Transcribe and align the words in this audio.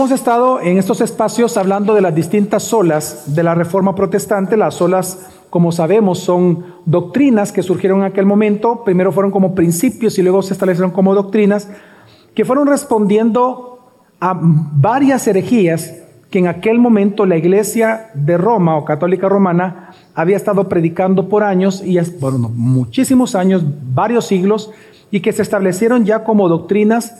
hemos 0.00 0.12
estado 0.12 0.62
en 0.62 0.78
estos 0.78 1.02
espacios 1.02 1.58
hablando 1.58 1.92
de 1.92 2.00
las 2.00 2.14
distintas 2.14 2.72
olas 2.72 3.34
de 3.34 3.42
la 3.42 3.54
Reforma 3.54 3.94
Protestante. 3.94 4.56
Las 4.56 4.80
olas, 4.80 5.28
como 5.50 5.72
sabemos, 5.72 6.20
son 6.20 6.64
doctrinas 6.86 7.52
que 7.52 7.62
surgieron 7.62 7.98
en 7.98 8.06
aquel 8.06 8.24
momento. 8.24 8.82
Primero 8.82 9.12
fueron 9.12 9.30
como 9.30 9.54
principios 9.54 10.18
y 10.18 10.22
luego 10.22 10.40
se 10.40 10.54
establecieron 10.54 10.90
como 10.90 11.14
doctrinas, 11.14 11.68
que 12.34 12.46
fueron 12.46 12.66
respondiendo 12.66 13.90
a 14.20 14.38
varias 14.40 15.26
herejías 15.26 15.96
que 16.30 16.38
en 16.38 16.46
aquel 16.46 16.78
momento 16.78 17.26
la 17.26 17.36
iglesia 17.36 18.08
de 18.14 18.38
Roma 18.38 18.78
o 18.78 18.86
católica 18.86 19.28
romana 19.28 19.90
había 20.14 20.38
estado 20.38 20.66
predicando 20.66 21.28
por 21.28 21.44
años, 21.44 21.82
y 21.84 21.98
bueno, 22.18 22.48
muchísimos 22.48 23.34
años, 23.34 23.62
varios 23.92 24.24
siglos, 24.24 24.70
y 25.10 25.20
que 25.20 25.34
se 25.34 25.42
establecieron 25.42 26.06
ya 26.06 26.24
como 26.24 26.48
doctrinas 26.48 27.18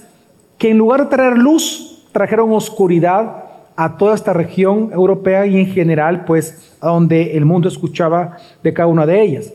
que 0.56 0.70
en 0.70 0.78
lugar 0.78 1.02
de 1.02 1.10
traer 1.16 1.36
luz, 1.36 1.89
trajeron 2.12 2.52
oscuridad 2.52 3.44
a 3.76 3.96
toda 3.96 4.14
esta 4.14 4.32
región 4.32 4.90
europea 4.92 5.46
y 5.46 5.58
en 5.58 5.66
general, 5.66 6.24
pues, 6.24 6.76
a 6.80 6.88
donde 6.88 7.36
el 7.36 7.44
mundo 7.44 7.68
escuchaba 7.68 8.36
de 8.62 8.74
cada 8.74 8.88
una 8.88 9.06
de 9.06 9.22
ellas. 9.22 9.52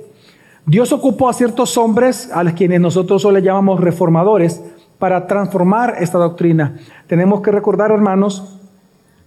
Dios 0.65 0.91
ocupó 0.91 1.29
a 1.29 1.33
ciertos 1.33 1.77
hombres, 1.77 2.31
a 2.33 2.43
quienes 2.53 2.81
nosotros 2.81 3.23
hoy 3.23 3.35
le 3.35 3.41
llamamos 3.43 3.79
reformadores, 3.79 4.63
para 4.97 5.27
transformar 5.27 5.95
esta 5.99 6.17
doctrina. 6.17 6.77
Tenemos 7.07 7.41
que 7.41 7.51
recordar, 7.51 7.91
hermanos, 7.91 8.57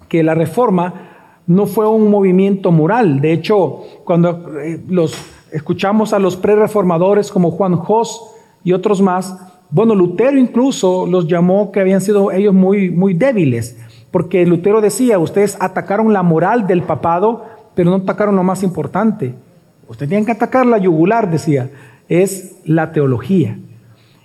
que 0.08 0.22
la 0.22 0.34
reforma 0.34 0.94
no 1.46 1.66
fue 1.66 1.88
un 1.88 2.10
movimiento 2.10 2.72
moral. 2.72 3.20
De 3.20 3.32
hecho, 3.32 3.82
cuando 4.04 4.58
eh, 4.60 4.82
los 4.88 5.14
escuchamos 5.52 6.12
a 6.12 6.18
los 6.18 6.36
pre-reformadores 6.36 7.30
como 7.30 7.50
Juan 7.52 7.76
Jos 7.76 8.34
y 8.64 8.72
otros 8.72 9.00
más, 9.00 9.36
bueno, 9.70 9.94
Lutero 9.94 10.38
incluso 10.38 11.06
los 11.06 11.26
llamó 11.28 11.70
que 11.70 11.80
habían 11.80 12.00
sido 12.00 12.32
ellos 12.32 12.54
muy, 12.54 12.90
muy 12.90 13.14
débiles, 13.14 13.76
porque 14.10 14.46
Lutero 14.46 14.80
decía, 14.80 15.18
ustedes 15.18 15.56
atacaron 15.60 16.12
la 16.12 16.22
moral 16.22 16.66
del 16.66 16.82
papado, 16.82 17.44
pero 17.74 17.90
no 17.90 17.96
atacaron 17.96 18.36
lo 18.36 18.42
más 18.42 18.62
importante. 18.62 19.34
Ustedes 19.86 20.08
tienen 20.08 20.24
que 20.24 20.32
atacar 20.32 20.66
la 20.66 20.78
yugular, 20.78 21.30
decía, 21.30 21.70
es 22.08 22.56
la 22.64 22.92
teología. 22.92 23.58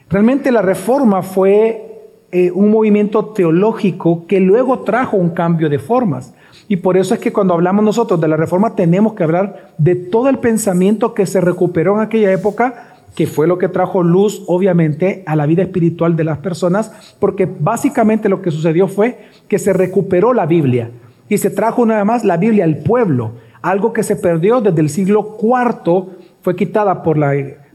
Realmente 0.10 0.52
la 0.52 0.62
reforma 0.62 1.24
fue 1.24 1.94
eh, 2.32 2.52
un 2.52 2.72
movimiento 2.72 3.26
teológico 3.26 4.26
que 4.28 4.40
luego 4.40 4.80
trajo 4.80 5.18
un 5.18 5.32
cambio 5.32 5.70
de 5.70 5.80
formas. 5.80 6.34
Y 6.68 6.78
por 6.78 6.98
eso 6.98 7.14
es 7.14 7.20
que 7.20 7.34
cuando 7.34 7.54
hablamos 7.54 7.84
nosotros 7.84 8.20
de 8.22 8.28
la 8.28 8.38
reforma 8.38 8.76
tenemos 8.76 9.14
que 9.14 9.24
hablar 9.24 9.74
de 9.78 9.96
todo 9.96 10.30
el 10.30 10.40
pensamiento 10.40 11.14
que 11.14 11.26
se 11.26 11.42
recuperó 11.42 11.96
en 11.96 12.02
aquella 12.02 12.32
época, 12.32 12.93
que 13.16 13.28
fue 13.28 13.48
lo 13.48 13.58
que 13.58 13.70
trajo 13.70 14.04
luz, 14.04 14.44
obviamente, 14.48 15.24
a 15.26 15.36
la 15.36 15.46
vida 15.46 15.64
espiritual 15.64 16.16
de 16.16 16.24
las 16.24 16.40
personas, 16.40 17.16
porque 17.20 17.46
básicamente 17.46 18.30
lo 18.30 18.42
que 18.42 18.52
sucedió 18.52 18.88
fue 18.88 19.20
que 19.48 19.60
se 19.60 19.74
recuperó 19.74 20.34
la 20.34 20.46
Biblia 20.46 20.92
y 21.30 21.38
se 21.38 21.50
trajo 21.50 21.86
nada 21.86 22.06
más 22.06 22.24
la 22.24 22.38
Biblia 22.38 22.64
al 22.64 22.78
pueblo, 22.78 23.34
algo 23.62 23.94
que 23.94 24.04
se 24.04 24.16
perdió 24.16 24.62
desde 24.62 24.82
el 24.82 24.90
siglo 24.90 25.38
IV, 25.42 26.06
fue 26.42 26.56
quitada 26.56 27.04
por 27.04 27.18
la 27.18 27.34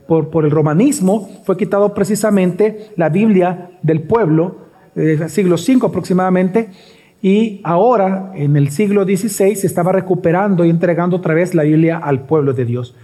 por, 0.08 0.46
el 0.46 0.50
romanismo, 0.50 1.28
fue 1.44 1.58
quitado 1.58 1.92
precisamente 1.92 2.88
la 2.96 3.10
Biblia 3.10 3.72
del 3.82 4.00
pueblo, 4.00 4.56
del 4.94 5.28
siglo 5.28 5.56
V 5.56 5.86
aproximadamente, 5.86 6.70
y 7.20 7.60
ahora, 7.62 8.32
en 8.34 8.56
el 8.56 8.70
siglo 8.70 9.04
XVI, 9.04 9.54
se 9.54 9.66
estaba 9.66 9.92
recuperando 9.92 10.64
y 10.64 10.70
entregando 10.70 11.16
otra 11.16 11.34
vez 11.34 11.54
la 11.54 11.64
Biblia 11.64 11.98
al 11.98 12.22
pueblo 12.22 12.54
de 12.54 12.64
Dios. 12.64 12.94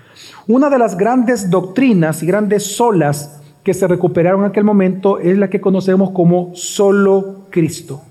Una 0.46 0.70
de 0.70 0.78
las 0.78 0.96
grandes 0.96 1.50
doctrinas 1.50 2.22
y 2.22 2.26
grandes 2.26 2.76
solas 2.76 3.40
que 3.62 3.74
se 3.74 3.88
recuperaron 3.88 4.40
en 4.42 4.50
aquel 4.50 4.64
momento 4.64 5.18
es 5.18 5.38
la 5.38 5.48
que 5.48 5.60
conocemos 5.60 6.10
como 6.10 6.54
solo 6.54 7.46
Cristo. 7.50 8.02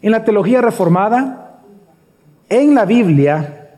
En 0.00 0.12
la 0.12 0.24
teología 0.24 0.60
reformada, 0.60 1.60
en 2.48 2.74
la 2.74 2.84
Biblia, 2.84 3.70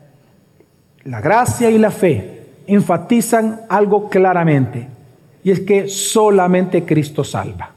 la 1.03 1.21
gracia 1.21 1.69
y 1.69 1.77
la 1.77 1.89
fe 1.89 2.37
enfatizan 2.67 3.61
algo 3.69 4.09
claramente, 4.09 4.87
y 5.43 5.51
es 5.51 5.61
que 5.61 5.87
solamente 5.87 6.85
Cristo 6.85 7.23
salva. 7.23 7.71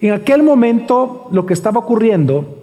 En 0.00 0.12
aquel 0.12 0.42
momento 0.42 1.28
lo 1.30 1.46
que 1.46 1.54
estaba 1.54 1.80
ocurriendo 1.80 2.62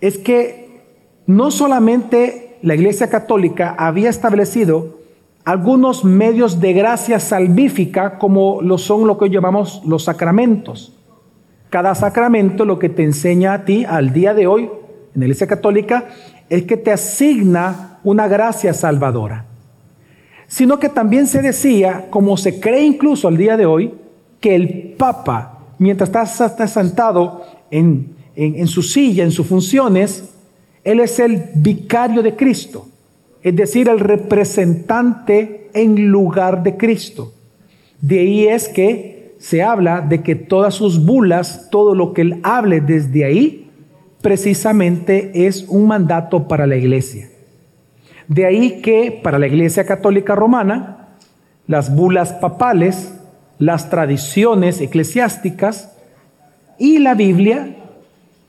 es 0.00 0.18
que 0.18 0.82
no 1.26 1.50
solamente 1.50 2.43
la 2.64 2.74
Iglesia 2.74 3.10
Católica 3.10 3.74
había 3.76 4.08
establecido 4.08 4.98
algunos 5.44 6.02
medios 6.02 6.62
de 6.62 6.72
gracia 6.72 7.20
salvífica 7.20 8.18
como 8.18 8.62
lo 8.62 8.78
son 8.78 9.06
lo 9.06 9.18
que 9.18 9.28
llamamos 9.28 9.82
los 9.84 10.04
sacramentos. 10.04 10.96
Cada 11.68 11.94
sacramento 11.94 12.64
lo 12.64 12.78
que 12.78 12.88
te 12.88 13.04
enseña 13.04 13.52
a 13.52 13.64
ti 13.66 13.84
al 13.84 14.14
día 14.14 14.32
de 14.32 14.46
hoy 14.46 14.62
en 14.62 15.20
la 15.20 15.26
Iglesia 15.26 15.46
Católica 15.46 16.06
es 16.48 16.62
que 16.62 16.78
te 16.78 16.90
asigna 16.90 17.98
una 18.02 18.28
gracia 18.28 18.72
salvadora, 18.72 19.44
sino 20.46 20.78
que 20.78 20.88
también 20.88 21.26
se 21.26 21.42
decía, 21.42 22.06
como 22.08 22.38
se 22.38 22.60
cree 22.60 22.86
incluso 22.86 23.28
al 23.28 23.36
día 23.36 23.58
de 23.58 23.66
hoy, 23.66 23.92
que 24.40 24.54
el 24.54 24.94
Papa, 24.96 25.58
mientras 25.78 26.08
está, 26.08 26.66
sentado 26.66 27.42
en, 27.70 28.14
en 28.36 28.66
su 28.68 28.80
silla, 28.80 29.22
en 29.22 29.32
sus 29.32 29.46
funciones, 29.46 30.33
él 30.84 31.00
es 31.00 31.18
el 31.18 31.42
vicario 31.54 32.22
de 32.22 32.36
Cristo, 32.36 32.86
es 33.42 33.56
decir, 33.56 33.88
el 33.88 34.00
representante 34.00 35.70
en 35.72 36.08
lugar 36.08 36.62
de 36.62 36.76
Cristo. 36.76 37.32
De 38.00 38.20
ahí 38.20 38.46
es 38.46 38.68
que 38.68 39.34
se 39.38 39.62
habla 39.62 40.00
de 40.00 40.22
que 40.22 40.34
todas 40.34 40.74
sus 40.74 41.04
bulas, 41.04 41.68
todo 41.70 41.94
lo 41.94 42.12
que 42.12 42.22
él 42.22 42.40
hable 42.42 42.80
desde 42.80 43.24
ahí, 43.24 43.70
precisamente 44.20 45.46
es 45.46 45.66
un 45.68 45.86
mandato 45.86 46.48
para 46.48 46.66
la 46.66 46.76
iglesia. 46.76 47.28
De 48.28 48.46
ahí 48.46 48.80
que 48.80 49.20
para 49.22 49.38
la 49.38 49.46
Iglesia 49.46 49.84
Católica 49.84 50.34
Romana, 50.34 51.08
las 51.66 51.94
bulas 51.94 52.32
papales, 52.32 53.14
las 53.58 53.90
tradiciones 53.90 54.80
eclesiásticas 54.80 55.94
y 56.78 56.98
la 56.98 57.14
Biblia, 57.14 57.76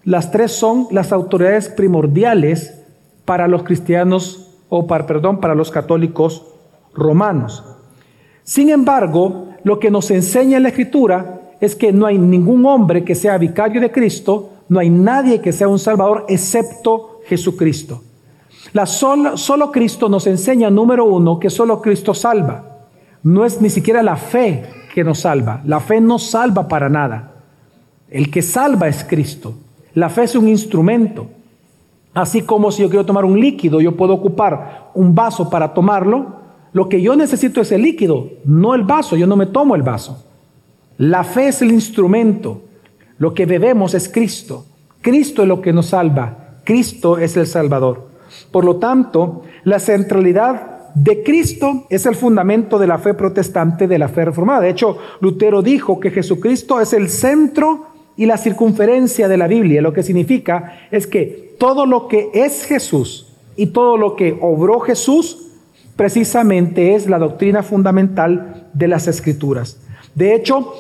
las 0.06 0.32
tres 0.32 0.52
son 0.52 0.88
las 0.92 1.12
autoridades 1.12 1.68
primordiales 1.68 2.80
para 3.26 3.48
los 3.48 3.64
cristianos 3.64 4.52
o 4.70 4.86
para, 4.86 5.08
perdón, 5.08 5.40
para 5.40 5.56
los 5.56 5.72
católicos 5.72 6.46
romanos. 6.94 7.64
Sin 8.44 8.70
embargo, 8.70 9.50
lo 9.64 9.80
que 9.80 9.90
nos 9.90 10.12
enseña 10.12 10.60
la 10.60 10.70
Escritura 10.70 11.42
es 11.60 11.76
que 11.76 11.92
no 11.92 12.06
hay 12.06 12.20
ningún 12.20 12.66
hombre 12.68 13.04
que 13.04 13.16
sea 13.16 13.40
vicario 13.40 13.82
de 13.82 13.92
Cristo, 13.92 14.52
no 14.70 14.80
hay 14.80 14.92
nadie 14.92 15.42
que 15.42 15.52
sea 15.52 15.68
un 15.68 15.80
salvador 15.80 16.26
excepto 16.30 17.22
Jesucristo. 17.26 18.04
La 18.74 18.86
solo 18.86 19.72
Cristo 19.72 20.08
nos 20.08 20.28
enseña, 20.28 20.70
número 20.70 21.06
uno, 21.06 21.40
que 21.40 21.50
solo 21.50 21.82
Cristo 21.82 22.14
salva. 22.14 22.88
No 23.24 23.44
es 23.44 23.60
ni 23.60 23.72
siquiera 23.72 24.04
la 24.04 24.18
fe 24.18 24.66
que 24.94 25.04
nos 25.04 25.20
salva. 25.20 25.62
La 25.66 25.80
fe 25.80 26.00
no 26.00 26.20
salva 26.20 26.68
para 26.68 26.90
nada. 26.90 27.34
El 28.10 28.30
que 28.30 28.44
salva 28.44 28.88
es 28.88 29.04
Cristo. 29.04 29.56
La 29.96 30.10
fe 30.10 30.24
es 30.24 30.36
un 30.36 30.48
instrumento. 30.48 31.28
Así 32.14 32.44
como 32.44 32.72
si 32.72 32.82
yo 32.82 32.90
quiero 32.90 33.06
tomar 33.06 33.26
un 33.26 33.40
líquido, 33.40 33.82
yo 33.82 33.96
puedo 33.98 34.14
ocupar 34.14 34.92
un 34.94 35.16
vaso 35.16 35.50
para 35.50 35.74
tomarlo. 35.74 36.36
Lo 36.72 36.88
que 36.88 37.02
yo 37.02 37.16
necesito 37.16 37.62
es 37.62 37.72
el 37.72 37.82
líquido, 37.82 38.30
no 38.46 38.76
el 38.76 38.84
vaso. 38.84 39.16
Yo 39.16 39.26
no 39.26 39.36
me 39.36 39.48
tomo 39.48 39.76
el 39.76 39.82
vaso. 39.82 40.24
La 40.98 41.24
fe 41.24 41.48
es 41.48 41.62
el 41.62 41.72
instrumento. 41.72 42.62
Lo 43.18 43.34
que 43.34 43.46
bebemos 43.46 43.94
es 43.94 44.08
Cristo. 44.08 44.66
Cristo 45.02 45.42
es 45.42 45.48
lo 45.48 45.62
que 45.62 45.74
nos 45.74 45.88
salva. 45.88 46.58
Cristo 46.64 47.18
es 47.18 47.38
el 47.38 47.48
Salvador. 47.48 48.10
Por 48.52 48.66
lo 48.66 48.78
tanto, 48.78 49.44
la 49.64 49.80
centralidad 49.80 50.94
de 50.96 51.24
Cristo 51.24 51.86
es 51.90 52.06
el 52.06 52.16
fundamento 52.16 52.80
de 52.80 52.88
la 52.88 52.98
fe 52.98 53.14
protestante, 53.14 53.88
de 53.88 54.00
la 54.00 54.08
fe 54.08 54.26
reformada. 54.26 54.62
De 54.62 54.70
hecho, 54.70 54.98
Lutero 55.20 55.62
dijo 55.62 56.00
que 56.00 56.12
Jesucristo 56.12 56.80
es 56.80 56.94
el 56.94 57.10
centro 57.10 57.95
y 58.18 58.26
la 58.26 58.38
circunferencia 58.38 59.28
de 59.28 59.38
la 59.38 59.48
Biblia. 59.48 59.82
Lo 59.82 59.94
que 59.94 60.04
significa 60.04 60.80
es 60.92 61.08
que 61.08 61.56
todo 61.60 61.86
lo 61.86 62.08
que 62.08 62.30
es 62.34 62.66
Jesús 62.66 63.34
y 63.56 63.68
todo 63.68 63.98
lo 63.98 64.16
que 64.16 64.38
obró 64.42 64.80
Jesús 64.80 65.52
precisamente 65.96 66.96
es 66.96 67.08
la 67.08 67.20
doctrina 67.20 67.64
fundamental 67.64 68.68
de 68.74 68.88
las 68.88 69.08
escrituras. 69.08 69.80
De 70.14 70.36
hecho, 70.36 70.74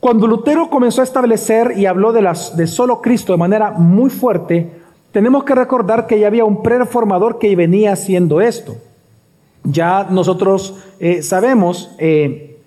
cuando 0.00 0.26
Lutero 0.26 0.70
comenzó 0.70 1.00
a 1.00 1.04
establecer 1.04 1.74
y 1.76 1.86
habló 1.86 2.12
de, 2.12 2.22
las, 2.22 2.56
de 2.56 2.66
solo 2.66 3.00
Cristo 3.00 3.32
de 3.32 3.38
manera 3.38 3.72
muy 3.72 4.10
fuerte, 4.10 4.70
tenemos 5.12 5.44
que 5.44 5.54
recordar 5.54 6.06
que 6.06 6.20
ya 6.20 6.26
había 6.26 6.44
un 6.44 6.62
prereformador 6.62 7.38
que 7.38 7.56
venía 7.56 7.92
haciendo 7.92 8.40
esto. 8.40 8.76
Ya 9.64 10.06
nosotros 10.10 10.74
eh, 11.00 11.22
sabemos 11.22 11.90
eh, 11.98 12.58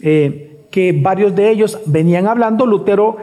eh, 0.00 0.49
que 0.70 0.92
varios 0.92 1.34
de 1.34 1.50
ellos 1.50 1.78
venían 1.86 2.26
hablando, 2.26 2.66
Lutero 2.66 3.16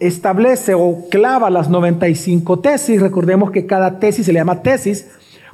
establece 0.00 0.74
o 0.74 1.08
clava 1.10 1.50
las 1.50 1.70
95 1.70 2.60
tesis, 2.60 3.00
recordemos 3.00 3.50
que 3.50 3.66
cada 3.66 3.98
tesis 3.98 4.26
se 4.26 4.32
le 4.32 4.40
llama 4.40 4.62
tesis, 4.62 5.10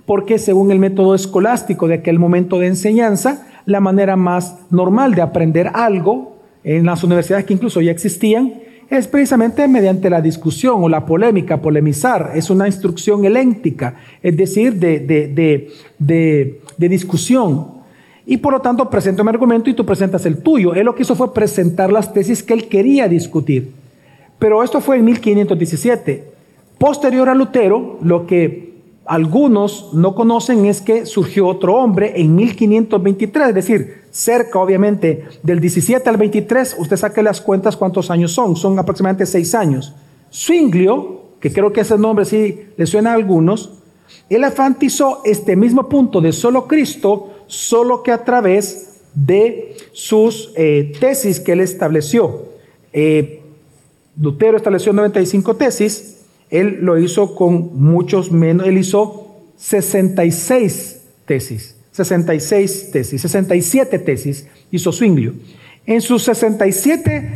porque 0.07 0.39
según 0.39 0.71
el 0.71 0.79
método 0.79 1.15
escolástico 1.15 1.87
de 1.87 1.95
aquel 1.95 2.19
momento 2.19 2.59
de 2.59 2.67
enseñanza, 2.67 3.47
la 3.67 3.81
manera 3.81 4.17
más 4.17 4.59
normal 4.71 5.15
de 5.15 5.23
aprender 5.23 5.71
algo 5.75 6.37
en 6.65 6.87
las 6.87 7.05
universidades 7.05 7.45
que 7.45 7.55
incluso 7.55 7.81
ya 7.81 7.91
existían, 7.91 8.55
es 8.91 9.07
precisamente 9.07 9.67
mediante 9.69 10.11
la 10.11 10.21
discusión 10.21 10.83
o 10.83 10.89
la 10.89 11.07
polémica, 11.07 11.63
polemizar, 11.63 12.33
es 12.35 12.51
una 12.51 12.67
instrucción 12.67 13.25
heléntica, 13.25 13.95
es 14.21 14.37
decir, 14.37 14.75
de, 14.75 14.99
de, 15.99 16.89
discusión. 16.89 17.80
Y 18.31 18.37
por 18.37 18.53
lo 18.53 18.61
tanto 18.61 18.89
presenta 18.89 19.23
un 19.23 19.29
argumento 19.29 19.71
y 19.71 19.75
tú 19.75 19.85
presentas 19.85 20.25
el 20.25 20.41
tuyo. 20.41 20.73
Él 20.73 20.85
lo 20.85 20.95
que 20.95 21.03
hizo 21.03 21.17
fue 21.17 21.35
presentar 21.35 21.91
las 21.91 22.13
tesis 22.15 22.45
que 22.45 22.55
él 22.55 22.69
quería 22.69 23.09
discutir. 23.09 23.73
Pero 24.39 24.63
esto 24.63 24.81
fue 24.81 24.99
en 24.99 25.05
1517. 25.07 26.31
Posterior 26.79 27.29
a 27.29 27.35
Lutero, 27.35 27.99
lo 28.03 28.29
que 28.29 28.71
algunos 29.05 29.93
no 29.95 30.15
conocen 30.15 30.65
es 30.67 30.81
que 30.81 31.07
surgió 31.07 31.49
otro 31.49 31.75
hombre 31.75 32.13
en 32.21 32.37
1523, 32.37 33.49
es 33.49 33.55
decir, 33.57 34.03
cerca 34.13 34.61
obviamente 34.61 35.25
del 35.43 35.59
17 35.59 36.09
al 36.09 36.17
23, 36.17 36.77
usted 36.79 36.97
saque 36.99 37.25
las 37.25 37.41
cuentas 37.41 37.77
cuántos 37.77 38.13
años 38.13 38.31
son, 38.31 38.55
son 38.55 38.79
aproximadamente 38.79 39.27
seis 39.27 39.57
años. 39.57 39.93
Zwinglio, 40.33 41.23
que 41.41 41.53
creo 41.53 41.73
que 41.73 41.81
ese 41.81 41.99
nombre 41.99 42.25
sí 42.25 42.61
le 42.77 42.87
suena 42.87 43.11
a 43.11 43.15
algunos, 43.15 43.73
él 44.29 44.45
enfatizó 44.45 45.23
este 45.25 45.57
mismo 45.57 45.89
punto 45.89 46.21
de 46.21 46.33
solo 46.33 46.69
Cristo, 46.69 47.30
solo 47.51 48.03
que 48.05 48.13
a 48.13 48.25
través 48.25 49.01
de 49.13 49.77
sus 49.93 50.53
eh, 50.57 50.93
tesis 51.01 51.41
que 51.41 51.53
él 51.53 51.61
estableció. 51.61 52.45
Eh, 52.93 53.41
Lutero 54.19 54.57
estableció 54.57 54.93
95 54.93 55.57
tesis, 55.57 56.23
él 56.49 56.79
lo 56.83 56.99
hizo 56.99 57.35
con 57.35 57.81
muchos 57.81 58.31
menos, 58.31 58.67
él 58.67 58.79
hizo 58.79 59.35
66 59.57 61.03
tesis, 61.27 61.77
66 61.93 62.91
tesis, 62.93 63.21
67 63.21 63.99
tesis 63.99 64.47
hizo 64.71 64.93
Zwinglio. 64.93 65.35
En 65.87 66.01
sus 66.01 66.23
67 66.23 67.31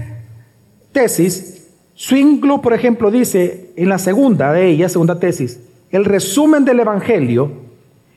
tesis, 0.92 1.66
Zwinglio, 1.96 2.60
por 2.60 2.72
ejemplo, 2.72 3.10
dice 3.10 3.70
en 3.76 3.88
la 3.88 3.98
segunda 3.98 4.52
de 4.52 4.68
ellas, 4.68 4.92
segunda 4.92 5.18
tesis, 5.18 5.58
el 5.90 6.04
resumen 6.04 6.64
del 6.64 6.80
Evangelio 6.80 7.63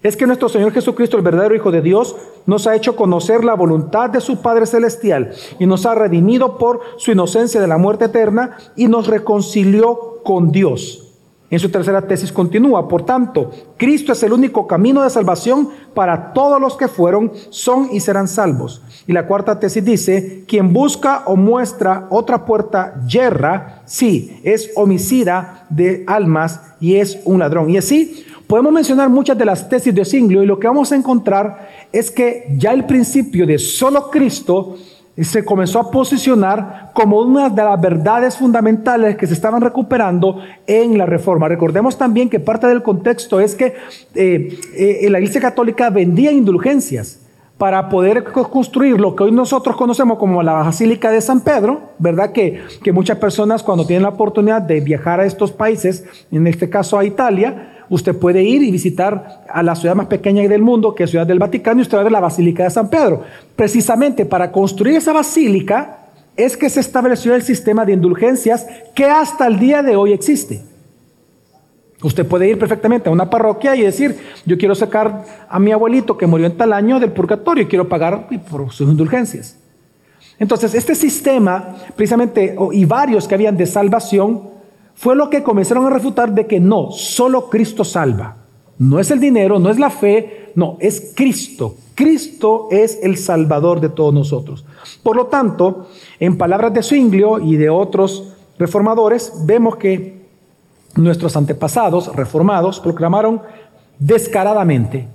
es 0.03 0.15
que 0.15 0.27
nuestro 0.27 0.47
Señor 0.49 0.71
Jesucristo, 0.71 1.17
el 1.17 1.23
verdadero 1.23 1.55
Hijo 1.55 1.71
de 1.71 1.81
Dios, 1.81 2.15
nos 2.45 2.67
ha 2.67 2.75
hecho 2.75 2.95
conocer 2.95 3.43
la 3.43 3.55
voluntad 3.55 4.09
de 4.09 4.21
su 4.21 4.41
Padre 4.41 4.65
Celestial 4.65 5.31
y 5.59 5.65
nos 5.65 5.85
ha 5.85 5.95
redimido 5.95 6.57
por 6.57 6.81
su 6.97 7.11
inocencia 7.11 7.59
de 7.59 7.67
la 7.67 7.77
muerte 7.77 8.05
eterna 8.05 8.57
y 8.75 8.87
nos 8.87 9.07
reconcilió 9.07 10.21
con 10.23 10.51
Dios. 10.51 11.03
En 11.49 11.59
su 11.59 11.69
tercera 11.69 12.01
tesis 12.01 12.33
continúa, 12.33 12.89
por 12.89 13.05
tanto, 13.05 13.51
Cristo 13.77 14.11
es 14.11 14.21
el 14.21 14.33
único 14.33 14.67
camino 14.67 15.01
de 15.01 15.09
salvación 15.09 15.69
para 15.93 16.33
todos 16.33 16.59
los 16.59 16.75
que 16.75 16.89
fueron, 16.89 17.31
son 17.49 17.87
y 17.93 18.01
serán 18.01 18.27
salvos. 18.27 18.81
Y 19.07 19.13
la 19.13 19.27
cuarta 19.27 19.57
tesis 19.57 19.83
dice, 19.83 20.43
quien 20.45 20.73
busca 20.73 21.23
o 21.25 21.37
muestra 21.37 22.07
otra 22.09 22.45
puerta 22.45 23.01
yerra, 23.07 23.81
sí, 23.85 24.41
es 24.43 24.71
homicida 24.75 25.65
de 25.69 26.03
almas 26.05 26.59
y 26.81 26.95
es 26.97 27.19
un 27.23 27.39
ladrón. 27.39 27.69
Y 27.69 27.77
así 27.77 28.25
podemos 28.47 28.71
mencionar 28.71 29.09
muchas 29.09 29.37
de 29.37 29.45
las 29.45 29.67
tesis 29.67 29.93
de 29.93 30.05
Singlio 30.05 30.41
y 30.41 30.45
lo 30.45 30.57
que 30.57 30.67
vamos 30.67 30.91
a 30.91 30.95
encontrar 30.95 31.69
es 31.91 32.09
que 32.09 32.45
ya 32.57 32.71
el 32.71 32.85
principio 32.85 33.45
de 33.45 33.59
solo 33.59 34.09
Cristo 34.09 34.77
se 35.19 35.43
comenzó 35.43 35.79
a 35.79 35.91
posicionar 35.91 36.91
como 36.93 37.19
una 37.19 37.49
de 37.49 37.63
las 37.63 37.81
verdades 37.81 38.37
fundamentales 38.37 39.17
que 39.17 39.25
se 39.25 39.33
estaban 39.33 39.61
recuperando 39.61 40.41
en 40.67 40.97
la 40.97 41.07
reforma. 41.07 41.47
Recordemos 41.47 41.97
también 41.97 42.29
que 42.29 42.39
parte 42.39 42.67
del 42.67 42.83
contexto 42.83 43.39
es 43.39 43.55
que 43.55 43.73
eh, 44.13 44.59
eh, 44.75 45.07
la 45.09 45.17
Iglesia 45.19 45.41
Católica 45.41 45.89
vendía 45.89 46.31
indulgencias 46.31 47.23
para 47.57 47.89
poder 47.89 48.25
construir 48.25 48.99
lo 48.99 49.15
que 49.15 49.23
hoy 49.23 49.31
nosotros 49.31 49.75
conocemos 49.75 50.19
como 50.19 50.43
la 50.43 50.53
Basílica 50.53 51.09
de 51.09 51.21
San 51.21 51.41
Pedro, 51.41 51.93
¿verdad? 51.97 52.31
Que, 52.31 52.61
que 52.83 52.91
muchas 52.91 53.17
personas 53.17 53.63
cuando 53.63 53.87
tienen 53.87 54.03
la 54.03 54.09
oportunidad 54.09 54.61
de 54.61 54.79
viajar 54.79 55.19
a 55.19 55.25
estos 55.25 55.51
países, 55.51 56.05
en 56.31 56.45
este 56.45 56.69
caso 56.69 56.99
a 56.99 57.03
Italia, 57.03 57.76
usted 57.89 58.15
puede 58.15 58.43
ir 58.43 58.63
y 58.63 58.71
visitar 58.71 59.45
a 59.49 59.63
la 59.63 59.75
ciudad 59.75 59.95
más 59.95 60.07
pequeña 60.07 60.47
del 60.47 60.61
mundo, 60.61 60.95
que 60.95 61.03
es 61.03 61.09
Ciudad 61.09 61.27
del 61.27 61.39
Vaticano, 61.39 61.79
y 61.79 61.83
usted 61.83 61.97
va 61.97 62.01
a 62.01 62.03
ver 62.03 62.11
la 62.11 62.19
Basílica 62.19 62.63
de 62.63 62.69
San 62.69 62.89
Pedro. 62.89 63.23
Precisamente 63.55 64.25
para 64.25 64.51
construir 64.51 64.95
esa 64.97 65.13
basílica 65.13 65.99
es 66.35 66.55
que 66.55 66.69
se 66.69 66.79
estableció 66.79 67.33
el 67.33 67.41
sistema 67.41 67.85
de 67.85 67.93
indulgencias 67.93 68.67
que 68.93 69.05
hasta 69.05 69.47
el 69.47 69.59
día 69.59 69.81
de 69.81 69.95
hoy 69.95 70.13
existe. 70.13 70.61
Usted 72.03 72.27
puede 72.27 72.47
ir 72.47 72.59
perfectamente 72.59 73.09
a 73.09 73.11
una 73.11 73.29
parroquia 73.29 73.75
y 73.75 73.81
decir, 73.81 74.19
yo 74.45 74.57
quiero 74.57 74.75
sacar 74.75 75.25
a 75.49 75.57
mi 75.57 75.71
abuelito 75.71 76.15
que 76.15 76.27
murió 76.27 76.45
en 76.45 76.55
tal 76.55 76.73
año 76.73 76.99
del 76.99 77.11
purgatorio 77.11 77.63
y 77.63 77.67
quiero 77.67 77.89
pagar 77.89 78.29
por 78.51 78.71
sus 78.71 78.87
indulgencias. 78.87 79.57
Entonces, 80.37 80.75
este 80.75 80.93
sistema, 80.93 81.75
precisamente, 81.95 82.55
y 82.71 82.85
varios 82.85 83.27
que 83.27 83.33
habían 83.33 83.57
de 83.57 83.65
salvación, 83.65 84.56
fue 84.97 85.15
lo 85.15 85.29
que 85.29 85.43
comenzaron 85.43 85.85
a 85.85 85.91
refutar 85.91 86.33
de 86.33 86.47
que 86.47 86.59
no, 86.59 86.91
solo 86.91 87.51
Cristo 87.51 87.83
salva. 87.83 88.37
No 88.79 88.99
es 88.99 89.11
el 89.11 89.19
dinero, 89.19 89.59
no 89.59 89.69
es 89.69 89.77
la 89.77 89.91
fe, 89.91 90.51
no, 90.55 90.75
es 90.79 91.13
Cristo. 91.15 91.75
Cristo 91.93 92.67
es 92.71 92.99
el 93.03 93.17
Salvador 93.17 93.79
de 93.79 93.89
todos 93.89 94.11
nosotros. 94.11 94.65
Por 95.03 95.15
lo 95.15 95.27
tanto, 95.27 95.87
en 96.19 96.37
palabras 96.37 96.73
de 96.73 96.81
Zwinglio 96.81 97.39
y 97.39 97.57
de 97.57 97.69
otros 97.69 98.33
reformadores, 98.57 99.33
vemos 99.45 99.75
que 99.77 100.25
nuestros 100.95 101.37
antepasados 101.37 102.15
reformados 102.15 102.79
proclamaron 102.79 103.41
descaradamente 103.99 105.07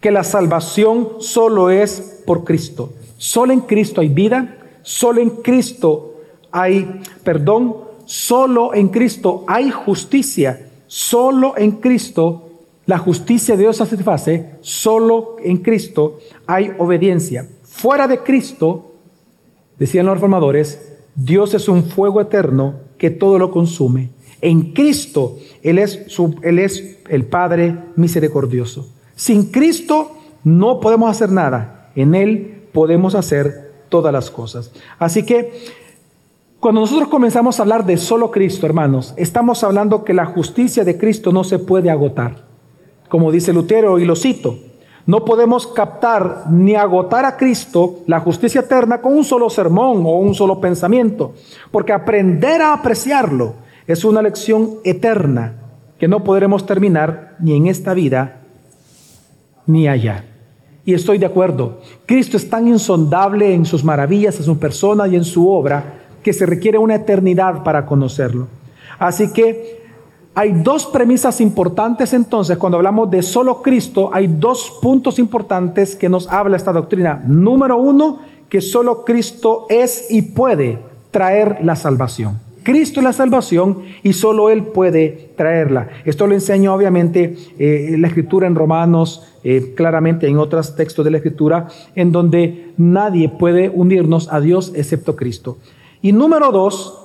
que 0.00 0.12
la 0.12 0.22
salvación 0.22 1.08
solo 1.18 1.70
es 1.70 2.22
por 2.24 2.44
Cristo. 2.44 2.92
Solo 3.18 3.52
en 3.52 3.60
Cristo 3.60 4.00
hay 4.00 4.08
vida, 4.08 4.56
solo 4.82 5.20
en 5.20 5.30
Cristo 5.30 6.14
hay 6.52 7.00
perdón, 7.24 7.85
solo 8.06 8.72
en 8.72 8.88
Cristo 8.88 9.44
hay 9.46 9.70
justicia, 9.70 10.70
solo 10.86 11.54
en 11.58 11.72
Cristo 11.72 12.48
la 12.86 12.98
justicia 12.98 13.56
de 13.56 13.62
Dios 13.62 13.76
se 13.76 13.84
satisface, 13.84 14.52
solo 14.60 15.36
en 15.42 15.58
Cristo 15.58 16.18
hay 16.46 16.72
obediencia. 16.78 17.48
Fuera 17.64 18.08
de 18.08 18.20
Cristo, 18.20 18.92
decían 19.78 20.06
los 20.06 20.14
reformadores, 20.14 20.96
Dios 21.14 21.52
es 21.54 21.68
un 21.68 21.84
fuego 21.84 22.20
eterno 22.20 22.76
que 22.96 23.10
todo 23.10 23.38
lo 23.38 23.50
consume. 23.50 24.10
En 24.40 24.72
Cristo 24.72 25.38
Él 25.62 25.78
es, 25.78 26.04
su, 26.06 26.36
él 26.42 26.58
es 26.60 26.98
el 27.08 27.24
Padre 27.24 27.76
misericordioso. 27.96 28.88
Sin 29.16 29.50
Cristo 29.50 30.12
no 30.44 30.78
podemos 30.78 31.10
hacer 31.10 31.30
nada. 31.30 31.90
En 31.96 32.14
Él 32.14 32.68
podemos 32.72 33.14
hacer 33.14 33.72
todas 33.88 34.12
las 34.12 34.30
cosas. 34.30 34.70
Así 34.98 35.24
que 35.24 35.52
cuando 36.60 36.80
nosotros 36.80 37.08
comenzamos 37.08 37.58
a 37.58 37.62
hablar 37.62 37.84
de 37.84 37.96
solo 37.96 38.30
Cristo, 38.30 38.66
hermanos, 38.66 39.12
estamos 39.16 39.62
hablando 39.62 40.04
que 40.04 40.14
la 40.14 40.26
justicia 40.26 40.84
de 40.84 40.96
Cristo 40.96 41.30
no 41.30 41.44
se 41.44 41.58
puede 41.58 41.90
agotar. 41.90 42.44
Como 43.08 43.30
dice 43.30 43.52
Lutero, 43.52 43.98
y 43.98 44.04
lo 44.04 44.16
cito, 44.16 44.58
no 45.04 45.24
podemos 45.24 45.66
captar 45.66 46.50
ni 46.50 46.74
agotar 46.74 47.24
a 47.24 47.36
Cristo, 47.36 48.00
la 48.06 48.20
justicia 48.20 48.62
eterna, 48.62 49.00
con 49.00 49.16
un 49.16 49.24
solo 49.24 49.48
sermón 49.50 49.98
o 50.04 50.18
un 50.18 50.34
solo 50.34 50.60
pensamiento, 50.60 51.34
porque 51.70 51.92
aprender 51.92 52.62
a 52.62 52.72
apreciarlo 52.72 53.54
es 53.86 54.04
una 54.04 54.22
lección 54.22 54.76
eterna 54.82 55.54
que 55.98 56.08
no 56.08 56.24
podremos 56.24 56.66
terminar 56.66 57.36
ni 57.38 57.54
en 57.54 57.66
esta 57.66 57.94
vida 57.94 58.40
ni 59.66 59.86
allá. 59.86 60.24
Y 60.84 60.94
estoy 60.94 61.18
de 61.18 61.26
acuerdo, 61.26 61.80
Cristo 62.06 62.36
es 62.36 62.48
tan 62.48 62.66
insondable 62.66 63.52
en 63.52 63.64
sus 63.66 63.84
maravillas, 63.84 64.38
en 64.38 64.44
su 64.44 64.58
persona 64.58 65.06
y 65.06 65.16
en 65.16 65.24
su 65.24 65.48
obra, 65.48 65.95
que 66.26 66.32
se 66.32 66.44
requiere 66.44 66.76
una 66.76 66.96
eternidad 66.96 67.62
para 67.62 67.86
conocerlo. 67.86 68.48
Así 68.98 69.32
que 69.32 69.78
hay 70.34 70.54
dos 70.54 70.84
premisas 70.86 71.40
importantes 71.40 72.12
entonces, 72.12 72.58
cuando 72.58 72.78
hablamos 72.78 73.08
de 73.12 73.22
solo 73.22 73.62
Cristo, 73.62 74.10
hay 74.12 74.26
dos 74.26 74.76
puntos 74.82 75.20
importantes 75.20 75.94
que 75.94 76.08
nos 76.08 76.26
habla 76.26 76.56
esta 76.56 76.72
doctrina. 76.72 77.22
Número 77.28 77.76
uno, 77.76 78.18
que 78.48 78.60
solo 78.60 79.04
Cristo 79.04 79.66
es 79.68 80.08
y 80.10 80.22
puede 80.22 80.80
traer 81.12 81.58
la 81.62 81.76
salvación. 81.76 82.40
Cristo 82.64 82.98
es 82.98 83.04
la 83.04 83.12
salvación 83.12 83.82
y 84.02 84.12
solo 84.12 84.50
Él 84.50 84.64
puede 84.64 85.30
traerla. 85.36 85.90
Esto 86.04 86.26
lo 86.26 86.34
enseña 86.34 86.74
obviamente 86.74 87.36
eh, 87.56 87.94
la 88.00 88.08
escritura 88.08 88.48
en 88.48 88.56
Romanos, 88.56 89.32
eh, 89.44 89.74
claramente 89.76 90.26
en 90.26 90.38
otros 90.38 90.74
textos 90.74 91.04
de 91.04 91.12
la 91.12 91.18
escritura, 91.18 91.68
en 91.94 92.10
donde 92.10 92.72
nadie 92.76 93.28
puede 93.28 93.68
unirnos 93.68 94.32
a 94.32 94.40
Dios 94.40 94.72
excepto 94.74 95.14
Cristo. 95.14 95.58
Y 96.06 96.12
número 96.12 96.52
dos, 96.52 96.96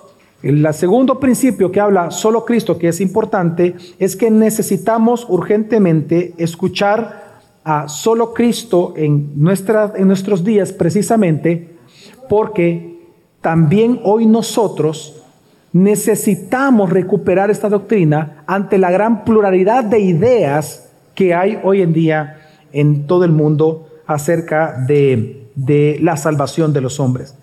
el 0.43 0.72
segundo 0.75 1.20
principio 1.20 1.72
que 1.72 1.79
habla 1.79 2.12
solo 2.12 2.46
Cristo, 2.46 2.77
que 2.77 2.89
es 2.89 3.01
importante, 3.01 3.75
es 3.98 4.15
que 4.15 4.29
necesitamos 4.29 5.25
urgentemente 5.27 6.36
escuchar 6.38 7.39
a 7.63 7.88
solo 7.88 8.31
Cristo 8.31 8.93
en, 8.96 9.34
en 9.34 10.08
nuestros 10.08 10.43
días 10.43 10.72
precisamente 10.72 11.77
porque 12.29 13.00
también 13.41 14.01
hoy 14.03 14.27
nosotros 14.27 15.20
necesitamos 15.74 16.91
recuperar 16.91 17.50
esta 17.50 17.70
doctrina 17.70 18.43
ante 18.46 18.77
la 18.77 18.91
gran 18.91 19.25
pluralidad 19.25 19.84
de 19.84 20.00
ideas 20.00 20.91
que 21.15 21.34
hay 21.34 21.58
hoy 21.63 21.81
en 21.81 21.91
día 21.91 22.38
en 22.72 23.08
todo 23.08 23.25
el 23.25 23.31
mundo 23.31 23.88
acerca 24.05 24.75
de, 24.88 25.48
de 25.55 25.98
la 26.03 26.17
salvación 26.17 26.72
de 26.72 26.81
los 26.81 27.00
hombres. 27.00 27.40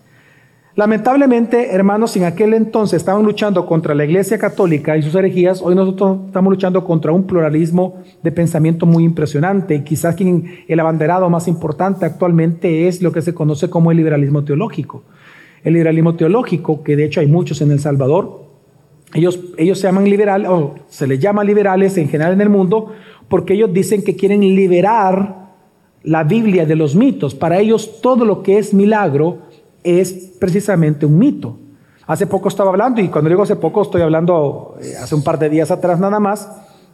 Lamentablemente, 0.78 1.74
hermanos, 1.74 2.16
en 2.16 2.22
aquel 2.22 2.54
entonces 2.54 2.98
estaban 2.98 3.24
luchando 3.24 3.66
contra 3.66 3.96
la 3.96 4.04
Iglesia 4.04 4.38
Católica 4.38 4.96
y 4.96 5.02
sus 5.02 5.12
herejías. 5.16 5.60
Hoy 5.60 5.74
nosotros 5.74 6.20
estamos 6.26 6.52
luchando 6.52 6.84
contra 6.84 7.10
un 7.10 7.24
pluralismo 7.24 8.00
de 8.22 8.30
pensamiento 8.30 8.86
muy 8.86 9.02
impresionante. 9.02 9.82
Quizás 9.82 10.14
quien, 10.14 10.62
el 10.68 10.78
abanderado 10.78 11.28
más 11.30 11.48
importante 11.48 12.06
actualmente 12.06 12.86
es 12.86 13.02
lo 13.02 13.10
que 13.10 13.22
se 13.22 13.34
conoce 13.34 13.68
como 13.68 13.90
el 13.90 13.96
liberalismo 13.96 14.44
teológico. 14.44 15.02
El 15.64 15.74
liberalismo 15.74 16.14
teológico, 16.14 16.84
que 16.84 16.94
de 16.94 17.06
hecho 17.06 17.18
hay 17.18 17.26
muchos 17.26 17.60
en 17.60 17.72
El 17.72 17.80
Salvador, 17.80 18.44
ellos, 19.14 19.40
ellos 19.56 19.80
se 19.80 19.88
llaman 19.88 20.04
liberales, 20.04 20.48
o 20.48 20.76
se 20.86 21.08
les 21.08 21.18
llama 21.18 21.42
liberales 21.42 21.98
en 21.98 22.08
general 22.08 22.34
en 22.34 22.40
el 22.40 22.50
mundo, 22.50 22.92
porque 23.28 23.54
ellos 23.54 23.72
dicen 23.72 24.04
que 24.04 24.14
quieren 24.14 24.42
liberar 24.42 25.48
la 26.04 26.22
Biblia 26.22 26.66
de 26.66 26.76
los 26.76 26.94
mitos. 26.94 27.34
Para 27.34 27.58
ellos 27.58 28.00
todo 28.00 28.24
lo 28.24 28.44
que 28.44 28.58
es 28.58 28.72
milagro 28.72 29.47
es 29.82 30.12
precisamente 30.38 31.06
un 31.06 31.18
mito. 31.18 31.56
Hace 32.06 32.26
poco 32.26 32.48
estaba 32.48 32.70
hablando, 32.70 33.00
y 33.00 33.08
cuando 33.08 33.28
digo 33.28 33.42
hace 33.42 33.56
poco 33.56 33.82
estoy 33.82 34.02
hablando 34.02 34.76
eh, 34.80 34.94
hace 35.00 35.14
un 35.14 35.22
par 35.22 35.38
de 35.38 35.50
días 35.50 35.70
atrás 35.70 36.00
nada 36.00 36.18
más, 36.18 36.50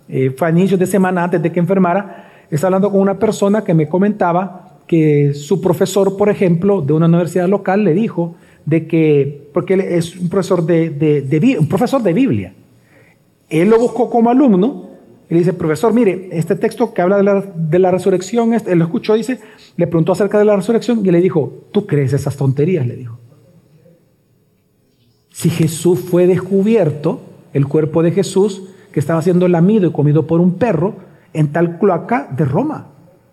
eh, 0.09 0.35
fue 0.37 0.49
a 0.49 0.53
de 0.53 0.87
semana 0.87 1.25
antes 1.25 1.41
de 1.41 1.53
que 1.53 1.61
enfermara, 1.61 2.31
estaba 2.51 2.69
hablando 2.69 2.91
con 2.91 3.01
una 3.01 3.19
persona 3.19 3.65
que 3.65 3.75
me 3.75 3.89
comentaba 3.89 4.81
que 4.87 5.33
su 5.35 5.61
profesor, 5.61 6.17
por 6.17 6.29
ejemplo, 6.29 6.83
de 6.83 6.93
una 6.93 7.07
universidad 7.07 7.49
local 7.49 7.85
le 7.85 7.95
dijo 7.95 8.35
de 8.67 8.87
que, 8.87 9.49
porque 9.53 9.75
él 9.75 9.81
es 9.81 10.17
un 10.17 10.29
profesor 10.29 10.65
de, 10.65 10.91
de, 10.91 11.57
un 11.59 11.69
profesor 11.69 12.03
de 12.03 12.13
Biblia, 12.13 12.55
él 13.49 13.71
lo 13.71 13.79
buscó 13.79 14.11
como 14.11 14.31
alumno 14.31 14.74
y 15.29 15.35
le 15.35 15.41
dice, 15.41 15.55
profesor, 15.55 15.93
mire, 15.95 16.29
este 16.33 16.55
texto 16.55 16.93
que 16.93 17.01
habla 17.01 17.17
de 17.55 17.79
la, 17.79 17.91
resurrección, 17.91 18.53
este, 18.53 18.73
él 18.73 18.79
lo 18.79 18.85
escuchó, 18.85 19.15
dice, 19.15 19.41
le 19.77 19.87
preguntó 19.87 20.13
acerca 20.13 20.39
de 20.39 20.45
la 20.45 20.57
resurrección 20.57 21.05
y 21.05 21.11
le 21.11 21.21
dijo, 21.21 21.65
¿tú 21.73 21.87
crees 21.87 22.13
esas 22.13 22.37
tonterías? 22.37 22.87
Le 22.87 22.97
dijo. 22.97 23.19
Si 25.31 25.49
Jesús 25.49 26.01
fue 26.01 26.27
descubierto, 26.27 27.21
el 27.55 27.67
cuerpo 27.67 28.03
de 28.03 28.11
Jesús, 28.11 28.65
que 28.93 29.01
estaba 29.01 29.23
siendo 29.23 29.49
lamido 29.49 29.89
y 29.89 29.93
comido 29.93 30.27
por 30.27 30.41
un 30.41 30.55
perro, 30.55 30.97
en 31.33 31.53
tal 31.53 31.79
cloaca 31.79 32.29
de 32.37 32.45
Roma. 32.45 32.89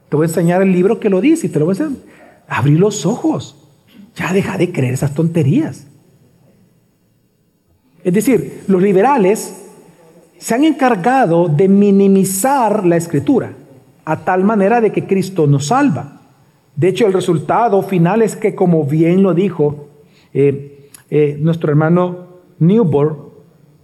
Te 0.10 0.16
voy 0.16 0.26
a 0.26 0.28
enseñar 0.28 0.62
el 0.62 0.72
libro 0.72 1.00
que 1.00 1.10
lo 1.10 1.22
dice 1.22 1.48
y 1.48 1.50
te 1.50 1.60
lo 1.60 1.66
voy 1.66 1.76
a 1.78 1.84
enseñar. 1.84 2.04
Abrí 2.48 2.78
los 2.78 3.06
ojos. 3.06 3.56
Ya 4.16 4.34
deja 4.34 4.58
de 4.58 4.72
creer 4.72 4.94
esas 4.94 5.14
tonterías. 5.14 5.88
Es 8.04 8.14
decir, 8.14 8.64
los 8.68 8.82
liberales 8.82 9.61
se 10.42 10.56
han 10.56 10.64
encargado 10.64 11.48
de 11.48 11.70
minimizar 11.70 12.84
la 12.84 12.98
escritura 12.98 13.54
a 14.04 14.26
tal 14.26 14.44
manera 14.44 14.82
de 14.82 14.92
que 14.92 15.06
Cristo 15.06 15.46
nos 15.46 15.68
salva. 15.68 16.20
De 16.76 16.88
hecho, 16.88 17.06
el 17.06 17.14
resultado 17.14 17.84
final 17.84 18.24
es 18.24 18.36
que, 18.36 18.56
como 18.56 18.84
bien 18.84 19.22
lo 19.22 19.36
dijo 19.36 19.90
eh, 20.34 20.90
eh, 21.12 21.38
nuestro 21.40 21.70
hermano 21.70 22.26
Newborn, 22.58 23.18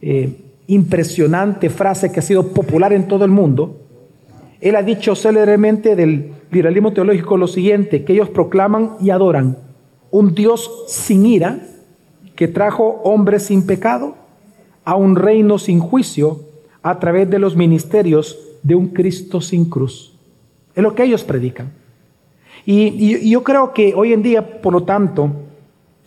eh, 0.02 0.46
impresionante 0.66 1.70
frase 1.70 2.12
que 2.12 2.22
ha 2.22 2.24
sido 2.24 2.48
popular 2.48 2.92
en 2.92 3.08
todo 3.08 3.24
el 3.24 3.30
mundo, 3.30 3.78
él 4.60 4.76
ha 4.78 4.82
dicho 4.82 5.14
célebremente 5.14 5.96
del 5.96 6.32
liberalismo 6.50 6.92
teológico 6.92 7.38
lo 7.38 7.46
siguiente, 7.46 8.04
que 8.04 8.14
ellos 8.14 8.30
proclaman 8.30 8.94
y 9.00 9.12
adoran 9.12 9.60
un 10.10 10.34
Dios 10.34 10.86
sin 10.88 11.24
ira, 11.28 11.60
que 12.36 12.48
trajo 12.48 13.00
hombres 13.04 13.44
sin 13.44 13.68
pecado 13.68 14.16
a 14.84 14.96
un 14.96 15.16
reino 15.16 15.60
sin 15.60 15.80
juicio 15.80 16.47
a 16.90 17.00
través 17.00 17.30
de 17.30 17.38
los 17.38 17.56
ministerios 17.56 18.40
de 18.64 18.74
un 18.76 18.88
Cristo 18.88 19.42
sin 19.42 19.66
cruz. 19.66 20.14
Es 20.74 20.82
lo 20.82 20.96
que 20.96 21.04
ellos 21.04 21.24
predican. 21.26 21.74
Y, 22.66 23.30
yo 23.30 23.44
creo 23.44 23.74
que 23.74 23.94
hoy 23.94 24.14
en 24.14 24.24
día, 24.24 24.62
por 24.62 24.72
lo 24.72 24.84
tanto, 24.84 25.32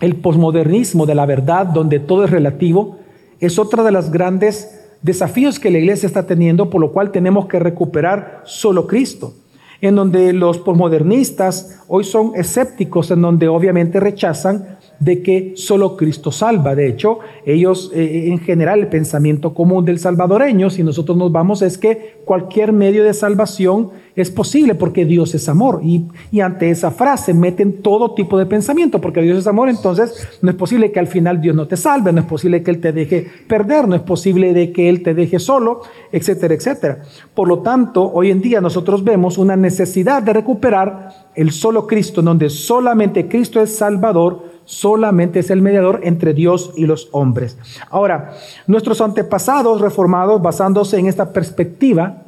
el 0.00 0.16
posmodernismo 0.16 1.04
de 1.04 1.14
la 1.14 1.26
verdad, 1.26 1.66
donde 1.66 2.00
todo 2.00 2.24
es 2.24 2.30
relativo, 2.30 2.98
es 3.40 3.58
otro 3.58 3.84
de 3.84 3.92
los 3.92 4.10
grandes 4.10 4.88
desafíos 5.02 5.58
que 5.58 5.70
la 5.70 5.78
iglesia 5.78 6.06
está 6.06 6.26
teniendo, 6.26 6.70
por 6.70 6.80
lo 6.80 6.92
cual 6.92 7.10
tenemos 7.10 7.46
que 7.46 7.58
recuperar 7.58 8.42
solo 8.44 8.86
Cristo 8.86 9.34
en 9.80 9.96
donde 9.96 10.32
los 10.32 10.58
posmodernistas 10.58 11.82
hoy 11.88 12.04
son 12.04 12.32
escépticos, 12.36 13.10
en 13.10 13.22
donde 13.22 13.48
obviamente 13.48 13.98
rechazan 13.98 14.78
de 15.00 15.22
que 15.22 15.54
solo 15.56 15.96
Cristo 15.96 16.30
salva. 16.30 16.74
De 16.74 16.86
hecho, 16.86 17.18
ellos, 17.46 17.90
eh, 17.94 18.28
en 18.28 18.38
general, 18.38 18.80
el 18.80 18.88
pensamiento 18.88 19.54
común 19.54 19.84
del 19.84 19.98
salvadoreño, 19.98 20.68
si 20.68 20.82
nosotros 20.82 21.16
nos 21.16 21.32
vamos, 21.32 21.62
es 21.62 21.78
que 21.78 22.20
cualquier 22.26 22.72
medio 22.72 23.02
de 23.02 23.14
salvación 23.14 23.90
es 24.14 24.30
posible 24.30 24.74
porque 24.74 25.06
Dios 25.06 25.34
es 25.34 25.48
amor. 25.48 25.80
Y, 25.82 26.08
ante 26.40 26.70
esa 26.70 26.90
frase 26.90 27.32
meten 27.32 27.82
todo 27.82 28.14
tipo 28.14 28.38
de 28.38 28.46
pensamiento, 28.46 29.00
porque 29.00 29.22
Dios 29.22 29.38
es 29.38 29.46
amor, 29.46 29.68
entonces 29.68 30.28
no 30.42 30.50
es 30.50 30.56
posible 30.56 30.92
que 30.92 31.00
al 31.00 31.06
final 31.06 31.40
Dios 31.40 31.56
no 31.56 31.66
te 31.66 31.76
salve, 31.76 32.12
no 32.12 32.20
es 32.20 32.26
posible 32.26 32.62
que 32.62 32.70
Él 32.70 32.80
te 32.80 32.92
deje 32.92 33.26
perder, 33.48 33.88
no 33.88 33.94
es 33.94 34.02
posible 34.02 34.52
de 34.52 34.72
que 34.72 34.88
Él 34.88 35.02
te 35.02 35.14
deje 35.14 35.38
solo, 35.38 35.80
etcétera, 36.12 36.54
etcétera. 36.54 37.02
Por 37.34 37.48
lo 37.48 37.60
tanto, 37.60 38.10
hoy 38.12 38.30
en 38.30 38.40
día 38.42 38.60
nosotros 38.60 39.02
vemos 39.02 39.38
una 39.38 39.56
necesidad 39.56 40.22
de 40.22 40.32
recuperar 40.32 41.30
el 41.34 41.52
solo 41.52 41.86
Cristo, 41.86 42.20
donde 42.22 42.50
solamente 42.50 43.28
Cristo 43.28 43.60
es 43.62 43.74
Salvador, 43.76 44.49
solamente 44.70 45.40
es 45.40 45.50
el 45.50 45.62
mediador 45.62 46.00
entre 46.04 46.32
Dios 46.32 46.72
y 46.76 46.86
los 46.86 47.08
hombres. 47.10 47.58
Ahora, 47.90 48.34
nuestros 48.68 49.00
antepasados 49.00 49.80
reformados, 49.80 50.40
basándose 50.40 50.96
en 50.96 51.08
esta 51.08 51.32
perspectiva 51.32 52.22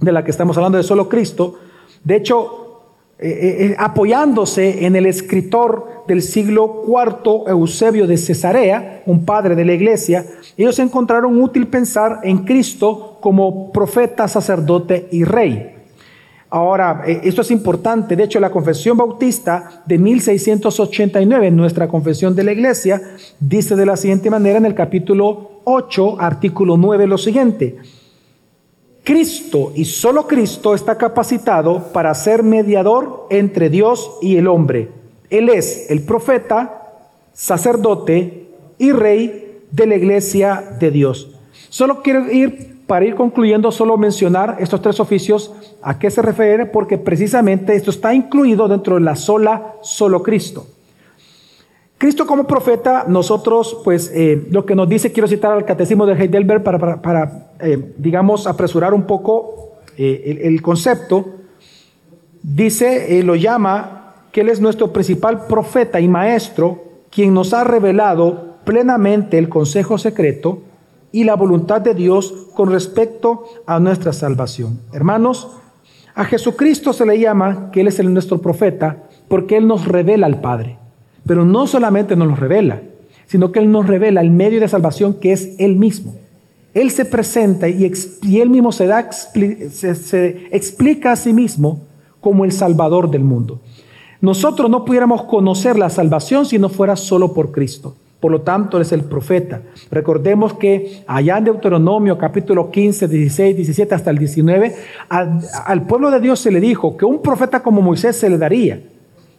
de 0.00 0.12
la 0.12 0.24
que 0.24 0.30
estamos 0.30 0.56
hablando 0.56 0.78
de 0.78 0.84
solo 0.84 1.10
Cristo, 1.10 1.56
de 2.04 2.16
hecho, 2.16 2.84
eh, 3.18 3.28
eh, 3.28 3.66
eh, 3.66 3.76
apoyándose 3.78 4.86
en 4.86 4.96
el 4.96 5.04
escritor 5.04 6.04
del 6.08 6.22
siglo 6.22 6.84
IV, 6.86 7.50
Eusebio 7.50 8.06
de 8.06 8.16
Cesarea, 8.16 9.02
un 9.04 9.26
padre 9.26 9.54
de 9.54 9.66
la 9.66 9.74
iglesia, 9.74 10.24
ellos 10.56 10.78
encontraron 10.78 11.38
útil 11.38 11.66
pensar 11.66 12.20
en 12.22 12.44
Cristo 12.46 13.18
como 13.20 13.72
profeta, 13.72 14.26
sacerdote 14.26 15.06
y 15.10 15.24
rey. 15.24 15.77
Ahora, 16.50 17.02
eh, 17.06 17.20
esto 17.24 17.42
es 17.42 17.50
importante. 17.50 18.16
De 18.16 18.24
hecho, 18.24 18.40
la 18.40 18.50
Confesión 18.50 18.96
Bautista 18.96 19.82
de 19.84 19.98
1689, 19.98 21.50
nuestra 21.50 21.88
confesión 21.88 22.34
de 22.34 22.44
la 22.44 22.52
Iglesia, 22.52 23.02
dice 23.38 23.76
de 23.76 23.84
la 23.84 23.96
siguiente 23.96 24.30
manera 24.30 24.58
en 24.58 24.66
el 24.66 24.74
capítulo 24.74 25.60
8, 25.64 26.20
artículo 26.20 26.76
9, 26.76 27.06
lo 27.06 27.18
siguiente. 27.18 27.76
Cristo 29.04 29.72
y 29.74 29.84
solo 29.84 30.26
Cristo 30.26 30.74
está 30.74 30.96
capacitado 30.96 31.92
para 31.92 32.14
ser 32.14 32.42
mediador 32.42 33.26
entre 33.30 33.68
Dios 33.68 34.10
y 34.22 34.36
el 34.36 34.46
hombre. 34.48 34.90
Él 35.30 35.48
es 35.50 35.90
el 35.90 36.02
profeta, 36.02 36.82
sacerdote 37.32 38.48
y 38.78 38.92
rey 38.92 39.60
de 39.70 39.86
la 39.86 39.96
iglesia 39.96 40.76
de 40.78 40.90
Dios. 40.90 41.30
Solo 41.68 42.02
quiero 42.02 42.30
ir 42.30 42.77
para 42.88 43.04
ir 43.04 43.14
concluyendo, 43.14 43.70
solo 43.70 43.98
mencionar 43.98 44.56
estos 44.60 44.80
tres 44.80 44.98
oficios, 44.98 45.52
a 45.82 45.98
qué 45.98 46.10
se 46.10 46.22
refiere, 46.22 46.64
porque 46.64 46.96
precisamente 46.96 47.76
esto 47.76 47.90
está 47.90 48.14
incluido 48.14 48.66
dentro 48.66 48.94
de 48.94 49.02
la 49.02 49.14
sola, 49.14 49.74
solo 49.82 50.22
Cristo. 50.22 50.66
Cristo 51.98 52.26
como 52.26 52.46
profeta, 52.46 53.04
nosotros, 53.06 53.82
pues, 53.84 54.10
eh, 54.14 54.46
lo 54.50 54.64
que 54.64 54.74
nos 54.74 54.88
dice, 54.88 55.12
quiero 55.12 55.28
citar 55.28 55.52
al 55.52 55.66
catecismo 55.66 56.06
de 56.06 56.14
Heidelberg 56.14 56.62
para, 56.62 57.50
eh, 57.60 57.92
digamos, 57.98 58.46
apresurar 58.46 58.94
un 58.94 59.02
poco 59.02 59.74
eh, 59.98 60.22
el, 60.24 60.38
el, 60.38 60.62
concepto, 60.62 61.26
dice, 62.42 63.22
lo 63.22 63.34
llama, 63.34 64.14
que 64.32 64.40
Él 64.40 64.48
es 64.48 64.62
nuestro 64.62 64.94
principal 64.94 65.46
profeta 65.46 66.00
y 66.00 66.08
maestro, 66.08 66.84
quien 67.10 67.34
nos 67.34 67.52
ha 67.52 67.64
revelado 67.64 68.54
plenamente 68.64 69.36
el 69.36 69.50
consejo 69.50 69.98
secreto, 69.98 70.62
y 71.12 71.24
la 71.24 71.34
voluntad 71.34 71.80
de 71.80 71.94
Dios 71.94 72.32
con 72.54 72.70
respecto 72.70 73.44
a 73.66 73.80
nuestra 73.80 74.12
salvación. 74.12 74.80
Hermanos, 74.92 75.48
a 76.14 76.24
Jesucristo 76.24 76.92
se 76.92 77.06
le 77.06 77.18
llama 77.18 77.70
que 77.72 77.80
Él 77.80 77.88
es 77.88 77.98
el 77.98 78.12
nuestro 78.12 78.40
profeta 78.40 79.04
porque 79.28 79.56
Él 79.56 79.66
nos 79.66 79.86
revela 79.86 80.26
al 80.26 80.40
Padre. 80.40 80.78
Pero 81.26 81.44
no 81.44 81.66
solamente 81.66 82.16
nos 82.16 82.28
lo 82.28 82.36
revela, 82.36 82.82
sino 83.26 83.52
que 83.52 83.60
Él 83.60 83.70
nos 83.70 83.86
revela 83.86 84.20
el 84.20 84.30
medio 84.30 84.60
de 84.60 84.68
salvación 84.68 85.14
que 85.14 85.32
es 85.32 85.54
Él 85.58 85.76
mismo. 85.76 86.16
Él 86.74 86.90
se 86.90 87.04
presenta 87.04 87.68
y, 87.68 87.90
Él 88.40 88.50
mismo 88.50 88.72
se, 88.72 88.86
da, 88.86 89.10
se 89.12 90.48
explica 90.50 91.12
a 91.12 91.16
sí 91.16 91.32
mismo 91.32 91.80
como 92.20 92.44
el 92.44 92.52
Salvador 92.52 93.10
del 93.10 93.24
mundo. 93.24 93.60
Nosotros 94.20 94.68
no 94.68 94.84
pudiéramos 94.84 95.22
conocer 95.24 95.78
la 95.78 95.90
salvación 95.90 96.44
si 96.44 96.58
no 96.58 96.68
fuera 96.68 96.96
solo 96.96 97.32
por 97.32 97.52
Cristo. 97.52 97.94
Por 98.20 98.32
lo 98.32 98.40
tanto, 98.40 98.80
es 98.80 98.90
el 98.90 99.02
profeta. 99.02 99.62
Recordemos 99.90 100.54
que 100.54 101.04
allá 101.06 101.38
en 101.38 101.44
Deuteronomio 101.44 102.18
capítulo 102.18 102.70
15, 102.70 103.06
16, 103.06 103.56
17 103.56 103.94
hasta 103.94 104.10
el 104.10 104.18
19, 104.18 104.74
al, 105.08 105.86
pueblo 105.86 106.10
de 106.10 106.18
Dios 106.18 106.40
se 106.40 106.50
le 106.50 106.60
dijo 106.60 106.96
que 106.96 107.04
un 107.04 107.22
profeta 107.22 107.62
como 107.62 107.80
Moisés 107.80 108.16
se 108.16 108.28
le 108.28 108.36
daría 108.36 108.82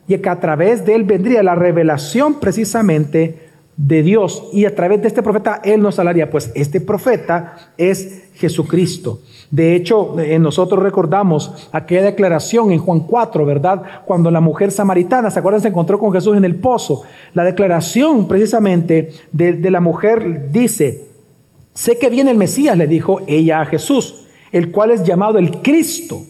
y 0.08 0.18
que 0.18 0.30
a 0.30 0.40
través 0.40 0.86
de 0.86 0.96
él 0.96 1.04
vendría 1.04 1.44
la 1.44 1.56
revelación 1.56 2.40
precisamente 2.40 3.50
de 3.76 4.04
Dios 4.04 4.44
y 4.52 4.66
a 4.66 4.76
través 4.76 5.02
de 5.02 5.08
este 5.08 5.24
profeta 5.24 5.62
Él 5.64 5.82
nos 5.82 6.00
hablaría. 6.00 6.30
Pues 6.30 6.52
este 6.54 6.82
profeta 6.82 7.72
es 7.78 8.30
Jesucristo. 8.34 9.22
De 9.52 9.76
hecho, 9.76 10.20
eh, 10.20 10.38
nosotros 10.38 10.84
recordamos 10.84 11.68
aquella 11.72 12.04
declaración 12.04 12.72
en 12.72 12.80
Juan 12.80 13.00
4, 13.00 13.46
¿verdad? 13.46 13.82
Cuando 14.06 14.30
la 14.30 14.42
mujer 14.42 14.72
samaritana, 14.72 15.32
¿se 15.32 15.40
acuerdan? 15.40 15.62
Se 15.62 15.70
encontró 15.70 15.98
con 15.98 16.14
Jesús 16.14 16.38
en 16.38 16.46
el 16.46 16.56
pozo. 16.56 17.02
La 17.34 17.44
declaración 17.44 18.28
precisamente 18.28 19.12
de, 19.32 19.72
la 19.72 19.82
mujer 19.82 20.52
dice, 20.52 21.08
sé 21.74 21.98
que 21.98 22.10
viene 22.10 22.30
el 22.30 22.38
Mesías, 22.38 22.78
le 22.78 22.86
dijo 22.86 23.22
ella 23.26 23.62
a 23.62 23.66
Jesús, 23.66 24.28
el 24.52 24.72
cual 24.72 24.92
es 24.92 25.04
llamado 25.04 25.40
el 25.40 25.62
Cristo. 25.62 26.22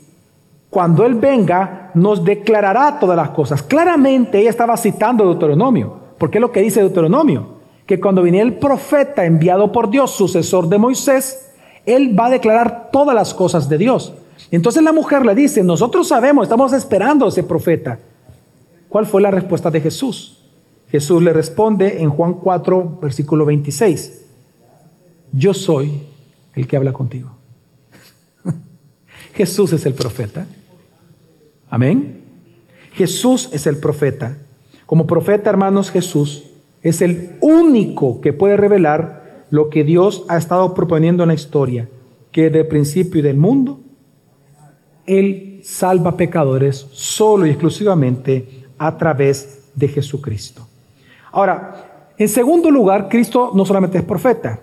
Cuando 0.69 1.05
Él 1.05 1.15
venga, 1.15 1.91
nos 1.95 2.23
declarará 2.23 2.99
todas 2.99 3.17
las 3.17 3.31
cosas. 3.31 3.63
Claramente 3.63 4.39
ella 4.39 4.51
estaba 4.51 4.77
citando 4.77 5.25
Deuteronomio, 5.25 5.93
porque 6.17 6.37
es 6.37 6.41
lo 6.41 6.53
que 6.53 6.61
dice 6.61 6.79
Deuteronomio, 6.79 7.59
que 7.85 7.99
cuando 7.99 8.21
viniera 8.21 8.47
el 8.47 8.53
profeta 8.53 9.25
enviado 9.25 9.73
por 9.73 9.89
Dios, 9.89 10.11
sucesor 10.11 10.69
de 10.69 10.77
Moisés, 10.77 11.48
él 11.85 12.17
va 12.17 12.27
a 12.27 12.31
declarar 12.31 12.89
todas 12.91 13.15
las 13.15 13.33
cosas 13.33 13.69
de 13.69 13.77
Dios. 13.77 14.13
Entonces 14.51 14.83
la 14.83 14.93
mujer 14.93 15.25
le 15.25 15.35
dice, 15.35 15.63
nosotros 15.63 16.07
sabemos, 16.07 16.43
estamos 16.43 16.73
esperando 16.73 17.25
a 17.25 17.29
ese 17.29 17.43
profeta. 17.43 17.99
¿Cuál 18.87 19.05
fue 19.05 19.21
la 19.21 19.31
respuesta 19.31 19.69
de 19.69 19.81
Jesús? 19.81 20.39
Jesús 20.89 21.21
le 21.21 21.33
responde 21.33 22.01
en 22.01 22.09
Juan 22.09 22.33
4, 22.33 22.99
versículo 23.01 23.45
26. 23.45 24.25
Yo 25.31 25.53
soy 25.53 26.01
el 26.55 26.67
que 26.67 26.77
habla 26.77 26.93
contigo. 26.93 27.29
Jesús 29.35 29.73
es 29.73 29.85
el 29.85 29.93
profeta. 29.93 30.47
Amén. 31.69 32.23
Jesús 32.93 33.49
es 33.53 33.67
el 33.67 33.77
profeta. 33.77 34.37
Como 34.87 35.05
profeta, 35.05 35.51
hermanos, 35.51 35.91
Jesús 35.91 36.45
es 36.81 37.01
el 37.01 37.37
único 37.41 38.21
que 38.21 38.33
puede 38.33 38.57
revelar 38.57 39.18
lo 39.49 39.69
que 39.69 39.83
Dios 39.83 40.25
ha 40.27 40.37
estado 40.37 40.73
proponiendo 40.73 41.23
en 41.23 41.29
la 41.29 41.35
historia, 41.35 41.89
que 42.31 42.49
de 42.49 42.63
principio 42.63 43.19
y 43.19 43.23
del 43.23 43.37
mundo, 43.37 43.79
Él 45.05 45.61
salva 45.63 46.15
pecadores 46.15 46.87
solo 46.91 47.45
y 47.45 47.49
exclusivamente 47.49 48.67
a 48.77 48.97
través 48.97 49.71
de 49.75 49.87
Jesucristo. 49.87 50.67
Ahora, 51.31 52.13
en 52.17 52.27
segundo 52.27 52.69
lugar, 52.69 53.07
Cristo 53.09 53.51
no 53.53 53.65
solamente 53.65 53.97
es 53.97 54.03
profeta. 54.03 54.59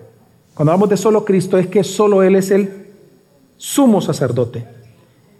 Cuando 0.53 0.71
hablamos 0.71 0.89
de 0.89 0.97
solo 0.97 1.23
Cristo 1.23 1.57
es 1.57 1.67
que 1.67 1.83
solo 1.83 2.23
Él 2.23 2.35
es 2.35 2.51
el 2.51 2.87
sumo 3.57 4.01
sacerdote. 4.01 4.65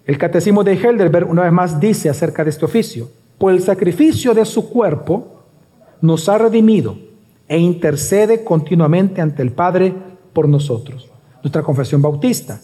El 0.06 0.18
catecismo 0.18 0.64
de 0.64 0.74
Heidelberg 0.74 1.30
una 1.30 1.44
vez 1.44 1.52
más 1.52 1.80
dice 1.80 2.10
acerca 2.10 2.44
de 2.44 2.50
este 2.50 2.66
oficio, 2.66 3.10
pues 3.38 3.58
el 3.58 3.64
sacrificio 3.64 4.34
de 4.34 4.46
su 4.46 4.70
cuerpo 4.70 5.44
nos 6.02 6.28
ha 6.30 6.38
redimido 6.38 7.07
e 7.48 7.58
intercede 7.58 8.44
continuamente 8.44 9.22
ante 9.22 9.42
el 9.42 9.52
Padre 9.52 9.94
por 10.34 10.48
nosotros. 10.48 11.10
Nuestra 11.44 11.64
confesión 11.64 12.02
bautista, 12.02 12.62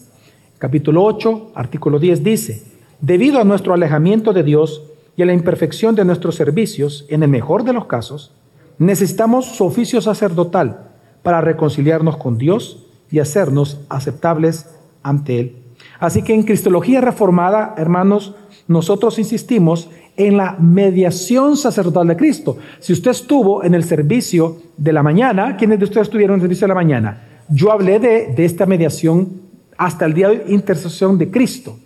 capítulo 0.58 1.02
8, 1.04 1.52
artículo 1.54 1.98
10 1.98 2.22
dice, 2.22 2.62
debido 3.00 3.40
a 3.40 3.44
nuestro 3.44 3.74
alejamiento 3.74 4.32
de 4.32 4.42
Dios 4.42 4.82
y 5.16 5.22
a 5.22 5.26
la 5.26 5.32
imperfección 5.32 5.94
de 5.94 6.04
nuestros 6.04 6.34
servicios, 6.34 7.06
en 7.08 7.22
el 7.22 7.28
mejor 7.28 7.64
de 7.64 7.72
los 7.72 7.86
casos, 7.86 8.32
necesitamos 8.78 9.46
su 9.46 9.64
oficio 9.64 10.00
sacerdotal 10.00 10.90
para 11.22 11.40
reconciliarnos 11.40 12.16
con 12.16 12.38
Dios 12.38 12.86
y 13.10 13.20
hacernos 13.20 13.80
aceptables 13.88 14.68
ante 15.02 15.40
Él. 15.40 15.56
Así 15.98 16.22
que 16.22 16.34
en 16.34 16.42
Cristología 16.42 17.00
Reformada, 17.00 17.74
hermanos, 17.76 18.34
nosotros 18.66 19.18
insistimos 19.18 19.90
en 20.16 20.36
la 20.36 20.56
mediación 20.58 21.56
sacerdotal 21.56 22.08
de 22.08 22.16
Cristo. 22.16 22.56
Si 22.78 22.92
usted 22.92 23.10
estuvo 23.10 23.64
en 23.64 23.74
el 23.74 23.84
servicio 23.84 24.58
de 24.76 24.92
la 24.92 25.02
mañana, 25.02 25.56
¿quiénes 25.56 25.78
de 25.78 25.84
ustedes 25.84 26.06
estuvieron 26.06 26.34
en 26.34 26.40
el 26.40 26.44
servicio 26.44 26.66
de 26.66 26.68
la 26.68 26.74
mañana? 26.74 27.22
Yo 27.48 27.72
hablé 27.72 27.98
de, 27.98 28.34
esta 28.44 28.66
mediación 28.66 29.40
hasta 29.76 30.04
el 30.04 30.14
día 30.14 30.28
de 30.28 30.44
intercesión 30.48 31.18
de 31.18 31.30
Cristo. 31.30 31.76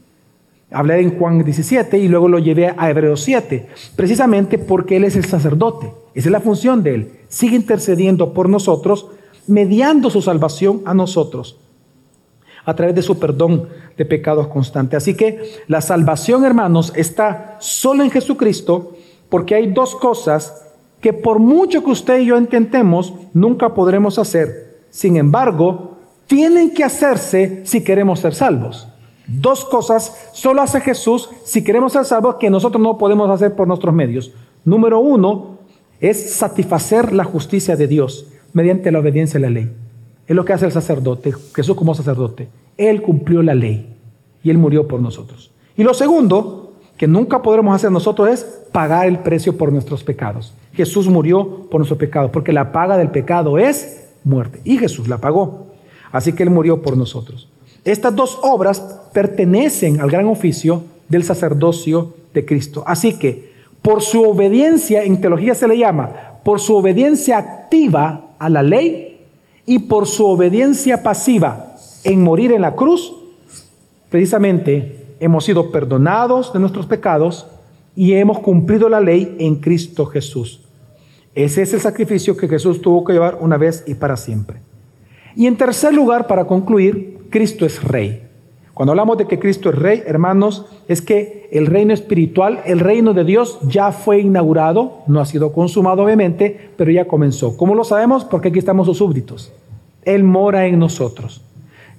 Hablé 0.71 1.01
en 1.01 1.19
Juan 1.19 1.43
17 1.43 1.99
y 1.99 2.09
luego 2.09 2.29
lo 2.29 2.39
llevé 2.39 2.75
a 2.77 2.91
Hebreos 2.91 3.23
7, 3.23 3.69
precisamente 3.97 4.59
porque 4.59 4.97
Él 4.97 5.05
es 5.05 5.17
el 5.17 5.25
sacerdote. 5.25 5.87
Esa 6.15 6.29
es 6.29 6.33
la 6.33 6.41
función 6.41 6.83
de 6.83 6.95
Él. 6.95 7.13
Sigue 7.29 7.57
intercediendo 7.57 8.35
por 8.35 8.51
nosotros, 8.51 9.09
mediando 9.47 10.11
su 10.11 10.21
salvación 10.21 10.83
a 10.85 10.93
nosotros 10.93 11.59
a 12.69 12.75
través 12.75 12.95
de 12.95 13.01
su 13.01 13.19
perdón 13.19 13.71
de 13.97 14.05
pecados 14.05 14.49
constante. 14.49 14.95
Así 14.95 15.15
que 15.15 15.63
la 15.69 15.81
salvación, 15.81 16.45
hermanos, 16.45 16.93
está 16.95 17.57
solo 17.61 18.05
en 18.05 18.11
Jesucristo 18.11 18.93
porque 19.31 19.55
hay 19.55 19.73
dos 19.73 19.97
cosas 19.97 20.67
que 21.01 21.15
por 21.15 21.39
mucho 21.39 21.83
que 21.83 21.91
usted 21.91 22.19
y 22.19 22.27
yo 22.27 22.37
intentemos, 22.37 23.15
nunca 23.33 23.73
podremos 23.73 24.19
hacer. 24.19 24.83
Sin 24.91 25.17
embargo, 25.17 25.97
tienen 26.27 26.75
que 26.75 26.85
hacerse 26.85 27.63
si 27.65 27.83
queremos 27.83 28.21
ser 28.21 28.35
salvos. 28.35 28.87
Dos 29.27 29.65
cosas 29.65 30.29
solo 30.35 30.61
hace 30.61 30.83
Jesús 30.83 31.31
si 31.45 31.65
queremos 31.65 31.95
ser 31.95 32.05
salvos 32.05 32.35
que 32.35 32.51
nosotros 32.51 32.83
no 32.83 32.99
podemos 32.99 33.31
hacer 33.31 33.57
por 33.57 33.67
nuestros 33.67 33.95
medios. 33.95 34.31
Número 34.67 34.99
uno 34.99 35.57
es 36.01 36.33
satisfacer 36.33 37.15
la 37.15 37.25
justicia 37.25 37.77
de 37.77 37.87
Dios 37.87 38.27
mediante 38.53 38.93
la 38.93 38.99
obediencia 38.99 39.39
a 39.39 39.41
la 39.41 39.49
ley. 39.49 39.73
Es 40.29 40.37
lo 40.37 40.45
que 40.45 40.53
hace 40.53 40.67
el 40.67 40.73
sacerdote, 40.73 41.33
Jesús 41.55 41.75
como 41.75 41.95
sacerdote. 41.95 42.49
Él 42.77 43.01
cumplió 43.01 43.43
la 43.43 43.55
ley 43.55 43.97
y 44.43 44.51
Él 44.51 44.59
murió 44.59 44.87
por 44.87 45.01
nosotros. 45.01 45.51
Y 45.75 45.83
lo 45.83 45.95
segundo, 45.95 46.75
que 46.99 47.07
nunca 47.07 47.41
podremos 47.41 47.75
hacer 47.75 47.91
nosotros, 47.91 48.29
es 48.29 48.45
pagar 48.71 49.09
el 49.09 49.21
precio 49.21 49.57
por 49.57 49.73
nuestros 49.73 50.05
pecados. 50.05 50.53
Jesús 50.75 51.09
murió 51.09 51.67
por 51.71 51.81
nuestros 51.81 51.99
pecados, 51.99 52.31
porque 52.31 52.53
la 52.53 52.73
paga 52.73 52.99
del 52.99 53.11
pecado 53.11 53.59
es 53.59 54.11
muerte. 54.23 54.61
Y 54.65 54.77
Jesús 54.77 55.09
la 55.09 55.19
pagó. 55.19 55.69
Así 56.13 56.35
que 56.35 56.43
Él 56.43 56.51
murió 56.51 56.83
por 56.83 56.97
nosotros. 56.97 57.49
Estas 57.85 58.15
dos 58.15 58.39
obras 58.43 58.81
pertenecen 59.15 60.01
al 60.01 60.11
gran 60.11 60.27
oficio 60.27 60.83
del 61.09 61.25
sacerdocio 61.25 62.13
de 62.35 62.45
Cristo. 62.45 62.85
Así 62.87 63.19
que, 63.19 63.55
por 63.81 64.03
su 64.03 64.23
obediencia, 64.23 65.05
en 65.05 65.23
teología 65.23 65.55
se 65.55 65.69
le 65.69 65.79
llama, 65.79 66.11
por 66.45 66.61
su 66.61 66.77
obediencia 66.77 67.39
activa 67.39 68.33
a 68.39 68.51
la 68.51 68.63
ley, 68.63 69.08
y 69.69 69.81
por 69.81 70.07
su 70.07 70.27
obediencia 70.27 71.03
pasiva 71.03 71.77
en 72.03 72.25
morir 72.25 72.53
en 72.53 72.63
la 72.63 72.75
cruz, 72.75 73.15
precisamente 74.09 75.15
hemos 75.21 75.45
sido 75.45 75.71
perdonados 75.71 76.55
de 76.55 76.59
nuestros 76.59 76.87
pecados 76.87 77.47
y 77.95 78.15
hemos 78.15 78.39
cumplido 78.39 78.89
la 78.89 79.01
ley 79.01 79.37
en 79.39 79.57
Cristo 79.57 80.07
Jesús. 80.07 80.63
Ese 81.35 81.63
es 81.63 81.75
el 81.75 81.81
sacrificio 81.81 82.35
que 82.35 82.49
Jesús 82.49 82.81
tuvo 82.81 83.05
que 83.05 83.13
llevar 83.13 83.37
una 83.41 83.59
vez 83.59 83.85
y 83.87 83.95
para 83.95 84.17
siempre. 84.17 84.61
Y 85.37 85.47
en 85.47 85.59
tercer 85.59 85.93
lugar, 85.93 86.27
para 86.27 86.47
concluir, 86.47 87.27
Cristo 87.29 87.67
es 87.67 87.85
rey. 87.85 88.28
Cuando 88.79 88.93
hablamos 88.93 89.19
de 89.19 89.27
que 89.27 89.41
Cristo 89.41 89.71
es 89.71 89.75
rey, 89.75 90.05
hermanos, 90.07 90.65
es 90.87 91.03
que 91.03 91.49
el 91.51 91.67
reino 91.67 91.93
espiritual, 91.93 92.61
el 92.65 92.79
reino 92.79 93.13
de 93.13 93.25
Dios 93.25 93.59
ya 93.63 93.91
fue 93.91 94.21
inaugurado, 94.21 94.99
no 95.09 95.19
ha 95.19 95.27
sido 95.27 95.51
consumado 95.53 96.05
obviamente, 96.05 96.71
pero 96.77 96.93
ya 96.93 97.09
comenzó. 97.09 97.57
¿Cómo 97.57 97.75
lo 97.75 97.83
sabemos? 97.83 98.25
Porque 98.25 98.51
aquí 98.51 98.61
estamos 98.61 98.87
sus 98.87 98.99
súbditos. 98.99 99.51
Él 100.05 100.23
mora 100.23 100.69
en 100.69 100.79
nosotros. 100.79 101.43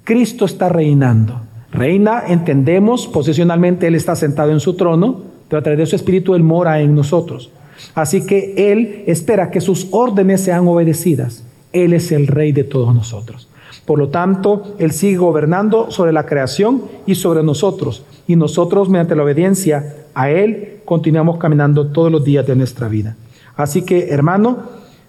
Cristo 0.05 0.45
está 0.45 0.69
reinando. 0.69 1.41
Reina, 1.69 2.23
entendemos, 2.25 3.07
posicionalmente 3.07 3.87
Él 3.87 3.95
está 3.95 4.15
sentado 4.15 4.51
en 4.51 4.61
su 4.61 4.77
trono, 4.77 5.17
pero 5.49 5.59
a 5.59 5.63
través 5.63 5.79
de 5.79 5.85
su 5.85 5.97
espíritu 5.97 6.33
Él 6.33 6.43
mora 6.43 6.79
en 6.79 6.95
nosotros. 6.95 7.51
Así 7.93 8.25
que 8.25 8.71
Él 8.71 9.03
espera 9.05 9.51
que 9.51 9.59
sus 9.59 9.89
órdenes 9.91 10.39
sean 10.39 10.65
obedecidas. 10.65 11.43
Él 11.73 11.91
es 11.91 12.13
el 12.13 12.27
rey 12.27 12.53
de 12.53 12.63
todos 12.63 12.95
nosotros. 12.95 13.48
Por 13.89 13.97
lo 13.97 14.09
tanto, 14.09 14.75
Él 14.77 14.91
sigue 14.91 15.17
gobernando 15.17 15.89
sobre 15.89 16.13
la 16.13 16.27
creación 16.27 16.83
y 17.07 17.15
sobre 17.15 17.41
nosotros. 17.41 18.03
Y 18.27 18.35
nosotros, 18.35 18.87
mediante 18.87 19.15
la 19.15 19.23
obediencia 19.23 20.05
a 20.13 20.29
Él, 20.29 20.81
continuamos 20.85 21.39
caminando 21.39 21.87
todos 21.87 22.11
los 22.11 22.23
días 22.23 22.45
de 22.45 22.55
nuestra 22.55 22.87
vida. 22.87 23.15
Así 23.55 23.81
que, 23.81 24.09
hermano, 24.09 24.59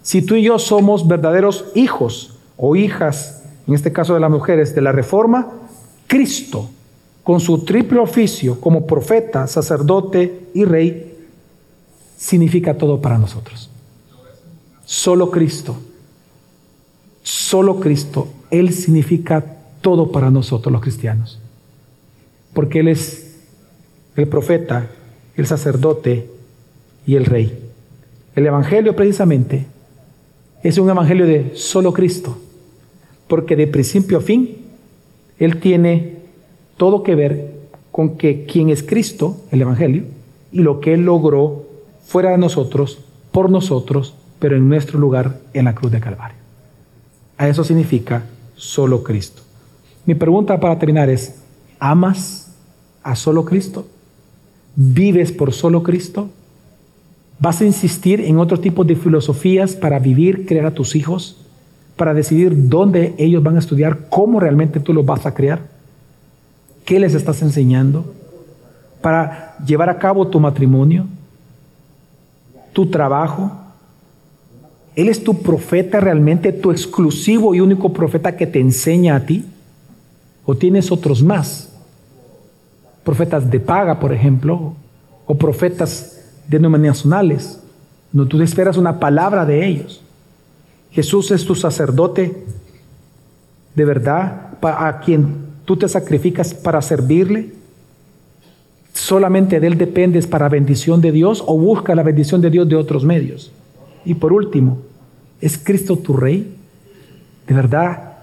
si 0.00 0.22
tú 0.22 0.34
y 0.34 0.44
yo 0.44 0.58
somos 0.58 1.06
verdaderos 1.06 1.66
hijos 1.74 2.38
o 2.56 2.74
hijas, 2.74 3.42
en 3.68 3.74
este 3.74 3.92
caso 3.92 4.14
de 4.14 4.20
las 4.20 4.30
mujeres, 4.30 4.74
de 4.74 4.80
la 4.80 4.92
Reforma, 4.92 5.48
Cristo, 6.06 6.70
con 7.22 7.38
su 7.38 7.66
triple 7.66 7.98
oficio 7.98 8.58
como 8.62 8.86
profeta, 8.86 9.46
sacerdote 9.46 10.48
y 10.54 10.64
rey, 10.64 11.18
significa 12.16 12.78
todo 12.78 12.98
para 12.98 13.18
nosotros. 13.18 13.68
Solo 14.86 15.30
Cristo, 15.30 15.76
solo 17.22 17.78
Cristo 17.78 18.39
él 18.50 18.72
significa 18.72 19.44
todo 19.80 20.12
para 20.12 20.30
nosotros 20.30 20.72
los 20.72 20.82
cristianos. 20.82 21.40
Porque 22.52 22.80
Él 22.80 22.88
es 22.88 23.38
el 24.16 24.28
profeta, 24.28 24.90
el 25.36 25.46
sacerdote 25.46 26.28
y 27.06 27.16
el 27.16 27.24
rey. 27.24 27.58
El 28.34 28.46
Evangelio 28.46 28.94
precisamente 28.94 29.66
es 30.62 30.78
un 30.78 30.90
Evangelio 30.90 31.26
de 31.26 31.52
solo 31.54 31.92
Cristo. 31.92 32.38
Porque 33.28 33.56
de 33.56 33.66
principio 33.66 34.18
a 34.18 34.20
fin, 34.20 34.56
Él 35.38 35.58
tiene 35.60 36.16
todo 36.76 37.02
que 37.02 37.14
ver 37.14 37.54
con 37.90 38.16
que 38.16 38.44
quien 38.44 38.68
es 38.68 38.82
Cristo, 38.82 39.36
el 39.50 39.62
Evangelio, 39.62 40.04
y 40.52 40.60
lo 40.60 40.80
que 40.80 40.94
Él 40.94 41.04
logró 41.04 41.66
fuera 42.04 42.30
de 42.30 42.38
nosotros, 42.38 42.98
por 43.30 43.50
nosotros 43.50 44.14
pero 44.40 44.56
en 44.56 44.68
nuestro 44.68 44.98
lugar 44.98 45.38
en 45.52 45.66
la 45.66 45.74
cruz 45.74 45.92
de 45.92 46.00
Calvario. 46.00 46.36
A 47.36 47.46
eso 47.46 47.62
significa 47.62 48.24
solo 48.60 49.02
Cristo. 49.02 49.42
Mi 50.04 50.14
pregunta 50.14 50.60
para 50.60 50.78
terminar 50.78 51.08
es, 51.08 51.40
¿amas 51.78 52.54
a 53.02 53.16
solo 53.16 53.44
Cristo? 53.44 53.86
¿Vives 54.76 55.32
por 55.32 55.52
solo 55.52 55.82
Cristo? 55.82 56.28
¿Vas 57.38 57.62
a 57.62 57.64
insistir 57.64 58.20
en 58.20 58.38
otro 58.38 58.60
tipo 58.60 58.84
de 58.84 58.96
filosofías 58.96 59.74
para 59.74 59.98
vivir, 59.98 60.46
crear 60.46 60.66
a 60.66 60.74
tus 60.74 60.94
hijos? 60.94 61.38
¿Para 61.96 62.12
decidir 62.12 62.68
dónde 62.68 63.14
ellos 63.16 63.42
van 63.42 63.56
a 63.56 63.60
estudiar? 63.60 64.08
¿Cómo 64.10 64.40
realmente 64.40 64.78
tú 64.78 64.92
los 64.92 65.06
vas 65.06 65.24
a 65.24 65.32
crear? 65.32 65.60
¿Qué 66.84 67.00
les 67.00 67.14
estás 67.14 67.40
enseñando? 67.40 68.12
¿Para 69.00 69.56
llevar 69.64 69.88
a 69.88 69.98
cabo 69.98 70.28
tu 70.28 70.38
matrimonio? 70.38 71.06
¿Tu 72.74 72.90
trabajo? 72.90 73.52
¿Él 74.96 75.08
es 75.08 75.22
tu 75.22 75.42
profeta 75.42 76.00
realmente, 76.00 76.52
tu 76.52 76.70
exclusivo 76.70 77.54
y 77.54 77.60
único 77.60 77.92
profeta 77.92 78.36
que 78.36 78.46
te 78.46 78.60
enseña 78.60 79.16
a 79.16 79.26
ti? 79.26 79.44
¿O 80.44 80.56
tienes 80.56 80.90
otros 80.90 81.22
más? 81.22 81.72
Profetas 83.04 83.50
de 83.50 83.60
paga, 83.60 84.00
por 84.00 84.12
ejemplo, 84.12 84.74
o 85.26 85.34
profetas 85.36 86.20
denominacionales. 86.48 87.60
No, 88.12 88.26
tú 88.26 88.40
esperas 88.42 88.76
una 88.76 88.98
palabra 88.98 89.46
de 89.46 89.66
ellos. 89.66 90.02
Jesús 90.90 91.30
es 91.30 91.44
tu 91.44 91.54
sacerdote 91.54 92.44
de 93.74 93.84
verdad, 93.84 94.58
a 94.62 95.00
quien 95.00 95.36
tú 95.64 95.76
te 95.76 95.88
sacrificas 95.88 96.54
para 96.54 96.82
servirle. 96.82 97.52
Solamente 98.92 99.60
de 99.60 99.66
Él 99.68 99.78
dependes 99.78 100.26
para 100.26 100.48
bendición 100.48 101.00
de 101.00 101.12
Dios 101.12 101.42
o 101.46 101.56
busca 101.56 101.94
la 101.94 102.02
bendición 102.02 102.40
de 102.40 102.50
Dios 102.50 102.68
de 102.68 102.76
otros 102.76 103.04
medios. 103.04 103.52
Y 104.04 104.14
por 104.14 104.32
último, 104.32 104.78
¿es 105.40 105.58
Cristo 105.58 105.96
tu 105.96 106.16
Rey? 106.16 106.56
¿De 107.46 107.54
verdad 107.54 108.14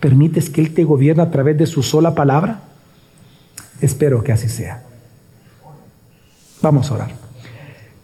permites 0.00 0.50
que 0.50 0.60
Él 0.60 0.74
te 0.74 0.84
gobierne 0.84 1.22
a 1.22 1.30
través 1.30 1.56
de 1.58 1.66
su 1.66 1.82
sola 1.82 2.14
palabra? 2.14 2.60
Espero 3.80 4.22
que 4.22 4.32
así 4.32 4.48
sea. 4.48 4.82
Vamos 6.62 6.90
a 6.90 6.94
orar. 6.94 7.10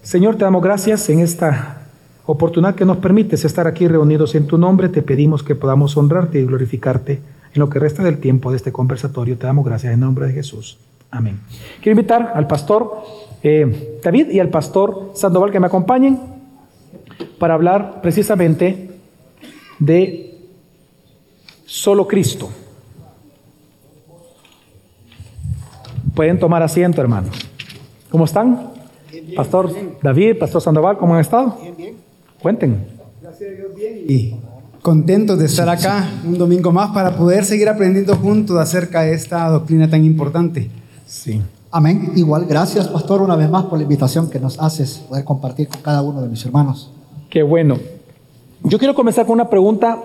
Señor, 0.02 0.36
te 0.36 0.44
damos 0.44 0.62
gracias 0.62 1.08
en 1.10 1.20
esta 1.20 1.82
oportunidad 2.26 2.74
que 2.74 2.84
nos 2.84 2.98
permites 2.98 3.44
estar 3.44 3.66
aquí 3.66 3.86
reunidos 3.86 4.34
en 4.34 4.46
tu 4.46 4.58
nombre. 4.58 4.88
Te 4.88 5.02
pedimos 5.02 5.42
que 5.42 5.54
podamos 5.54 5.96
honrarte 5.96 6.40
y 6.40 6.44
glorificarte 6.44 7.20
en 7.54 7.60
lo 7.60 7.68
que 7.68 7.78
resta 7.78 8.02
del 8.02 8.18
tiempo 8.18 8.50
de 8.50 8.56
este 8.56 8.72
conversatorio. 8.72 9.36
Te 9.36 9.46
damos 9.46 9.64
gracias 9.64 9.92
en 9.92 10.00
nombre 10.00 10.26
de 10.26 10.32
Jesús. 10.32 10.78
Amén. 11.10 11.40
Quiero 11.82 11.98
invitar 11.98 12.32
al 12.34 12.46
pastor 12.46 13.02
eh, 13.42 13.98
David 14.02 14.30
y 14.30 14.40
al 14.40 14.48
pastor 14.48 15.12
Sandoval 15.14 15.50
que 15.50 15.60
me 15.60 15.66
acompañen 15.66 16.39
para 17.38 17.54
hablar 17.54 18.00
precisamente 18.02 18.90
de 19.78 20.38
solo 21.66 22.06
Cristo. 22.06 22.50
Pueden 26.14 26.38
tomar 26.38 26.62
asiento, 26.62 27.00
hermanos. 27.00 27.36
¿Cómo 28.10 28.24
están? 28.24 28.70
pastor 29.36 29.70
David, 30.02 30.38
Pastor 30.38 30.60
Sandoval, 30.60 30.98
¿cómo 30.98 31.14
han 31.14 31.20
estado? 31.20 31.56
Bien, 31.62 31.76
bien. 31.76 31.94
Cuenten. 32.42 32.86
Gracias 33.22 33.50
a 33.50 33.54
Dios, 33.54 33.74
bien. 33.74 34.04
Y 34.08 34.34
contentos 34.82 35.38
de 35.38 35.46
estar 35.46 35.68
acá 35.68 36.08
un 36.26 36.38
domingo 36.38 36.72
más 36.72 36.90
para 36.90 37.16
poder 37.16 37.44
seguir 37.44 37.68
aprendiendo 37.68 38.16
juntos 38.16 38.56
acerca 38.58 39.02
de 39.02 39.14
esta 39.14 39.48
doctrina 39.48 39.88
tan 39.88 40.04
importante. 40.04 40.70
Sí. 41.06 41.40
Amén. 41.70 42.12
Igual, 42.16 42.46
gracias, 42.46 42.88
Pastor, 42.88 43.22
una 43.22 43.36
vez 43.36 43.48
más 43.48 43.66
por 43.66 43.78
la 43.78 43.84
invitación 43.84 44.28
que 44.28 44.40
nos 44.40 44.58
haces 44.58 44.98
poder 45.08 45.24
compartir 45.24 45.68
con 45.68 45.80
cada 45.82 46.02
uno 46.02 46.20
de 46.20 46.28
mis 46.28 46.44
hermanos. 46.44 46.92
Qué 47.30 47.44
bueno. 47.44 47.78
Yo 48.64 48.78
quiero 48.78 48.96
comenzar 48.96 49.24
con 49.24 49.34
una 49.34 49.48
pregunta 49.48 50.02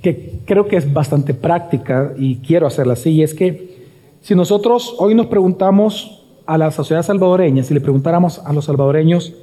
que 0.00 0.38
creo 0.44 0.68
que 0.68 0.76
es 0.76 0.92
bastante 0.92 1.34
práctica 1.34 2.14
y 2.16 2.36
quiero 2.36 2.68
hacerla 2.68 2.92
así, 2.92 3.10
y 3.10 3.22
es 3.24 3.34
que 3.34 3.84
si 4.20 4.36
nosotros 4.36 4.94
hoy 4.98 5.14
nos 5.16 5.26
preguntamos 5.26 6.24
a 6.46 6.56
la 6.56 6.70
sociedad 6.70 7.02
salvadoreña, 7.02 7.64
si 7.64 7.74
le 7.74 7.80
preguntáramos 7.80 8.38
a 8.38 8.52
los 8.52 8.66
salvadoreños, 8.66 9.34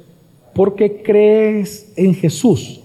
¿por 0.54 0.74
qué 0.74 1.02
crees 1.02 1.92
en 1.96 2.14
Jesús? 2.14 2.80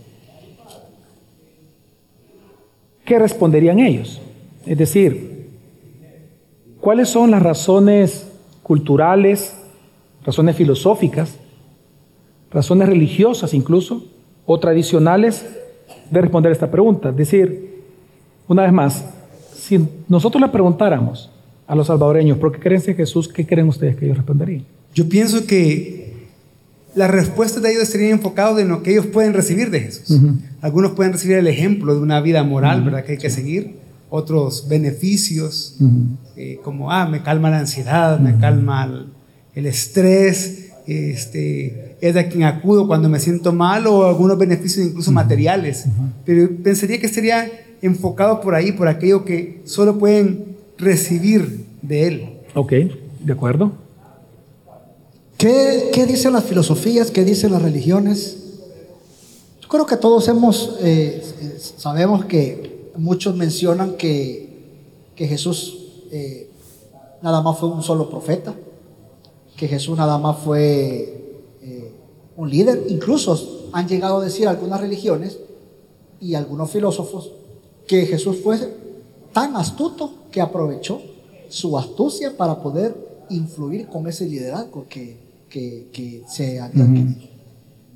¿Qué 3.05 3.17
responderían 3.17 3.79
ellos? 3.79 4.19
Es 4.65 4.77
decir, 4.77 5.49
¿cuáles 6.81 7.07
son 7.07 7.31
las 7.31 7.41
razones 7.41 8.27
culturales, 8.63 9.55
razones 10.25 10.57
filosóficas, 10.57 11.37
razones 12.51 12.87
religiosas 12.87 13.53
incluso, 13.53 14.05
o 14.45 14.59
tradicionales 14.59 15.45
de 16.09 16.21
responder 16.21 16.51
esta 16.51 16.71
pregunta? 16.71 17.09
Es 17.09 17.17
decir, 17.17 17.83
una 18.47 18.63
vez 18.63 18.73
más, 18.73 19.05
si 19.53 19.85
nosotros 20.07 20.41
le 20.41 20.49
preguntáramos, 20.49 21.29
a 21.67 21.75
los 21.75 21.87
salvadoreños, 21.87 22.37
¿por 22.37 22.51
qué 22.53 22.59
creen 22.59 22.81
en 22.87 22.95
Jesús? 22.95 23.27
¿Qué 23.27 23.45
creen 23.45 23.67
ustedes 23.67 23.97
que 23.97 24.05
ellos 24.05 24.17
responderían? 24.17 24.65
Yo 24.93 25.07
pienso 25.09 25.45
que 25.45 26.13
la 26.95 27.07
respuesta 27.07 27.59
de 27.59 27.71
ellos 27.71 27.83
estaría 27.83 28.09
enfocada 28.09 28.61
en 28.61 28.69
lo 28.69 28.81
que 28.81 28.91
ellos 28.91 29.05
pueden 29.05 29.33
recibir 29.33 29.69
de 29.69 29.81
Jesús. 29.81 30.19
Algunos 30.61 30.91
pueden 30.93 31.13
recibir 31.13 31.37
el 31.37 31.47
ejemplo 31.47 31.93
de 31.93 32.01
una 32.01 32.21
vida 32.21 32.43
moral, 32.43 32.83
¿verdad? 32.83 33.03
Que 33.03 33.13
hay 33.13 33.17
que 33.17 33.29
seguir. 33.29 33.75
Otros 34.09 34.67
beneficios, 34.69 35.77
eh, 36.37 36.59
como, 36.63 36.91
ah, 36.91 37.05
me 37.07 37.21
calma 37.21 37.49
la 37.49 37.59
ansiedad, 37.59 38.19
me 38.19 38.37
calma 38.39 39.05
el, 39.53 39.65
estrés, 39.65 40.71
este, 40.87 41.97
es 42.01 42.15
a 42.15 42.29
quien 42.29 42.43
acudo 42.43 42.87
cuando 42.87 43.09
me 43.09 43.19
siento 43.19 43.51
mal 43.53 43.85
o 43.87 44.05
algunos 44.05 44.37
beneficios 44.37 44.87
incluso 44.87 45.11
materiales. 45.11 45.85
Pero 46.25 46.49
pensaría 46.63 46.99
que 46.99 47.05
estaría 47.05 47.51
enfocado 47.81 48.41
por 48.41 48.55
ahí, 48.55 48.71
por 48.71 48.87
aquello 48.87 49.25
que 49.25 49.61
solo 49.65 49.99
pueden 49.99 50.57
recibir 50.77 51.65
de 51.81 52.07
Él. 52.07 52.29
Ok, 52.55 52.73
de 53.19 53.33
acuerdo. 53.33 53.71
¿Qué, 55.37 55.89
qué 55.93 56.05
dicen 56.05 56.33
las 56.33 56.45
filosofías? 56.45 57.11
¿Qué 57.11 57.23
dicen 57.23 57.51
las 57.51 57.61
religiones? 57.61 58.37
Yo 59.61 59.67
creo 59.67 59.85
que 59.85 59.97
todos 59.97 60.27
hemos, 60.29 60.77
eh, 60.81 61.21
sabemos 61.77 62.25
que 62.25 62.91
muchos 62.97 63.35
mencionan 63.35 63.97
que, 63.97 64.49
que 65.15 65.27
Jesús 65.27 65.77
eh, 66.11 66.49
nada 67.21 67.41
más 67.41 67.59
fue 67.59 67.69
un 67.69 67.83
solo 67.83 68.09
profeta, 68.09 68.55
que 69.57 69.67
Jesús 69.67 69.97
nada 69.97 70.17
más 70.19 70.37
fue 70.37 71.35
eh, 71.61 71.91
un 72.37 72.49
líder. 72.49 72.85
Incluso 72.87 73.69
han 73.73 73.87
llegado 73.87 74.19
a 74.19 74.23
decir 74.23 74.47
algunas 74.47 74.79
religiones 74.79 75.39
y 76.21 76.35
algunos 76.35 76.69
filósofos 76.71 77.31
que 77.87 78.05
Jesús 78.05 78.37
fue 78.43 78.57
tan 79.33 79.55
astuto 79.55 80.11
que 80.31 80.41
aprovechó 80.41 81.01
su 81.49 81.77
astucia 81.77 82.37
para 82.37 82.61
poder 82.61 83.25
influir 83.29 83.87
con 83.87 84.07
ese 84.07 84.27
liderazgo 84.27 84.85
que, 84.87 85.17
que, 85.49 86.23
se 86.27 86.59
había 86.59 86.85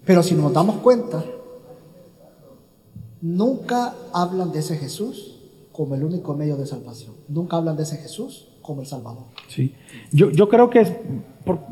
Pero 0.06 0.24
si 0.24 0.34
nos 0.34 0.52
damos 0.52 0.78
cuenta, 0.78 1.24
nunca 3.22 3.94
hablan 4.14 4.52
de 4.52 4.60
ese 4.60 4.78
Jesús 4.78 5.38
como 5.72 5.96
el 5.96 6.04
único 6.04 6.34
medio 6.34 6.58
de 6.58 6.66
salvación. 6.66 7.14
Nunca 7.28 7.58
hablan 7.58 7.78
de 7.78 7.84
ese 7.84 7.98
Jesús 7.98 8.51
como 8.62 8.82
el 8.82 8.88
Salvador. 8.88 9.24
Sí, 9.48 9.74
yo, 10.12 10.32
yo 10.32 10.50
creo 10.50 10.70
que 10.70 10.80
es, 10.80 10.94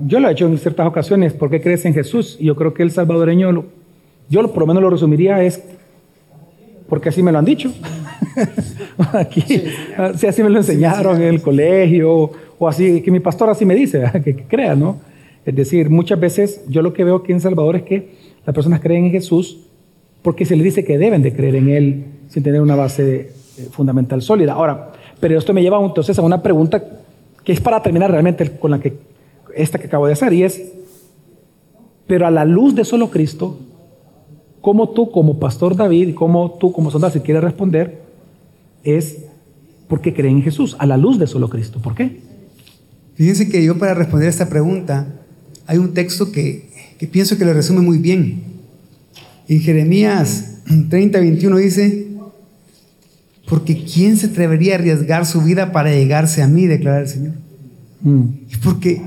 yo 0.06 0.20
lo 0.20 0.30
he 0.30 0.32
hecho 0.32 0.48
en 0.48 0.58
ciertas 0.58 0.88
ocasiones, 0.88 1.34
¿por 1.34 1.50
qué 1.50 1.62
crees 1.62 1.86
en 1.86 1.94
Jesús? 1.94 2.38
Y 2.40 2.46
yo 2.46 2.56
creo 2.56 2.74
que 2.74 2.84
el 2.84 2.92
salvadoreño, 2.92 3.66
yo 4.30 4.54
por 4.54 4.60
lo 4.60 4.68
menos 4.68 4.82
lo 4.84 4.90
resumiría, 4.90 5.44
es 5.44 5.62
porque 6.90 7.10
así 7.10 7.22
me 7.22 7.32
lo 7.32 7.38
han 7.38 7.46
dicho. 7.46 7.72
Aquí, 9.14 9.44
si 10.18 10.28
así 10.28 10.44
me 10.44 10.50
lo 10.50 10.58
enseñaron 10.58 11.22
en 11.22 11.28
el 11.28 11.42
colegio, 11.42 12.32
o 12.58 12.68
así, 12.68 13.02
que 13.02 13.12
mi 13.12 13.20
pastor 13.20 13.50
así 13.50 13.66
me 13.66 13.76
dice, 13.76 14.04
que, 14.24 14.44
crea, 14.44 14.76
¿no? 14.76 14.98
Es 15.46 15.56
decir, 15.56 15.90
muchas 15.90 16.20
veces 16.20 16.64
yo 16.68 16.82
lo 16.82 16.94
que 16.94 17.04
veo 17.04 17.16
aquí 17.16 17.32
en 17.32 17.40
Salvador 17.40 17.78
es 17.78 17.84
que 17.84 18.16
las 18.46 18.54
personas 18.54 18.82
creen 18.82 19.06
en 19.06 19.12
Jesús 19.12 19.62
porque 20.22 20.46
se 20.46 20.56
les 20.56 20.66
dice 20.66 20.84
que 20.84 20.98
deben 20.98 21.22
de 21.22 21.34
creer 21.34 21.56
en 21.56 21.70
Él 21.70 22.06
sin 22.28 22.44
tener 22.44 22.62
una 22.62 22.76
base 22.76 23.32
eh, 23.58 23.68
fundamental 23.72 24.22
sólida. 24.22 24.54
Ahora, 24.54 24.92
pero 25.20 25.38
esto 25.38 25.54
me 25.54 25.62
lleva 25.62 25.84
entonces 25.84 26.18
a 26.18 26.22
una 26.22 26.42
pregunta 26.42 26.84
que 27.44 27.52
es 27.52 27.62
para 27.62 27.82
terminar 27.82 28.12
realmente 28.12 28.58
con 28.58 28.72
la 28.72 28.80
que, 28.80 28.98
esta 29.56 29.80
que 29.80 29.88
acabo 29.88 30.08
de 30.08 30.14
hacer, 30.14 30.34
y 30.34 30.44
es, 30.44 30.62
pero 32.08 32.28
a 32.28 32.32
la 32.32 32.46
luz 32.46 32.76
de 32.76 32.86
solo 32.86 33.10
Cristo, 33.10 33.58
¿cómo 34.62 34.90
tú 34.90 35.12
como 35.12 35.40
pastor 35.40 35.76
David, 35.76 36.16
cómo 36.16 36.58
tú 36.60 36.72
como 36.72 36.92
soldado, 36.92 37.14
si 37.14 37.20
quieres 37.22 37.44
responder, 37.44 38.02
es 38.84 39.26
porque 39.90 40.14
creen 40.14 40.38
en 40.38 40.44
Jesús, 40.44 40.76
a 40.80 40.86
la 40.86 40.98
luz 40.98 41.18
de 41.20 41.28
solo 41.28 41.50
Cristo. 41.50 41.82
¿Por 41.82 41.96
qué? 41.96 42.22
Fíjense 43.16 43.50
que 43.50 43.66
yo 43.66 43.78
para 43.78 43.96
responder 43.96 44.28
a 44.28 44.30
esta 44.30 44.48
pregunta, 44.48 45.20
hay 45.66 45.80
un 45.80 45.94
texto 45.94 46.32
que, 46.32 46.70
que 46.98 47.08
pienso 47.08 47.38
que 47.38 47.44
lo 47.44 47.54
resume 47.54 47.82
muy 47.82 47.98
bien. 47.98 48.44
En 49.48 49.60
Jeremías 49.60 50.62
30, 50.90 51.20
21 51.20 51.58
dice, 51.58 52.09
porque 53.50 53.84
¿quién 53.84 54.16
se 54.16 54.28
atrevería 54.28 54.76
a 54.76 54.78
arriesgar 54.78 55.26
su 55.26 55.42
vida 55.42 55.72
para 55.72 55.92
llegarse 55.92 56.44
a 56.44 56.48
mí? 56.48 56.68
Declara 56.68 57.00
el 57.00 57.08
Señor. 57.08 57.34
Mm. 58.02 58.24
Y 58.48 58.58
porque 58.64 59.02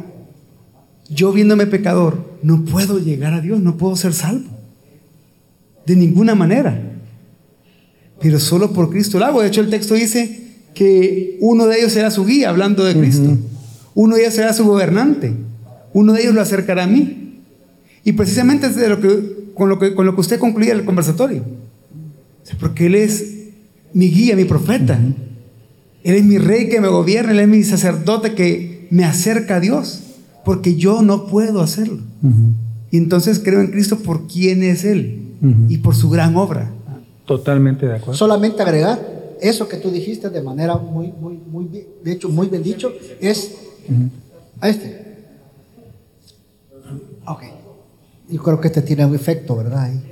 yo 1.09 1.33
viéndome 1.33 1.67
pecador, 1.67 2.33
no 2.43 2.65
puedo 2.65 2.99
llegar 2.99 3.35
a 3.35 3.41
Dios, 3.41 3.61
no 3.61 3.77
puedo 3.77 3.95
ser 3.95 4.13
salvo. 4.13 4.51
De 5.87 5.95
ninguna 5.95 6.35
manera. 6.35 6.81
Pero 8.21 8.41
solo 8.41 8.73
por 8.73 8.91
Cristo 8.91 9.21
lo 9.21 9.27
hago. 9.27 9.43
De 9.43 9.49
hecho, 9.49 9.61
el 9.61 9.71
texto 9.71 9.95
dice 9.95 10.41
que 10.75 11.39
uno 11.41 11.67
de 11.67 11.79
ellos 11.79 11.93
será 11.93 12.11
su 12.11 12.25
guía, 12.25 12.51
hablando 12.51 12.85
de 12.85 12.99
Cristo. 12.99 13.37
Uno 13.95 14.17
de 14.17 14.23
ellos 14.23 14.35
será 14.35 14.53
su 14.53 14.65
gobernante. 14.65 15.35
Uno 15.93 16.13
de 16.13 16.23
ellos 16.23 16.35
lo 16.35 16.41
acercará 16.41 16.85
a 16.85 16.89
mí. 16.89 17.41
Y 18.05 18.13
precisamente 18.13 18.67
es 18.67 18.75
de 18.75 18.89
lo 18.89 19.01
que, 19.01 19.53
con, 19.55 19.69
lo 19.69 19.79
que, 19.79 19.95
con 19.95 20.07
lo 20.07 20.15
que 20.15 20.21
usted 20.21 20.39
concluía 20.41 20.73
el 20.73 20.85
conversatorio. 20.85 21.45
Porque 22.59 22.87
Él 22.87 22.97
es 22.97 23.42
mi 23.95 24.11
guía, 24.11 24.37
mi 24.37 24.45
profeta. 24.45 24.99
Él 26.05 26.15
es 26.17 26.25
mi 26.25 26.39
rey 26.39 26.69
que 26.69 26.81
me 26.81 26.89
gobierna, 26.89 27.33
Él 27.33 27.41
es 27.41 27.49
mi 27.49 27.63
sacerdote 27.63 28.35
que 28.35 28.89
me 28.91 29.05
acerca 29.05 29.57
a 29.57 29.61
Dios, 29.61 30.03
porque 30.45 30.77
yo 30.77 31.03
no 31.03 31.27
puedo 31.27 31.61
hacerlo. 31.61 32.01
Y 32.91 32.97
entonces 32.97 33.39
creo 33.39 33.61
en 33.61 33.69
Cristo 33.69 33.99
por 33.99 34.27
quién 34.27 34.63
es 34.63 34.85
Él 34.85 35.37
y 35.69 35.79
por 35.79 35.95
su 35.95 36.11
gran 36.11 36.37
obra. 36.37 36.73
Totalmente 37.27 37.87
de 37.87 37.97
acuerdo. 37.97 38.15
Solamente 38.15 38.63
agregar 38.63 39.37
eso 39.41 39.69
que 39.69 39.77
tú 39.77 39.91
dijiste 39.91 40.31
de 40.31 40.43
manera 40.43 40.77
muy, 40.77 41.13
muy, 41.13 41.39
muy, 41.51 41.69
de 42.05 42.13
hecho, 42.13 42.29
muy 42.29 42.49
bien 42.49 42.63
dicho, 42.63 42.93
es 43.21 43.53
a 44.61 44.69
este. 44.69 45.03
Ok. 47.27 47.43
Yo 48.29 48.43
creo 48.43 48.61
que 48.61 48.69
este 48.69 48.83
tiene 48.83 49.05
un 49.05 49.15
efecto, 49.15 49.57
¿verdad? 49.57 49.91
Sí. 49.93 50.12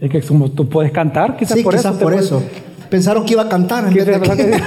Es 0.00 0.10
que 0.10 0.20
como 0.22 0.50
tú 0.50 0.68
puedes 0.68 0.92
cantar, 0.92 1.36
quizás 1.36 1.56
sí, 1.56 1.64
por 1.64 1.74
quizás 1.74 1.94
eso. 1.94 2.04
por 2.04 2.14
eso. 2.14 2.42
Pensaron 2.90 3.24
que 3.24 3.32
iba 3.32 3.42
a 3.42 3.48
cantar. 3.48 3.88
En 3.88 3.94
vez 3.94 4.06
de 4.06 4.20
que... 4.20 4.60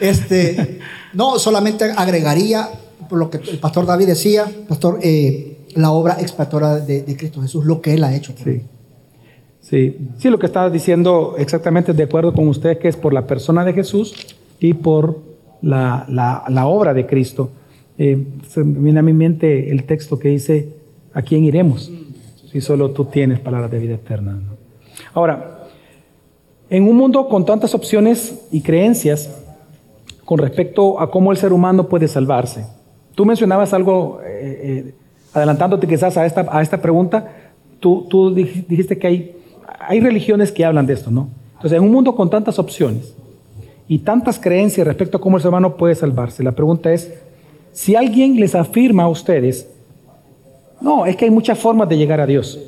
este, 0.00 0.78
no, 1.14 1.38
solamente 1.38 1.84
agregaría 1.96 2.68
por 3.08 3.18
lo 3.18 3.30
que 3.30 3.38
el 3.38 3.58
pastor 3.58 3.86
David 3.86 4.06
decía, 4.06 4.46
pastor, 4.68 4.98
eh, 5.02 5.66
la 5.74 5.90
obra 5.90 6.16
expiatoria 6.20 6.76
de, 6.76 7.02
de, 7.02 7.16
Cristo 7.16 7.40
Jesús, 7.42 7.64
lo 7.64 7.80
que 7.80 7.94
él 7.94 8.04
ha 8.04 8.14
hecho. 8.14 8.34
Sí. 8.42 8.62
Sí, 9.60 9.96
sí, 10.18 10.30
lo 10.30 10.38
que 10.38 10.46
estaba 10.46 10.70
diciendo 10.70 11.34
exactamente 11.38 11.92
de 11.92 12.04
acuerdo 12.04 12.32
con 12.32 12.46
usted, 12.46 12.78
que 12.78 12.86
es 12.86 12.96
por 12.96 13.12
la 13.12 13.26
persona 13.26 13.64
de 13.64 13.72
Jesús 13.72 14.14
y 14.60 14.74
por 14.74 15.18
la, 15.60 16.06
la, 16.08 16.44
la 16.48 16.66
obra 16.66 16.94
de 16.94 17.04
Cristo. 17.04 17.50
Eh, 17.98 18.26
se 18.48 18.62
me 18.62 18.78
viene 18.78 19.00
a 19.00 19.02
mi 19.02 19.12
mente 19.12 19.70
el 19.70 19.84
texto 19.84 20.18
que 20.18 20.28
dice, 20.28 20.68
¿a 21.12 21.22
quién 21.22 21.44
iremos? 21.44 21.90
Si 22.50 22.60
solo 22.60 22.90
tú 22.90 23.04
tienes 23.06 23.40
palabras 23.40 23.70
de 23.70 23.78
vida 23.78 23.94
eterna. 23.94 24.40
Ahora, 25.14 25.64
en 26.68 26.88
un 26.88 26.96
mundo 26.96 27.28
con 27.28 27.44
tantas 27.44 27.74
opciones 27.74 28.46
y 28.50 28.60
creencias 28.60 29.42
con 30.24 30.38
respecto 30.38 31.00
a 31.00 31.10
cómo 31.10 31.30
el 31.30 31.38
ser 31.38 31.52
humano 31.52 31.88
puede 31.88 32.08
salvarse, 32.08 32.66
tú 33.14 33.24
mencionabas 33.24 33.72
algo, 33.72 34.20
eh, 34.24 34.84
eh, 34.86 34.94
adelantándote 35.32 35.86
quizás 35.86 36.16
a 36.16 36.26
esta, 36.26 36.46
a 36.50 36.62
esta 36.62 36.82
pregunta, 36.82 37.32
tú, 37.78 38.06
tú 38.08 38.34
dijiste 38.34 38.98
que 38.98 39.06
hay, 39.06 39.36
hay 39.78 40.00
religiones 40.00 40.50
que 40.50 40.64
hablan 40.64 40.86
de 40.86 40.94
esto, 40.94 41.10
¿no? 41.10 41.28
Entonces, 41.54 41.78
en 41.78 41.84
un 41.84 41.92
mundo 41.92 42.14
con 42.14 42.28
tantas 42.28 42.58
opciones 42.58 43.14
y 43.88 43.98
tantas 43.98 44.38
creencias 44.38 44.86
respecto 44.86 45.18
a 45.18 45.20
cómo 45.20 45.36
el 45.36 45.42
ser 45.42 45.50
humano 45.50 45.76
puede 45.76 45.94
salvarse, 45.94 46.42
la 46.42 46.52
pregunta 46.52 46.92
es, 46.92 47.12
si 47.72 47.94
alguien 47.94 48.40
les 48.40 48.54
afirma 48.54 49.04
a 49.04 49.08
ustedes, 49.08 49.68
no, 50.80 51.06
es 51.06 51.16
que 51.16 51.24
hay 51.24 51.30
muchas 51.30 51.58
formas 51.58 51.88
de 51.88 51.96
llegar 51.96 52.20
a 52.20 52.26
Dios 52.26 52.58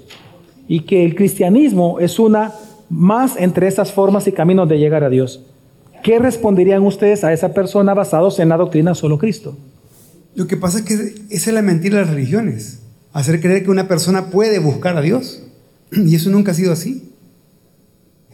y 0.67 0.81
que 0.81 1.05
el 1.05 1.15
cristianismo 1.15 1.99
es 2.01 2.19
una 2.19 2.53
más 2.91 3.37
entre 3.37 3.69
esas 3.69 3.93
formas 3.93 4.27
y 4.29 4.33
caminos 4.33 4.69
de 4.69 4.79
llegar 4.79 5.05
a 5.05 5.11
Dios. 5.11 5.45
¿Qué 6.03 6.19
responderían 6.19 6.83
ustedes 6.85 7.25
a 7.25 7.33
esa 7.33 7.53
persona 7.53 7.95
basados 7.95 8.39
en 8.39 8.49
la 8.49 8.57
doctrina 8.57 8.95
solo 8.95 9.19
Cristo? 9.19 9.57
Lo 10.35 10.47
que 10.47 10.57
pasa 10.57 10.79
es 10.79 10.85
que 10.85 10.95
esa 10.95 11.51
es 11.51 11.55
la 11.55 11.63
mentira 11.63 11.99
de 11.99 12.05
las 12.05 12.15
religiones, 12.15 12.81
hacer 13.13 13.41
creer 13.41 13.65
que 13.65 13.71
una 13.71 13.89
persona 13.89 14.27
puede 14.27 14.59
buscar 14.59 14.97
a 14.97 15.01
Dios. 15.01 15.43
Y 15.91 16.15
eso 16.15 16.31
nunca 16.31 16.53
ha 16.53 16.55
sido 16.55 16.73
así. 16.73 17.13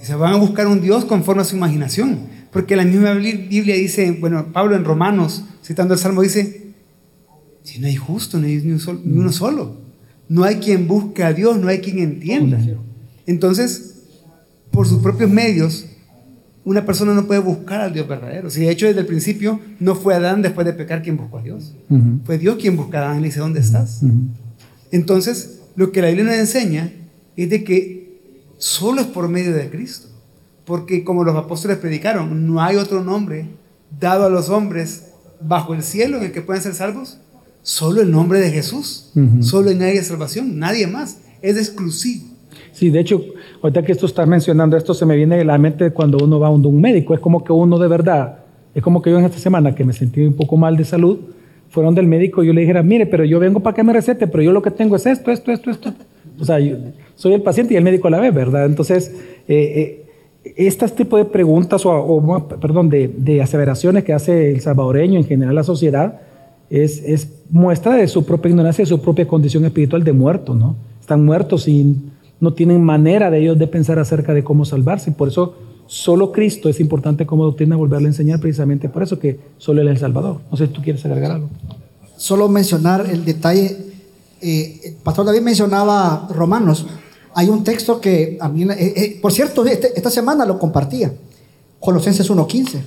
Se 0.00 0.14
van 0.14 0.34
a 0.34 0.36
buscar 0.36 0.66
un 0.66 0.82
Dios 0.82 1.04
conforme 1.04 1.42
a 1.42 1.44
su 1.44 1.56
imaginación. 1.56 2.18
Porque 2.52 2.76
la 2.76 2.84
misma 2.84 3.14
Biblia 3.14 3.74
dice, 3.74 4.16
bueno, 4.20 4.46
Pablo 4.52 4.76
en 4.76 4.84
Romanos, 4.84 5.44
citando 5.64 5.94
el 5.94 6.00
Salmo, 6.00 6.22
dice, 6.22 6.63
si 7.64 7.80
no 7.80 7.88
hay 7.88 7.96
justo, 7.96 8.38
no 8.38 8.46
hay 8.46 8.58
ni, 8.62 8.72
un 8.72 8.78
solo, 8.78 9.00
ni 9.02 9.18
uno 9.18 9.32
solo. 9.32 9.76
No 10.28 10.44
hay 10.44 10.56
quien 10.56 10.86
busque 10.86 11.24
a 11.24 11.32
Dios, 11.32 11.58
no 11.58 11.68
hay 11.68 11.80
quien 11.80 11.98
entienda. 11.98 12.60
Entonces, 13.26 14.02
por 14.70 14.86
sus 14.86 15.02
propios 15.02 15.30
medios, 15.30 15.86
una 16.64 16.86
persona 16.86 17.14
no 17.14 17.26
puede 17.26 17.40
buscar 17.40 17.80
al 17.80 17.92
Dios 17.92 18.06
verdadero. 18.06 18.50
Si 18.50 18.60
de 18.60 18.70
hecho 18.70 18.86
desde 18.86 19.00
el 19.00 19.06
principio 19.06 19.60
no 19.80 19.94
fue 19.94 20.14
Adán 20.14 20.42
después 20.42 20.66
de 20.66 20.72
pecar 20.72 21.02
quien 21.02 21.16
buscó 21.16 21.38
a 21.38 21.42
Dios. 21.42 21.74
Uh 21.90 21.96
-huh. 21.96 22.24
Fue 22.24 22.38
Dios 22.38 22.56
quien 22.60 22.76
buscó 22.76 22.96
a 22.96 23.00
Adán 23.00 23.18
y 23.18 23.20
le 23.20 23.26
dice, 23.28 23.40
¿dónde 23.40 23.60
estás? 23.60 24.02
Uh 24.02 24.08
-huh. 24.08 24.28
Entonces, 24.90 25.60
lo 25.76 25.90
que 25.90 26.00
la 26.00 26.08
Biblia 26.08 26.24
nos 26.24 26.36
enseña 26.36 26.92
es 27.36 27.50
de 27.50 27.64
que 27.64 28.20
solo 28.58 29.00
es 29.00 29.06
por 29.06 29.28
medio 29.28 29.52
de 29.52 29.68
Cristo. 29.70 30.08
Porque 30.64 31.04
como 31.04 31.24
los 31.24 31.36
apóstoles 31.36 31.76
predicaron, 31.78 32.46
no 32.46 32.62
hay 32.62 32.76
otro 32.76 33.02
nombre 33.02 33.48
dado 34.00 34.24
a 34.24 34.30
los 34.30 34.48
hombres 34.48 35.12
bajo 35.40 35.74
el 35.74 35.82
cielo 35.82 36.16
en 36.18 36.24
el 36.24 36.32
que 36.32 36.40
puedan 36.40 36.62
ser 36.62 36.74
salvos. 36.74 37.18
Solo 37.64 38.02
el 38.02 38.10
nombre 38.10 38.40
de 38.40 38.50
Jesús. 38.50 39.10
Uh 39.16 39.20
-huh. 39.20 39.42
Solo 39.42 39.70
en 39.70 39.78
nadie 39.78 40.02
salvación, 40.02 40.58
nadie 40.58 40.86
más. 40.86 41.22
Es 41.40 41.56
exclusivo. 41.56 42.26
Sí, 42.72 42.90
de 42.90 43.00
hecho, 43.00 43.24
ahorita 43.62 43.82
que 43.82 43.92
esto 43.92 44.04
estás 44.04 44.28
mencionando 44.28 44.76
esto, 44.76 44.92
se 44.92 45.06
me 45.06 45.16
viene 45.16 45.40
a 45.40 45.44
la 45.44 45.56
mente 45.56 45.90
cuando 45.90 46.18
uno 46.22 46.38
va 46.38 46.48
a 46.48 46.50
un 46.50 46.80
médico. 46.80 47.14
Es 47.14 47.20
como 47.20 47.42
que 47.42 47.52
uno 47.52 47.78
de 47.78 47.88
verdad, 47.88 48.40
es 48.74 48.82
como 48.82 49.00
que 49.00 49.10
yo 49.10 49.18
en 49.18 49.24
esta 49.24 49.38
semana 49.38 49.74
que 49.74 49.82
me 49.82 49.94
sentí 49.94 50.20
un 50.20 50.34
poco 50.34 50.58
mal 50.58 50.76
de 50.76 50.84
salud, 50.84 51.18
fueron 51.70 51.94
del 51.94 52.06
médico 52.06 52.44
y 52.44 52.48
yo 52.48 52.52
le 52.52 52.60
dijera, 52.60 52.82
mire, 52.82 53.06
pero 53.06 53.24
yo 53.24 53.40
vengo 53.40 53.60
para 53.60 53.74
que 53.74 53.82
me 53.82 53.94
recete, 53.94 54.26
pero 54.26 54.42
yo 54.42 54.52
lo 54.52 54.60
que 54.60 54.70
tengo 54.70 54.94
es 54.96 55.06
esto, 55.06 55.30
esto, 55.30 55.50
esto, 55.50 55.70
esto. 55.70 55.94
O 56.38 56.44
sea, 56.44 56.60
yo 56.60 56.76
soy 57.16 57.32
el 57.32 57.40
paciente 57.40 57.72
y 57.72 57.76
el 57.78 57.84
médico 57.84 58.08
a 58.08 58.10
la 58.10 58.20
vez, 58.20 58.34
¿verdad? 58.34 58.66
Entonces, 58.66 59.10
eh, 59.48 60.04
eh, 60.44 60.54
este 60.56 60.86
tipo 60.88 61.16
de 61.16 61.24
preguntas 61.24 61.86
o, 61.86 61.90
o 61.92 62.48
perdón, 62.60 62.90
de, 62.90 63.08
de, 63.08 63.40
aseveraciones 63.40 64.04
que 64.04 64.12
hace 64.12 64.50
el 64.52 64.60
salvadoreño, 64.60 65.18
en 65.18 65.24
general 65.24 65.54
la 65.54 65.64
sociedad, 65.64 66.20
es, 66.70 67.02
es 67.04 67.28
muestra 67.50 67.94
de 67.94 68.08
su 68.08 68.24
propia 68.24 68.50
ignorancia, 68.50 68.82
de 68.82 68.88
su 68.88 69.00
propia 69.00 69.26
condición 69.26 69.64
espiritual 69.64 70.04
de 70.04 70.12
muerto, 70.12 70.54
¿no? 70.54 70.76
Están 71.00 71.24
muertos 71.24 71.64
sin 71.64 72.12
no 72.40 72.52
tienen 72.52 72.82
manera 72.82 73.30
de 73.30 73.40
ellos 73.40 73.58
de 73.58 73.66
pensar 73.66 73.98
acerca 73.98 74.34
de 74.34 74.44
cómo 74.44 74.64
salvarse. 74.64 75.12
Por 75.12 75.28
eso 75.28 75.54
solo 75.86 76.32
Cristo 76.32 76.68
es 76.68 76.80
importante 76.80 77.26
como 77.26 77.44
doctrina 77.44 77.76
volverle 77.76 78.08
a 78.08 78.10
enseñar 78.10 78.40
precisamente 78.40 78.88
por 78.88 79.02
eso 79.02 79.18
que 79.18 79.38
solo 79.58 79.80
Él 79.80 79.88
es 79.88 79.92
el 79.94 79.98
Salvador. 80.00 80.40
No 80.50 80.56
sé 80.56 80.66
si 80.66 80.72
tú 80.72 80.82
quieres 80.82 81.04
agregar 81.04 81.32
algo. 81.32 81.48
Solo 82.16 82.48
mencionar 82.48 83.06
el 83.10 83.24
detalle, 83.24 83.76
eh, 84.40 84.96
pastor 85.02 85.26
David 85.26 85.40
mencionaba 85.40 86.28
Romanos. 86.30 86.86
Hay 87.34 87.48
un 87.48 87.64
texto 87.64 88.00
que 88.00 88.38
a 88.40 88.48
mí, 88.48 88.62
eh, 88.62 88.76
eh, 88.78 89.18
por 89.20 89.32
cierto, 89.32 89.64
este, 89.64 89.92
esta 89.96 90.10
semana 90.10 90.44
lo 90.44 90.58
compartía, 90.58 91.12
Colosenses 91.80 92.30
1.15. 92.30 92.80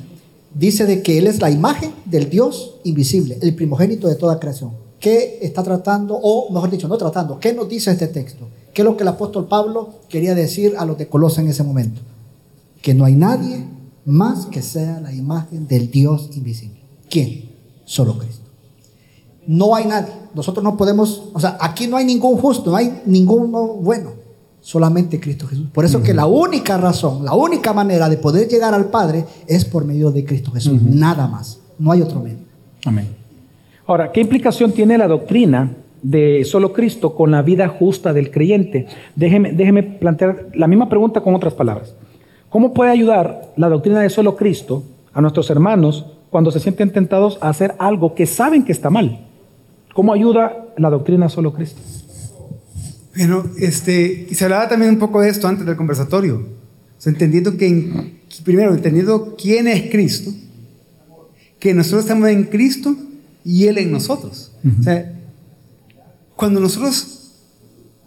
Dice 0.58 0.86
de 0.86 1.04
que 1.04 1.18
Él 1.18 1.28
es 1.28 1.40
la 1.40 1.52
imagen 1.52 1.92
del 2.06 2.30
Dios 2.30 2.78
invisible, 2.84 3.38
el 3.42 3.54
primogénito 3.54 4.08
de 4.08 4.16
toda 4.16 4.40
creación. 4.40 4.72
¿Qué 5.00 5.38
está 5.42 5.62
tratando, 5.62 6.20
o 6.20 6.52
mejor 6.52 6.72
dicho, 6.72 6.88
no 6.88 6.98
tratando, 6.98 7.40
qué 7.40 7.54
nos 7.54 7.70
dice 7.70 7.92
este 7.92 8.08
texto? 8.08 8.48
¿Qué 8.74 8.82
es 8.82 8.86
lo 8.86 8.98
que 8.98 9.04
el 9.04 9.10
apóstol 9.10 9.48
Pablo 9.48 9.90
quería 10.10 10.34
decir 10.34 10.74
a 10.78 10.86
los 10.86 10.98
de 10.98 11.08
Colosa 11.08 11.42
en 11.42 11.50
ese 11.50 11.64
momento? 11.64 12.02
Que 12.82 12.96
no 12.96 13.06
hay 13.06 13.16
nadie 13.16 13.66
más 14.06 14.48
que 14.48 14.64
sea 14.64 15.00
la 15.00 15.14
imagen 15.14 15.68
del 15.68 15.92
Dios 15.92 16.30
invisible. 16.36 16.80
¿Quién? 17.10 17.52
Solo 17.86 18.18
Cristo. 18.18 18.46
No 19.46 19.76
hay 19.76 19.86
nadie. 19.86 20.14
Nosotros 20.34 20.64
no 20.64 20.76
podemos, 20.76 21.30
o 21.34 21.40
sea, 21.40 21.58
aquí 21.62 21.88
no 21.88 21.98
hay 21.98 22.06
ningún 22.06 22.38
justo, 22.38 22.72
no 22.72 22.78
hay 22.78 23.02
ninguno 23.06 23.68
bueno. 23.68 24.12
Solamente 24.68 25.18
Cristo 25.18 25.48
Jesús. 25.48 25.68
Por 25.72 25.86
eso 25.86 26.00
uh 26.00 26.02
-huh. 26.02 26.04
que 26.04 26.14
la 26.14 26.26
única 26.26 26.76
razón, 26.76 27.24
la 27.24 27.34
única 27.34 27.72
manera 27.72 28.10
de 28.10 28.18
poder 28.18 28.50
llegar 28.50 28.74
al 28.74 28.88
Padre 28.90 29.24
es 29.48 29.64
por 29.64 29.86
medio 29.86 30.12
de 30.12 30.26
Cristo 30.26 30.52
Jesús. 30.52 30.74
Uh 30.74 30.86
-huh. 30.86 30.94
Nada 30.94 31.26
más. 31.26 31.62
No 31.80 31.94
hay 31.94 32.02
otro 32.02 32.20
medio. 32.20 32.40
Amén. 32.84 33.08
Ahora, 33.86 34.12
¿qué 34.12 34.20
implicación 34.20 34.74
tiene 34.74 34.98
la 34.98 35.08
doctrina 35.08 35.72
de 36.02 36.44
solo 36.44 36.74
Cristo 36.74 37.16
con 37.16 37.32
la 37.32 37.44
vida 37.44 37.70
justa 37.70 38.12
del 38.12 38.30
creyente. 38.30 38.88
Déjeme, 39.16 39.54
déjeme 39.54 39.84
plantear 39.84 40.48
la 40.54 40.68
misma 40.68 40.90
pregunta 40.90 41.22
con 41.22 41.34
otras 41.34 41.54
palabras. 41.54 41.96
¿Cómo 42.50 42.74
puede 42.74 42.92
ayudar 42.92 43.54
la 43.56 43.70
doctrina 43.70 44.02
de 44.02 44.10
solo 44.10 44.36
Cristo 44.36 44.84
a 45.14 45.22
nuestros 45.22 45.50
hermanos 45.50 46.08
cuando 46.30 46.52
se 46.52 46.60
sienten 46.60 46.92
tentados 46.92 47.38
a 47.40 47.48
hacer 47.48 47.74
algo 47.80 48.16
que 48.16 48.26
saben 48.26 48.66
que 48.66 48.74
está 48.74 48.90
mal? 48.90 49.28
¿Cómo 49.94 50.12
ayuda 50.12 50.66
la 50.76 50.90
doctrina 50.90 51.30
solo 51.30 51.54
Cristo? 51.54 51.80
Bueno, 53.18 53.50
este, 53.58 54.28
y 54.30 54.36
se 54.36 54.44
hablaba 54.44 54.70
también 54.70 54.92
un 54.92 55.00
poco 55.00 55.22
de 55.22 55.30
esto 55.30 55.48
antes 55.48 55.66
del 55.66 55.76
conversatorio. 55.76 56.36
O 56.36 57.02
sea, 57.02 57.12
entendiendo 57.12 57.58
que, 57.58 57.68
en, 57.68 58.20
primero, 58.44 58.76
entendiendo 58.76 59.36
quién 59.36 59.68
es 59.68 59.90
Cristo, 59.90 60.32
que 61.60 61.74
nosotros 61.74 62.02
estamos 62.02 62.30
en 62.30 62.44
Cristo 62.44 62.96
y 63.44 63.66
Él 63.66 63.80
en 63.80 63.92
nosotros. 63.92 64.52
Uh 64.64 64.68
-huh. 64.68 64.80
O 64.80 64.84
sea, 64.84 65.14
cuando 66.36 66.60
nosotros 66.60 67.32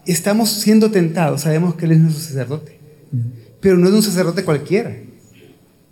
estamos 0.07 0.49
siendo 0.49 0.93
tentados, 0.93 1.41
sabemos 1.41 1.75
que 1.75 1.87
Él 1.87 1.93
es 1.93 1.99
nuestro 1.99 2.23
sacerdote. 2.23 2.79
Uh 3.13 3.17
-huh. 3.17 3.23
Pero 3.61 3.77
no 3.79 3.89
es 3.89 3.95
un 3.95 4.03
sacerdote 4.05 4.45
cualquiera. 4.45 4.97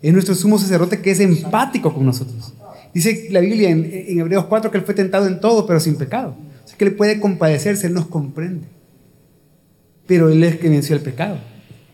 Es 0.00 0.12
nuestro 0.12 0.36
sumo 0.36 0.60
sacerdote 0.60 1.00
que 1.00 1.10
es 1.10 1.18
empático 1.18 1.92
con 1.92 2.06
nosotros. 2.06 2.54
Dice 2.94 3.26
la 3.30 3.40
Biblia 3.40 3.70
en, 3.70 3.84
en 3.84 4.20
Hebreos 4.20 4.44
4 4.44 4.70
que 4.70 4.78
Él 4.78 4.84
fue 4.84 4.94
tentado 4.94 5.26
en 5.26 5.40
todo, 5.40 5.66
pero 5.66 5.80
sin 5.80 5.96
pecado. 5.96 6.36
O 6.64 6.68
sea, 6.68 6.78
que 6.78 6.84
Él 6.84 6.94
puede 6.94 7.18
compadecerse, 7.18 7.88
Él 7.88 7.94
nos 7.94 8.06
comprende. 8.06 8.77
Pero 10.08 10.30
Él 10.30 10.42
es 10.42 10.56
que 10.58 10.68
venció 10.68 10.96
el 10.96 11.02
pecado. 11.02 11.38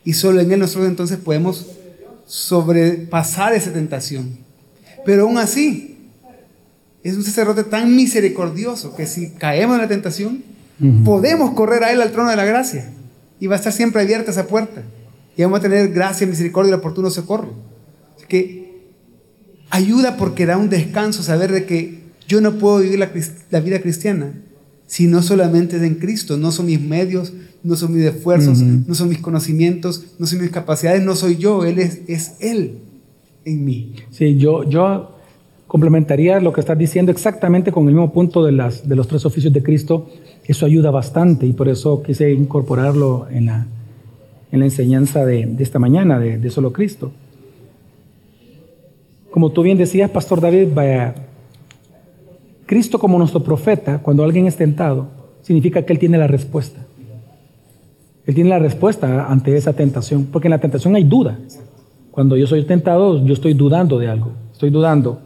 Y 0.05 0.15
solo 0.15 0.41
en 0.41 0.51
Él 0.51 0.61
nosotros 0.61 0.89
entonces 0.89 1.19
podemos 1.19 1.67
sobrepasar 2.25 3.53
esa 3.53 3.73
tentación. 3.73 4.39
Pero 5.05 5.25
aún 5.25 5.37
así, 5.37 5.99
es 7.03 7.17
un 7.17 7.25
sacerdote 7.25 7.65
tan 7.65 7.95
misericordioso 7.95 8.97
que 8.97 9.07
si 9.07 9.33
caemos 9.33 9.75
en 9.75 9.83
la 9.83 9.89
tentación, 9.89 10.43
podemos 11.05 11.55
correr 11.55 11.85
a 11.85 11.93
Él 11.93 12.01
al 12.01 12.13
trono 12.13 12.31
de 12.31 12.37
la 12.37 12.45
gracia. 12.45 12.91
Y 13.41 13.49
va 13.49 13.57
a 13.57 13.59
estar 13.59 13.73
siempre 13.73 14.01
abierta 14.01 14.31
esa 14.31 14.47
puerta. 14.47 14.83
Y 15.37 15.43
vamos 15.43 15.59
a 15.59 15.63
tener 15.63 15.91
gracia, 15.93 16.27
misericordia 16.27 16.71
y 16.71 16.75
oportuno 16.75 17.11
socorro. 17.11 17.53
Así 18.17 18.27
que 18.29 18.65
ayuda 19.71 20.17
porque 20.17 20.47
da 20.47 20.57
un 20.57 20.71
descanso 20.71 21.25
saber 21.25 21.51
de 21.51 21.67
que 21.67 22.05
yo 22.29 22.41
no 22.41 22.55
puedo 22.55 22.79
vivir 22.79 22.99
la, 22.99 23.61
vida 23.61 23.81
cristiana 23.81 24.33
si 24.87 25.07
no 25.07 25.23
solamente 25.23 25.77
es 25.77 25.83
en 25.83 25.97
Cristo. 25.97 26.37
No 26.37 26.53
son 26.53 26.67
mis 26.67 26.81
medios, 26.81 27.33
no 27.63 27.77
son 27.77 27.95
mis 27.95 28.05
esfuerzos, 28.05 28.61
no 28.61 28.95
son 28.95 29.09
mis 29.09 29.19
conocimientos, 29.19 30.05
no 30.19 30.27
son 30.27 30.41
mis 30.41 30.51
capacidades, 30.51 31.03
no 31.03 31.15
soy 31.17 31.37
yo, 31.37 31.65
Él 31.65 31.79
es, 31.79 32.03
es 32.07 32.37
Él 32.41 32.79
en 33.45 33.65
mí. 33.65 33.95
Sí, 34.11 34.37
yo, 34.37 34.69
yo 34.69 35.15
complementaría 35.67 36.41
lo 36.41 36.53
que 36.53 36.61
estás 36.61 36.79
diciendo 36.79 37.11
exactamente 37.11 37.73
con 37.73 37.89
el 37.89 37.95
mismo 37.95 38.13
punto 38.13 38.45
de, 38.45 38.53
las, 38.53 38.89
de 38.89 38.95
los 38.95 39.09
tres 39.09 39.25
oficios 39.25 39.53
de 39.53 39.63
Cristo. 39.63 40.09
Eso 40.45 40.67
ayuda 40.67 40.91
bastante 40.91 41.47
y 41.47 41.53
por 41.53 41.69
eso 41.69 42.03
quise 42.03 42.31
incorporarlo 42.31 43.27
en 43.31 43.47
la, 43.47 43.67
en 44.53 44.61
la 44.61 44.67
enseñanza 44.67 45.25
de, 45.25 45.47
de 45.47 45.63
esta 45.63 45.79
mañana, 45.79 46.19
de, 46.19 46.39
de, 46.39 46.51
solo 46.51 46.73
Cristo. 46.73 47.13
Como 49.31 49.51
tú 49.51 49.63
bien 49.63 49.79
decías, 49.79 50.11
Pastor 50.11 50.41
David, 50.41 50.69
vaya, 50.75 51.15
Cristo 52.67 52.99
como 52.99 53.19
nuestro 53.19 53.43
profeta, 53.43 53.99
cuando 53.99 54.25
alguien 54.25 54.47
es 54.47 54.57
tentado, 54.57 55.09
significa 55.43 55.83
que 55.83 55.93
Él 55.93 55.99
tiene 55.99 56.19
la 56.19 56.27
respuesta. 56.27 56.81
Él 58.27 58.35
tiene 58.35 58.51
la 58.51 58.59
respuesta 58.59 59.27
ante 59.31 59.57
esa 59.57 59.75
tentación, 59.75 60.27
porque 60.33 60.49
en 60.49 60.53
la 60.53 60.59
tentación 60.59 60.97
hay 60.97 61.05
duda. 61.05 61.39
Cuando 62.11 62.37
yo 62.37 62.47
soy 62.47 62.65
tentado, 62.65 63.25
yo 63.25 63.35
estoy 63.35 63.55
dudando 63.55 63.99
de 63.99 64.09
algo, 64.09 64.33
estoy 64.53 64.71
dudando. 64.71 65.19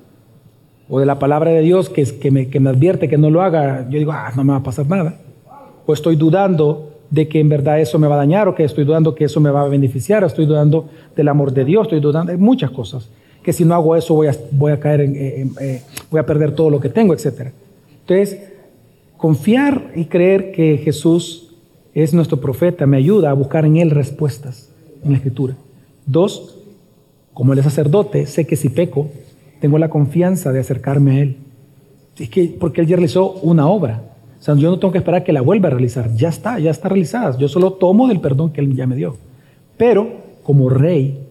O 0.88 0.98
de 0.98 1.07
la 1.07 1.18
palabra 1.18 1.51
de 1.51 1.61
Dios 1.61 1.90
que, 1.90 2.05
que, 2.05 2.31
me, 2.31 2.48
que 2.48 2.61
me 2.61 2.70
advierte 2.70 3.09
que 3.09 3.18
no 3.18 3.31
lo 3.31 3.42
haga, 3.42 3.88
yo 3.90 3.98
digo, 3.98 4.12
ah, 4.12 4.33
no 4.35 4.42
me 4.42 4.53
va 4.53 4.59
a 4.59 4.62
pasar 4.62 4.87
nada. 4.87 5.20
O 5.87 5.92
estoy 5.92 6.16
dudando 6.16 6.88
de 7.11 7.29
que 7.29 7.40
en 7.40 7.48
verdad 7.48 7.81
eso 7.81 7.98
me 7.98 8.09
va 8.09 8.16
a 8.16 8.18
dañar, 8.18 8.48
o 8.48 8.55
que 8.55 8.64
estoy 8.64 8.85
dudando 8.85 9.14
que 9.14 9.24
eso 9.24 9.40
me 9.40 9.51
va 9.51 9.62
a 9.62 9.68
beneficiar, 9.68 10.24
o 10.24 10.27
estoy 10.27 10.46
dudando 10.46 10.88
del 11.14 11.29
amor 11.29 11.53
de 11.53 11.64
Dios, 11.64 11.85
estoy 11.85 12.01
dudando 12.01 12.33
de 12.33 12.38
muchas 12.38 12.70
cosas. 12.70 13.09
Que 13.48 13.54
si 13.54 13.64
no 13.64 13.74
hago 13.74 13.96
eso 13.96 14.12
voy 14.12 14.26
a, 14.26 14.37
voy 14.50 14.72
a 14.72 14.78
caer 14.78 15.00
en, 15.00 15.16
eh, 15.58 15.80
voy 16.11 16.20
a 16.20 16.26
perder 16.26 16.54
todo 16.54 16.68
lo 16.68 16.80
que 16.80 16.90
tengo, 16.90 17.14
etc. 17.14 17.48
Entonces, 18.00 18.42
confiar 19.16 19.90
y 19.96 20.04
creer 20.04 20.52
que 20.52 20.76
Jesús 20.76 21.54
es 21.94 22.12
nuestro 22.12 22.38
profeta 22.42 22.84
me 22.84 22.98
ayuda 22.98 23.30
a 23.30 23.32
buscar 23.32 23.64
en 23.64 23.78
Él 23.78 23.90
respuestas 23.90 24.68
en 25.02 25.12
la 25.12 25.16
Escritura. 25.16 25.54
Dos, 26.04 26.58
como 27.32 27.54
es 27.54 27.64
sacerdote, 27.64 28.26
sé 28.26 28.46
que 28.46 28.54
si 28.54 28.68
peco, 28.68 29.08
tengo 29.62 29.78
la 29.78 29.88
confianza 29.88 30.52
de 30.52 30.61
acercarme 30.61 31.12
a 31.12 31.20
Él. 31.22 31.37
Es 32.18 32.28
que, 32.28 32.54
porque 32.61 32.82
Él 32.82 32.87
ya 32.87 32.96
realizó 32.96 33.32
una 33.40 33.66
obra. 33.66 34.02
O 34.38 34.42
sea, 34.42 34.56
yo 34.56 34.68
no 34.68 34.78
tengo 34.78 34.92
que 34.92 34.98
esperar 34.98 35.24
que 35.24 35.32
la 35.32 35.40
vuelva 35.40 35.68
a 35.68 35.70
realizar. 35.70 36.14
Ya 36.14 36.28
está, 36.28 36.58
ya 36.58 36.70
está 36.70 36.90
realizada. 36.90 37.38
Yo 37.38 37.48
solo 37.48 37.72
tomo 37.72 38.08
del 38.08 38.20
perdón 38.20 38.52
que 38.52 38.61
Él 38.61 38.76
ya 38.76 38.87
me 38.87 38.94
dio. 38.94 39.16
Pero, 39.78 40.06
como 40.42 40.68
rey, 40.68 41.28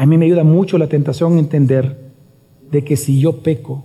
a 0.00 0.06
mí 0.06 0.16
me 0.16 0.24
ayuda 0.24 0.44
mucho 0.44 0.78
la 0.78 0.86
tentación 0.86 1.36
entender 1.36 1.94
de 2.70 2.82
que 2.82 2.96
si 2.96 3.20
yo 3.20 3.42
peco, 3.42 3.84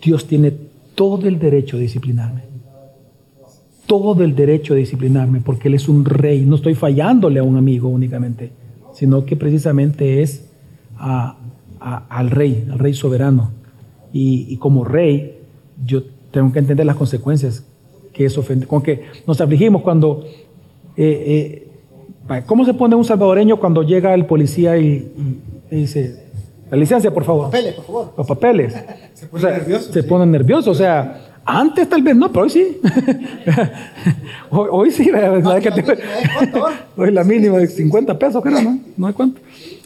Dios 0.00 0.28
tiene 0.28 0.52
todo 0.94 1.26
el 1.26 1.40
derecho 1.40 1.78
de 1.78 1.82
disciplinarme. 1.82 2.42
Todo 3.86 4.22
el 4.22 4.36
derecho 4.36 4.74
de 4.74 4.80
disciplinarme, 4.80 5.40
porque 5.40 5.66
Él 5.66 5.74
es 5.74 5.88
un 5.88 6.04
rey. 6.04 6.46
No 6.46 6.54
estoy 6.54 6.76
fallándole 6.76 7.40
a 7.40 7.42
un 7.42 7.56
amigo 7.56 7.88
únicamente, 7.88 8.52
sino 8.94 9.24
que 9.24 9.34
precisamente 9.34 10.22
es 10.22 10.48
al 10.96 12.30
rey, 12.30 12.64
al 12.70 12.78
rey 12.78 12.94
soberano. 12.94 13.50
Y, 14.12 14.56
como 14.58 14.84
rey, 14.84 15.38
yo 15.84 16.04
tengo 16.30 16.52
que 16.52 16.60
entender 16.60 16.86
las 16.86 16.94
consecuencias 16.94 17.66
que 18.12 18.26
eso 18.26 18.42
ofende. 18.42 18.68
Con 18.68 18.80
que 18.80 19.06
nos 19.26 19.40
afligimos 19.40 19.82
cuando... 19.82 20.24
Eh, 20.96 21.24
eh, 21.26 21.65
¿Cómo 22.46 22.64
se 22.64 22.74
pone 22.74 22.96
un 22.96 23.04
salvadoreño 23.04 23.58
cuando 23.58 23.82
llega 23.82 24.14
el 24.14 24.26
policía 24.26 24.76
y, 24.76 25.12
dice, 25.70 26.24
la 26.70 26.76
licencia, 26.76 27.12
por 27.12 27.24
favor? 27.24 27.46
Papeles, 27.46 27.74
por 27.74 27.84
favor. 27.84 28.14
Los 28.16 28.26
papeles. 28.26 28.74
se 29.14 29.26
pone 29.26 29.50
nervioso. 29.50 29.92
Se 29.92 30.02
pone 30.02 30.26
nervioso, 30.26 30.70
o 30.70 30.74
sea, 30.74 31.40
antes 31.44 31.88
tal 31.88 32.02
vez 32.02 32.16
no, 32.16 32.28
pero 32.32 32.42
hoy 32.42 32.50
sí. 32.50 32.80
hoy, 34.50 34.90
sí, 34.90 35.10
la, 35.10 35.38
la, 35.38 35.60
que 35.60 35.70
hoy 36.96 37.12
la 37.12 37.22
mínima 37.22 37.58
de 37.58 37.68
50 37.68 38.18
pesos, 38.18 38.42
creo, 38.42 38.60
¿no? 38.60 38.78
No 38.96 39.06
hay 39.06 39.12
cuánto. 39.12 39.40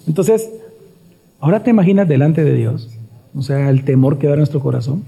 Entonces, 0.06 0.50
ahora 1.38 1.62
te 1.62 1.70
imaginas 1.70 2.08
delante 2.08 2.42
de 2.42 2.54
Dios, 2.54 2.88
o 3.34 3.42
sea, 3.42 3.68
el 3.68 3.84
temor 3.84 4.18
que 4.18 4.26
da 4.26 4.32
en 4.32 4.38
nuestro 4.38 4.60
corazón. 4.60 5.04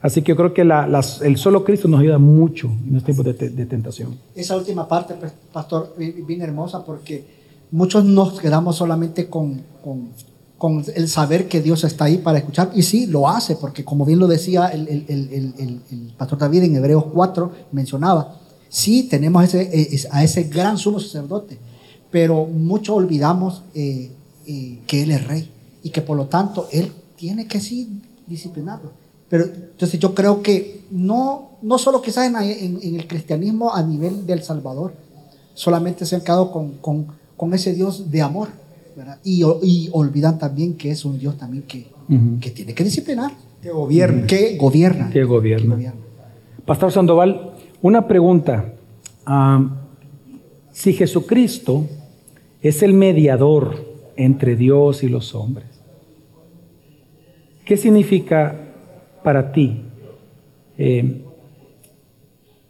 Así 0.00 0.22
que 0.22 0.30
yo 0.32 0.36
creo 0.36 0.54
que 0.54 0.62
el 0.62 1.36
solo 1.36 1.64
Cristo 1.64 1.88
nos 1.88 2.00
ayuda 2.00 2.18
mucho 2.18 2.68
en 2.68 2.94
los 2.94 3.04
tiempos 3.04 3.24
de, 3.26 3.34
tentación. 3.34 4.16
Esa 4.34 4.56
última 4.56 4.86
parte, 4.86 5.14
pues, 5.14 5.32
pastor, 5.52 5.94
bien 5.98 6.40
hermosa, 6.40 6.84
porque 6.84 7.24
muchos 7.72 8.04
nos 8.04 8.38
quedamos 8.40 8.76
solamente 8.76 9.28
con, 9.28 9.60
con 9.82 10.10
con 10.58 10.84
el 10.96 11.08
saber 11.08 11.48
que 11.48 11.62
Dios 11.62 11.84
está 11.84 12.06
ahí 12.06 12.18
para 12.18 12.38
escuchar. 12.38 12.72
Y 12.74 12.82
sí, 12.82 13.06
lo 13.06 13.28
hace, 13.28 13.54
porque 13.54 13.84
como 13.84 14.04
bien 14.04 14.18
lo 14.18 14.26
decía 14.26 14.66
el, 14.66 14.88
el, 14.88 15.04
el, 15.08 16.12
pastor 16.18 16.38
David 16.38 16.64
en 16.64 16.76
Hebreos 16.76 17.04
4, 17.14 17.52
mencionaba, 17.70 18.36
sí 18.68 19.04
tenemos 19.04 19.44
ese, 19.44 19.62
eh, 19.62 20.00
a 20.10 20.24
ese 20.24 20.42
gran 20.44 20.76
sumo 20.76 20.98
sacerdote, 20.98 21.58
pero 22.10 22.44
mucho 22.44 22.96
olvidamos 22.96 23.62
eh, 23.72 24.10
eh, 24.46 24.80
que 24.86 25.04
Él 25.04 25.12
es 25.12 25.26
rey 25.28 25.50
y 25.84 25.90
que 25.90 26.02
por 26.02 26.16
lo 26.16 26.26
tanto 26.26 26.68
Él 26.72 26.92
tiene 27.14 27.46
que 27.46 27.60
sí 27.60 28.00
disciplinarlo. 28.26 28.90
Pero 29.28 29.44
entonces 29.44 30.00
yo 30.00 30.14
creo 30.14 30.42
que 30.42 30.82
no, 30.90 31.50
no 31.62 31.78
solo 31.78 32.00
quizás 32.00 32.26
en, 32.26 32.36
en, 32.36 32.94
el 32.94 33.06
cristianismo 33.06 33.74
a 33.74 33.82
nivel 33.82 34.26
del 34.26 34.42
Salvador, 34.42 34.92
solamente 35.54 36.06
se 36.06 36.16
han 36.16 36.22
quedado 36.22 36.50
con, 36.50 36.78
con, 36.78 37.08
con 37.36 37.52
ese 37.54 37.74
Dios 37.74 38.10
de 38.10 38.22
amor 38.22 38.48
y, 39.24 39.88
olvidan 39.92 40.38
también 40.38 40.74
que 40.74 40.90
es 40.90 41.04
un 41.04 41.18
Dios 41.18 41.36
también 41.36 41.64
que, 41.64 41.86
que 42.40 42.50
tiene 42.50 42.74
que 42.74 42.84
disciplinar. 42.84 43.32
Que 43.62 43.70
gobierna. 43.70 44.26
Que 44.26 44.56
gobierna. 44.56 45.10
Que 45.10 45.24
gobierna. 45.24 45.94
Pastor 46.64 46.92
Sandoval, 46.92 47.52
una 47.82 48.06
pregunta. 48.06 48.74
si 50.72 50.92
Jesucristo 50.92 51.86
es 52.60 52.82
el 52.82 52.94
mediador 52.94 53.86
entre 54.16 54.56
Dios 54.56 55.02
y 55.02 55.08
los 55.08 55.34
hombres, 55.34 55.66
¿qué 57.64 57.76
significa 57.76 58.67
para 59.22 59.52
ti? 59.52 59.82
Eh, 60.76 61.24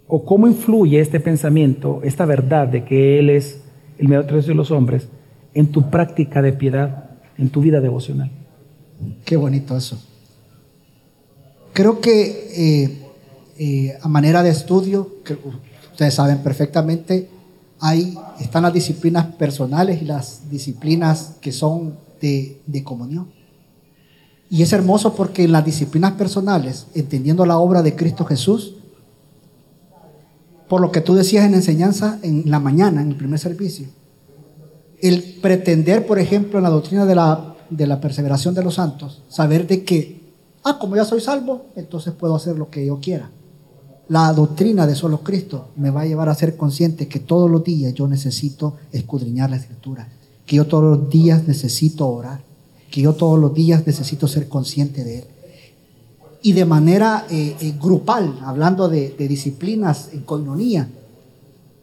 ¿O 0.07 0.25
cómo 0.25 0.47
influye 0.47 1.01
este 1.01 1.21
pensamiento, 1.21 2.01
esta 2.03 2.25
verdad 2.25 2.69
de 2.69 2.85
que 2.85 3.19
Él 3.19 3.31
es 3.31 3.63
el 3.99 4.09
mediador 4.09 4.43
de 4.43 4.55
los 4.55 4.71
hombres 4.71 5.09
en 5.55 5.73
tu 5.73 5.91
práctica 5.91 6.41
de 6.41 6.53
piedad, 6.53 7.11
en 7.37 7.51
tu 7.51 7.61
vida 7.61 7.81
devocional. 7.81 8.31
Qué 9.25 9.37
bonito 9.37 9.77
eso. 9.77 10.01
Creo 11.73 12.01
que 12.01 12.51
eh, 12.57 12.99
eh, 13.59 13.99
a 14.01 14.09
manera 14.09 14.43
de 14.43 14.51
estudio, 14.51 15.23
que 15.25 15.37
ustedes 15.91 16.15
saben 16.15 16.39
perfectamente, 16.39 17.29
hay, 17.81 18.17
están 18.41 18.65
las 18.65 18.73
disciplinas 18.73 19.27
personales 19.35 20.03
y 20.03 20.05
las 20.05 20.51
disciplinas 20.51 21.37
que 21.41 21.53
son 21.53 21.97
de, 22.21 22.61
de 22.67 22.83
comunión. 22.83 23.33
Y 24.51 24.63
es 24.63 24.73
hermoso 24.73 25.15
porque 25.15 25.45
en 25.45 25.53
las 25.53 25.65
disciplinas 25.65 26.13
personales, 26.13 26.87
entendiendo 26.95 27.45
la 27.45 27.59
obra 27.59 27.83
de 27.83 27.95
Cristo 27.95 28.25
Jesús, 28.25 28.75
por 30.69 30.81
lo 30.81 30.93
que 30.93 31.01
tú 31.01 31.15
decías 31.15 31.45
en 31.45 31.55
enseñanza 31.55 32.19
en 32.23 32.51
la 32.51 32.61
mañana, 32.61 33.03
en 33.03 33.09
el 33.09 33.17
primer 33.17 33.39
servicio, 33.39 33.89
el 35.01 35.39
pretender, 35.41 36.07
por 36.07 36.19
ejemplo, 36.19 36.59
en 36.59 36.65
la 36.65 36.71
doctrina 36.71 37.07
de 37.07 37.15
la, 37.15 37.57
de 37.71 37.87
la 37.87 38.01
perseveración 38.01 38.55
de 38.55 38.65
los 38.65 38.75
santos, 38.75 39.23
saber 39.29 39.67
de 39.67 39.85
que, 39.85 40.35
ah, 40.65 40.79
como 40.79 40.97
ya 40.97 41.05
soy 41.05 41.21
salvo, 41.21 41.67
entonces 41.77 42.15
puedo 42.15 42.35
hacer 42.35 42.59
lo 42.59 42.71
que 42.71 42.85
yo 42.85 42.99
quiera. 43.01 43.31
La 44.09 44.33
doctrina 44.33 44.87
de 44.87 44.95
solo 44.95 45.21
Cristo 45.21 45.69
me 45.77 45.91
va 45.91 46.03
a 46.03 46.07
llevar 46.07 46.31
a 46.31 46.35
ser 46.35 46.57
consciente 46.57 47.09
que 47.09 47.21
todos 47.21 47.51
los 47.51 47.63
días 47.63 47.93
yo 47.95 48.09
necesito 48.09 48.77
escudriñar 48.93 49.51
la 49.51 49.57
escritura, 49.57 50.09
que 50.47 50.57
yo 50.57 50.67
todos 50.67 50.85
los 50.85 51.11
días 51.11 51.47
necesito 51.47 52.09
orar, 52.09 52.48
que 52.91 53.03
yo 53.03 53.13
todos 53.15 53.39
los 53.39 53.55
días 53.55 53.87
necesito 53.87 54.27
ser 54.29 54.49
consciente 54.49 55.05
de 55.05 55.19
Él. 55.21 55.25
Y 56.43 56.53
de 56.53 56.65
manera 56.65 57.27
eh, 57.31 57.57
eh, 57.61 57.75
grupal, 57.81 58.39
hablando 58.45 58.89
de, 58.89 59.11
disciplinas 59.29 60.11
en 60.13 60.21
coinonía, 60.21 60.89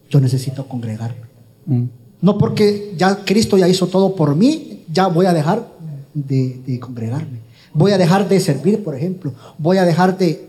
yo 0.09 0.19
necesito 0.19 0.67
congregarme. 0.67 1.25
Mm. 1.65 1.83
No 2.21 2.37
porque 2.37 2.93
ya 2.97 3.23
Cristo 3.25 3.57
ya 3.57 3.67
hizo 3.67 3.87
todo 3.87 4.15
por 4.15 4.35
mí, 4.35 4.83
ya 4.91 5.07
voy 5.07 5.25
a 5.25 5.33
dejar 5.33 5.67
de, 6.13 6.79
congregarme. 6.79 7.39
Voy 7.73 7.91
a 7.91 7.97
dejar 7.97 8.27
de 8.29 8.39
servir, 8.39 8.83
por 8.83 8.95
ejemplo. 8.95 9.33
Voy 9.57 9.77
a 9.77 9.83
dejar 9.85 10.17
de, 10.17 10.47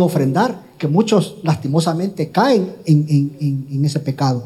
ofrendar, 0.00 0.60
que 0.76 0.88
muchos 0.88 1.36
lastimosamente 1.44 2.30
caen 2.30 2.72
en, 2.84 3.06
en- 3.08 3.36
en- 3.40 3.66
en 3.70 3.84
ese 3.84 4.00
pecado. 4.00 4.44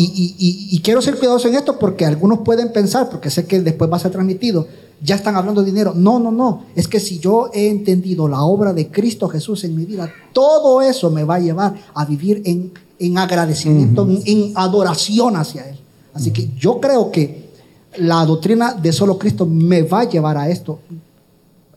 Y, 0.00 0.04
y- 0.04 0.34
y- 0.38 0.76
y 0.76 0.78
quiero 0.80 1.02
ser 1.02 1.16
cuidadoso 1.18 1.48
en 1.48 1.56
esto 1.56 1.76
porque 1.78 2.06
algunos 2.06 2.38
pueden 2.40 2.72
pensar, 2.72 3.08
porque 3.10 3.30
sé 3.30 3.46
que 3.46 3.60
después 3.60 3.90
va 3.90 3.96
a 3.96 4.00
ser 4.00 4.12
transmitido, 4.12 4.68
ya 5.02 5.16
están 5.16 5.34
hablando 5.34 5.60
de 5.62 5.66
dinero. 5.66 5.92
No, 5.96 6.20
no, 6.20 6.30
no. 6.30 6.64
Es 6.76 6.86
que 6.86 7.00
si 7.00 7.18
yo 7.18 7.50
he 7.52 7.68
entendido 7.68 8.28
la 8.28 8.42
obra 8.42 8.72
de 8.72 8.88
Cristo 8.90 9.28
Jesús 9.28 9.64
en 9.64 9.74
mi 9.74 9.84
vida, 9.84 10.08
todo 10.32 10.82
eso 10.82 11.10
me 11.10 11.24
va 11.24 11.34
a 11.36 11.40
llevar 11.40 11.74
a 11.94 12.04
vivir 12.04 12.42
en, 12.44 12.70
en 13.00 13.18
agradecimiento, 13.18 14.02
en, 14.08 14.22
en 14.24 14.52
adoración 14.54 15.34
hacia 15.36 15.68
Él. 15.68 15.76
Así 16.14 16.30
que 16.30 16.48
yo 16.56 16.78
creo 16.80 17.10
que 17.10 17.48
la 17.98 18.24
doctrina 18.24 18.74
de 18.74 18.92
solo 18.92 19.18
Cristo 19.18 19.46
me 19.46 19.82
va 19.82 20.00
a 20.02 20.08
llevar 20.08 20.36
a 20.36 20.48
esto 20.48 20.78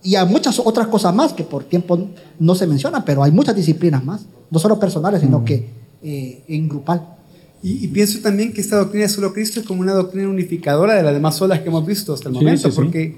y 0.04 0.16
a 0.16 0.26
muchas 0.26 0.60
otras 0.60 0.88
cosas 0.88 1.14
más 1.16 1.34
que 1.34 1.44
por 1.44 1.64
tiempo 1.64 1.98
no 2.40 2.54
se 2.56 2.68
mencionan, 2.68 3.04
pero 3.06 3.24
hay 3.24 3.32
muchas 3.32 3.56
disciplinas 3.56 4.04
más, 4.04 4.22
no 4.52 4.60
solo 4.60 4.78
personales, 4.80 5.22
sino 5.22 5.44
que 5.46 5.70
eh, 6.04 6.44
en 6.48 6.68
grupal. 6.70 7.18
Y, 7.64 7.86
y 7.86 7.88
pienso 7.90 8.20
también 8.20 8.54
que 8.54 8.62
esta 8.62 8.78
doctrina 8.78 9.04
de 9.06 9.10
solo 9.10 9.34
Cristo 9.34 9.60
es 9.60 9.66
como 9.66 9.82
una 9.82 9.94
doctrina 9.94 10.28
unificadora 10.28 10.96
de 10.96 11.04
las 11.04 11.14
demás 11.14 11.36
solas 11.36 11.60
que 11.60 11.70
hemos 11.70 11.86
visto 11.86 12.14
hasta 12.14 12.30
el 12.30 12.36
Sí, 12.36 12.40
momento, 12.40 12.70
sí, 12.70 12.76
porque 12.76 13.16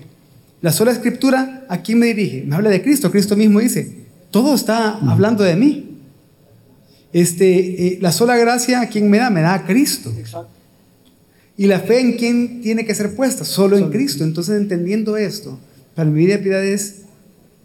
la 0.64 0.72
sola 0.72 0.92
escritura, 0.92 1.66
¿a 1.68 1.82
quién 1.82 2.00
me 2.00 2.08
dirige? 2.08 2.46
Me 2.46 2.56
habla 2.56 2.70
de 2.70 2.82
Cristo. 2.82 3.12
Cristo 3.12 3.36
mismo 3.36 3.60
dice, 3.60 4.06
todo 4.32 4.56
está 4.56 4.98
hablando 4.98 5.44
de 5.44 5.58
mí. 5.58 5.98
Este, 7.12 7.88
eh, 7.88 8.00
la 8.02 8.12
sola 8.12 8.38
gracia, 8.38 8.80
¿a 8.80 8.88
quién 8.88 9.10
me 9.10 9.18
da? 9.18 9.30
Me 9.30 9.42
da 9.42 9.54
a 9.54 9.66
Cristo. 9.66 10.12
Y 11.58 11.68
la 11.68 11.80
fe 11.80 12.00
en 12.00 12.14
quién 12.14 12.62
tiene 12.62 12.86
que 12.86 12.96
ser 12.96 13.14
puesta, 13.14 13.44
solo 13.44 13.78
en 13.78 13.92
Cristo. 13.92 14.24
Entonces, 14.24 14.60
entendiendo 14.60 15.18
esto, 15.18 15.60
para 15.96 16.10
mi 16.10 16.26
vida 16.26 16.38
de 16.38 16.44
piedad 16.44 16.64
es, 16.64 17.02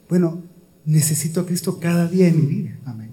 bueno, 0.09 0.43
necesito 0.85 1.41
a 1.41 1.47
Cristo 1.47 1.79
cada 1.81 2.09
día 2.09 2.27
de 2.27 2.33
mi 2.33 2.47
vida. 2.47 2.79
Amén. 2.85 3.11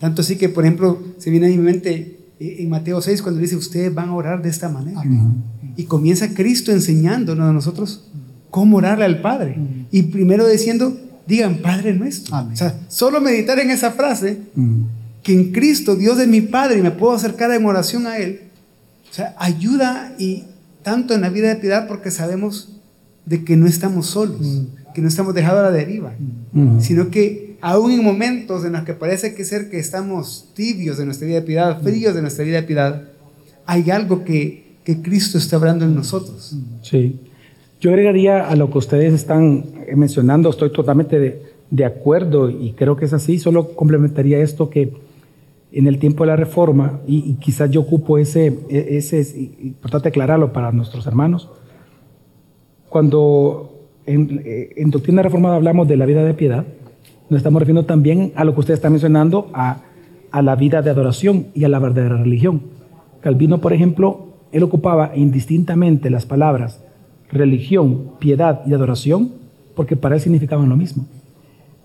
Tanto 0.00 0.22
así 0.22 0.36
que, 0.36 0.48
por 0.48 0.64
ejemplo, 0.64 1.02
se 1.18 1.30
viene 1.30 1.48
a 1.48 1.50
mi 1.50 1.58
mente 1.58 2.17
en 2.40 2.68
Mateo 2.68 3.00
6 3.00 3.22
cuando 3.22 3.40
dice, 3.40 3.56
ustedes 3.56 3.92
van 3.94 4.10
a 4.10 4.14
orar 4.14 4.42
de 4.42 4.48
esta 4.48 4.68
manera. 4.68 5.02
Y 5.76 5.84
comienza 5.84 6.34
Cristo 6.34 6.72
enseñándonos 6.72 7.48
a 7.48 7.52
nosotros 7.52 8.08
cómo 8.50 8.78
orarle 8.78 9.04
al 9.04 9.20
Padre. 9.20 9.58
Y 9.90 10.04
primero 10.04 10.46
diciendo, 10.46 10.96
digan, 11.26 11.58
Padre 11.58 11.94
nuestro. 11.94 12.34
Amén. 12.36 12.54
O 12.54 12.56
sea, 12.56 12.74
solo 12.88 13.20
meditar 13.20 13.58
en 13.58 13.70
esa 13.70 13.92
frase, 13.92 14.38
que 15.22 15.34
en 15.34 15.52
Cristo 15.52 15.96
Dios 15.96 16.18
es 16.18 16.28
mi 16.28 16.40
Padre 16.40 16.78
y 16.78 16.82
me 16.82 16.90
puedo 16.90 17.12
acercar 17.12 17.50
en 17.52 17.64
oración 17.64 18.06
a 18.06 18.18
Él, 18.18 18.40
o 19.10 19.14
sea, 19.14 19.34
ayuda 19.38 20.14
y 20.18 20.44
tanto 20.82 21.14
en 21.14 21.22
la 21.22 21.30
vida 21.30 21.48
de 21.48 21.56
piedad 21.56 21.88
porque 21.88 22.10
sabemos 22.10 22.80
de 23.26 23.44
que 23.44 23.56
no 23.56 23.66
estamos 23.66 24.06
solos, 24.06 24.40
que 24.94 25.02
no 25.02 25.08
estamos 25.08 25.34
dejados 25.34 25.60
a 25.60 25.62
la 25.64 25.70
deriva, 25.70 26.12
sino 26.80 27.10
que 27.10 27.47
aún 27.60 27.90
en 27.92 28.04
momentos 28.04 28.64
en 28.64 28.72
los 28.72 28.82
que 28.82 28.94
parece 28.94 29.34
que 29.34 29.44
ser 29.44 29.70
que 29.70 29.78
estamos 29.78 30.50
tibios 30.54 30.98
de 30.98 31.04
nuestra 31.04 31.26
vida 31.26 31.40
de 31.40 31.46
piedad, 31.46 31.80
fríos 31.82 32.14
de 32.14 32.22
nuestra 32.22 32.44
vida 32.44 32.60
de 32.60 32.66
piedad, 32.66 33.02
hay 33.66 33.90
algo 33.90 34.24
que, 34.24 34.76
que 34.84 35.02
Cristo 35.02 35.38
está 35.38 35.56
hablando 35.56 35.84
en 35.84 35.94
nosotros. 35.94 36.56
Sí. 36.82 37.20
Yo 37.80 37.90
agregaría 37.90 38.48
a 38.48 38.56
lo 38.56 38.70
que 38.70 38.78
ustedes 38.78 39.12
están 39.14 39.64
eh, 39.86 39.94
mencionando, 39.94 40.50
estoy 40.50 40.72
totalmente 40.72 41.18
de, 41.18 41.42
de 41.70 41.84
acuerdo 41.84 42.50
y 42.50 42.72
creo 42.72 42.96
que 42.96 43.04
es 43.04 43.12
así, 43.12 43.38
solo 43.38 43.74
complementaría 43.74 44.38
esto 44.38 44.70
que 44.70 44.92
en 45.70 45.86
el 45.86 45.98
tiempo 45.98 46.24
de 46.24 46.28
la 46.28 46.36
reforma, 46.36 47.00
y, 47.06 47.18
y 47.18 47.34
quizás 47.34 47.70
yo 47.70 47.82
ocupo 47.82 48.16
ese, 48.16 48.46
e- 48.70 48.96
ese 48.96 49.20
es 49.20 49.36
importante 49.36 50.08
aclararlo 50.08 50.52
para 50.52 50.72
nuestros 50.72 51.06
hermanos, 51.06 51.50
cuando 52.88 53.86
en, 54.06 54.42
eh, 54.46 54.70
en 54.76 54.90
doctrina 54.90 55.22
reformada 55.22 55.56
hablamos 55.56 55.86
de 55.86 55.98
la 55.98 56.06
vida 56.06 56.24
de 56.24 56.32
piedad, 56.32 56.64
nos 57.30 57.38
estamos 57.38 57.60
refiriendo 57.60 57.84
también 57.84 58.32
a 58.36 58.44
lo 58.44 58.54
que 58.54 58.60
usted 58.60 58.74
está 58.74 58.90
mencionando, 58.90 59.50
a, 59.52 59.82
la 60.42 60.56
vida 60.56 60.82
de 60.82 60.90
adoración 60.90 61.46
y 61.54 61.64
a 61.64 61.68
la 61.68 61.78
verdadera 61.78 62.16
religión. 62.16 62.62
Calvino, 63.20 63.58
por 63.60 63.72
ejemplo, 63.72 64.28
él 64.52 64.62
ocupaba 64.62 65.12
indistintamente 65.14 66.10
las 66.10 66.26
palabras 66.26 66.82
religión, 67.30 68.12
piedad 68.18 68.62
y 68.66 68.72
adoración, 68.72 69.32
porque 69.74 69.96
para 69.96 70.14
él 70.14 70.20
significaban 70.20 70.68
lo 70.68 70.76
mismo. 70.76 71.06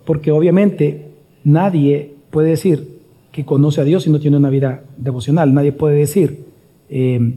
Porque 0.06 0.32
obviamente 0.32 1.12
nadie 1.44 2.16
puede 2.32 2.50
decir 2.50 3.00
que 3.32 3.46
conoce 3.46 3.82
a 3.82 3.84
Dios 3.84 4.04
si 4.04 4.10
no 4.10 4.20
tiene 4.20 4.38
una 4.38 4.50
vida 4.50 4.84
devocional. 4.98 5.54
Nadie 5.54 5.72
puede 5.72 5.98
decir 5.98 6.46
eh, 6.90 7.36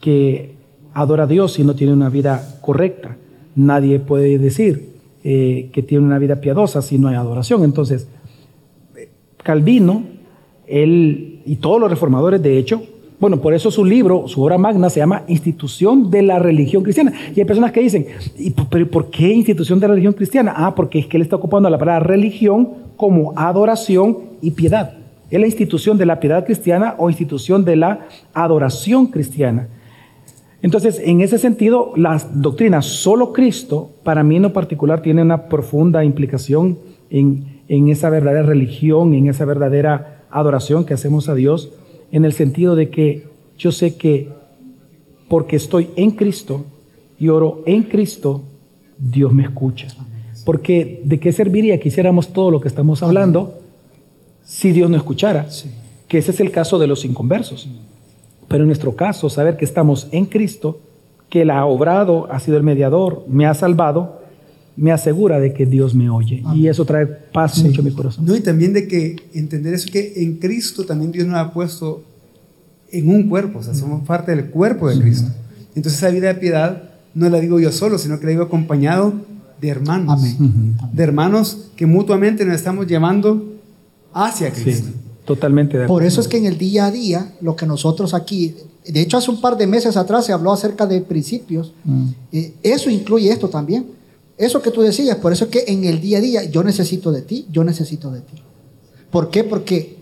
que 0.00 0.54
adora 0.94 1.24
a 1.24 1.26
Dios 1.26 1.52
si 1.52 1.64
no 1.64 1.74
tiene 1.74 1.92
una 1.92 2.08
vida 2.08 2.58
correcta. 2.60 3.16
Nadie 3.54 4.00
puede 4.00 4.38
decir 4.38 4.93
eh, 5.24 5.70
que 5.72 5.82
tiene 5.82 6.04
una 6.04 6.18
vida 6.18 6.36
piadosa 6.36 6.82
si 6.82 6.98
no 6.98 7.08
hay 7.08 7.14
adoración. 7.14 7.64
Entonces, 7.64 8.08
Calvino, 9.42 10.04
él 10.66 11.40
y 11.46 11.56
todos 11.56 11.80
los 11.80 11.90
reformadores, 11.90 12.42
de 12.42 12.58
hecho, 12.58 12.82
bueno, 13.20 13.40
por 13.40 13.54
eso 13.54 13.70
su 13.70 13.84
libro, 13.84 14.28
su 14.28 14.42
obra 14.42 14.58
magna 14.58 14.90
se 14.90 15.00
llama 15.00 15.22
Institución 15.28 16.10
de 16.10 16.22
la 16.22 16.38
Religión 16.38 16.82
Cristiana. 16.82 17.12
Y 17.34 17.40
hay 17.40 17.46
personas 17.46 17.72
que 17.72 17.80
dicen, 17.80 18.06
¿y 18.36 18.50
pero 18.50 18.86
por 18.90 19.08
qué 19.08 19.32
Institución 19.32 19.80
de 19.80 19.88
la 19.88 19.94
Religión 19.94 20.12
Cristiana? 20.12 20.52
Ah, 20.54 20.74
porque 20.74 20.98
es 20.98 21.06
que 21.06 21.16
él 21.16 21.22
está 21.22 21.36
ocupando 21.36 21.70
la 21.70 21.78
palabra 21.78 22.06
religión 22.06 22.68
como 22.96 23.32
adoración 23.36 24.18
y 24.42 24.50
piedad. 24.50 24.94
Es 25.30 25.40
la 25.40 25.46
institución 25.46 25.96
de 25.96 26.06
la 26.06 26.20
piedad 26.20 26.44
cristiana 26.44 26.96
o 26.98 27.08
institución 27.08 27.64
de 27.64 27.76
la 27.76 28.06
adoración 28.34 29.06
cristiana. 29.06 29.68
Entonces, 30.64 30.98
en 31.04 31.20
ese 31.20 31.36
sentido, 31.36 31.92
la 31.94 32.18
doctrina 32.32 32.80
solo 32.80 33.34
Cristo, 33.34 33.90
para 34.02 34.22
mí 34.24 34.36
en 34.36 34.42
lo 34.44 34.54
particular, 34.54 35.02
tiene 35.02 35.20
una 35.20 35.50
profunda 35.50 36.06
implicación 36.06 36.78
en, 37.10 37.60
en 37.68 37.90
esa 37.90 38.08
verdadera 38.08 38.46
religión, 38.46 39.12
en 39.12 39.28
esa 39.28 39.44
verdadera 39.44 40.24
adoración 40.30 40.86
que 40.86 40.94
hacemos 40.94 41.28
a 41.28 41.34
Dios, 41.34 41.70
en 42.12 42.24
el 42.24 42.32
sentido 42.32 42.76
de 42.76 42.88
que 42.88 43.24
yo 43.58 43.72
sé 43.72 43.96
que 43.96 44.30
porque 45.28 45.56
estoy 45.56 45.90
en 45.96 46.12
Cristo 46.12 46.64
y 47.18 47.28
oro 47.28 47.62
en 47.66 47.82
Cristo, 47.82 48.40
Dios 48.96 49.34
me 49.34 49.42
escucha. 49.42 49.88
Porque 50.46 51.02
de 51.04 51.20
qué 51.20 51.30
serviría 51.32 51.78
que 51.78 51.88
hiciéramos 51.88 52.32
todo 52.32 52.50
lo 52.50 52.62
que 52.62 52.68
estamos 52.68 53.02
hablando 53.02 53.58
si 54.42 54.72
Dios 54.72 54.88
no 54.88 54.96
escuchara, 54.96 55.46
que 56.08 56.16
ese 56.16 56.30
es 56.30 56.40
el 56.40 56.50
caso 56.50 56.78
de 56.78 56.86
los 56.86 57.04
inconversos. 57.04 57.68
Pero 58.48 58.64
en 58.64 58.68
nuestro 58.68 58.94
caso, 58.94 59.28
saber 59.30 59.56
que 59.56 59.64
estamos 59.64 60.08
en 60.12 60.26
Cristo, 60.26 60.80
que 61.28 61.42
Él 61.42 61.50
ha 61.50 61.64
obrado, 61.64 62.30
ha 62.30 62.38
sido 62.40 62.56
el 62.56 62.62
mediador, 62.62 63.24
me 63.28 63.46
ha 63.46 63.54
salvado, 63.54 64.22
me 64.76 64.92
asegura 64.92 65.40
de 65.40 65.52
que 65.52 65.66
Dios 65.66 65.94
me 65.94 66.10
oye. 66.10 66.42
Y 66.54 66.68
eso 66.68 66.84
trae 66.84 67.06
paz 67.06 67.62
mucho 67.62 67.80
a 67.80 67.84
mi 67.84 67.92
corazón. 67.92 68.24
No, 68.26 68.36
y 68.36 68.40
también 68.40 68.72
de 68.72 68.88
que 68.88 69.16
entender 69.32 69.74
eso 69.74 69.88
que 69.90 70.14
en 70.16 70.36
Cristo 70.36 70.84
también 70.84 71.12
Dios 71.12 71.26
nos 71.26 71.38
ha 71.38 71.52
puesto 71.52 72.02
en 72.90 73.08
un 73.08 73.28
cuerpo, 73.28 73.58
o 73.58 73.62
sea, 73.62 73.74
somos 73.74 74.06
parte 74.06 74.34
del 74.34 74.50
cuerpo 74.50 74.88
de 74.88 75.00
Cristo. 75.00 75.28
Entonces 75.74 75.94
esa 76.00 76.10
vida 76.10 76.28
de 76.28 76.34
piedad 76.34 76.90
no 77.14 77.28
la 77.28 77.40
digo 77.40 77.58
yo 77.58 77.72
solo, 77.72 77.98
sino 77.98 78.18
que 78.18 78.26
la 78.26 78.30
digo 78.30 78.44
acompañado 78.44 79.14
de 79.60 79.68
hermanos. 79.68 80.20
Amén. 80.20 80.76
De 80.92 81.02
hermanos 81.02 81.70
que 81.76 81.86
mutuamente 81.86 82.44
nos 82.44 82.56
estamos 82.56 82.86
llevando 82.86 83.54
hacia 84.12 84.52
Cristo. 84.52 84.88
Sí, 84.88 85.03
totalmente 85.24 85.78
de 85.78 85.84
acuerdo. 85.84 86.00
Por 86.00 86.04
eso 86.04 86.20
es 86.20 86.28
que 86.28 86.38
en 86.38 86.46
el 86.46 86.58
día 86.58 86.86
a 86.86 86.90
día, 86.90 87.34
lo 87.40 87.56
que 87.56 87.66
nosotros 87.66 88.14
aquí, 88.14 88.54
de 88.86 89.00
hecho 89.00 89.16
hace 89.16 89.30
un 89.30 89.40
par 89.40 89.56
de 89.56 89.66
meses 89.66 89.96
atrás 89.96 90.26
se 90.26 90.32
habló 90.32 90.52
acerca 90.52 90.86
de 90.86 91.00
principios, 91.00 91.72
eh, 92.32 92.54
eso 92.62 92.90
incluye 92.90 93.30
esto 93.30 93.48
también. 93.48 93.86
Eso 94.36 94.60
que 94.60 94.70
tú 94.70 94.82
decías, 94.82 95.16
por 95.18 95.32
eso 95.32 95.44
es 95.44 95.50
que 95.50 95.64
en 95.68 95.84
el 95.84 96.00
día 96.00 96.18
a 96.18 96.20
día 96.20 96.44
yo 96.44 96.64
necesito 96.64 97.12
de 97.12 97.22
ti, 97.22 97.46
yo 97.50 97.62
necesito 97.62 98.10
de 98.10 98.20
ti. 98.20 98.34
¿Por 99.10 99.30
qué? 99.30 99.44
Porque 99.44 99.96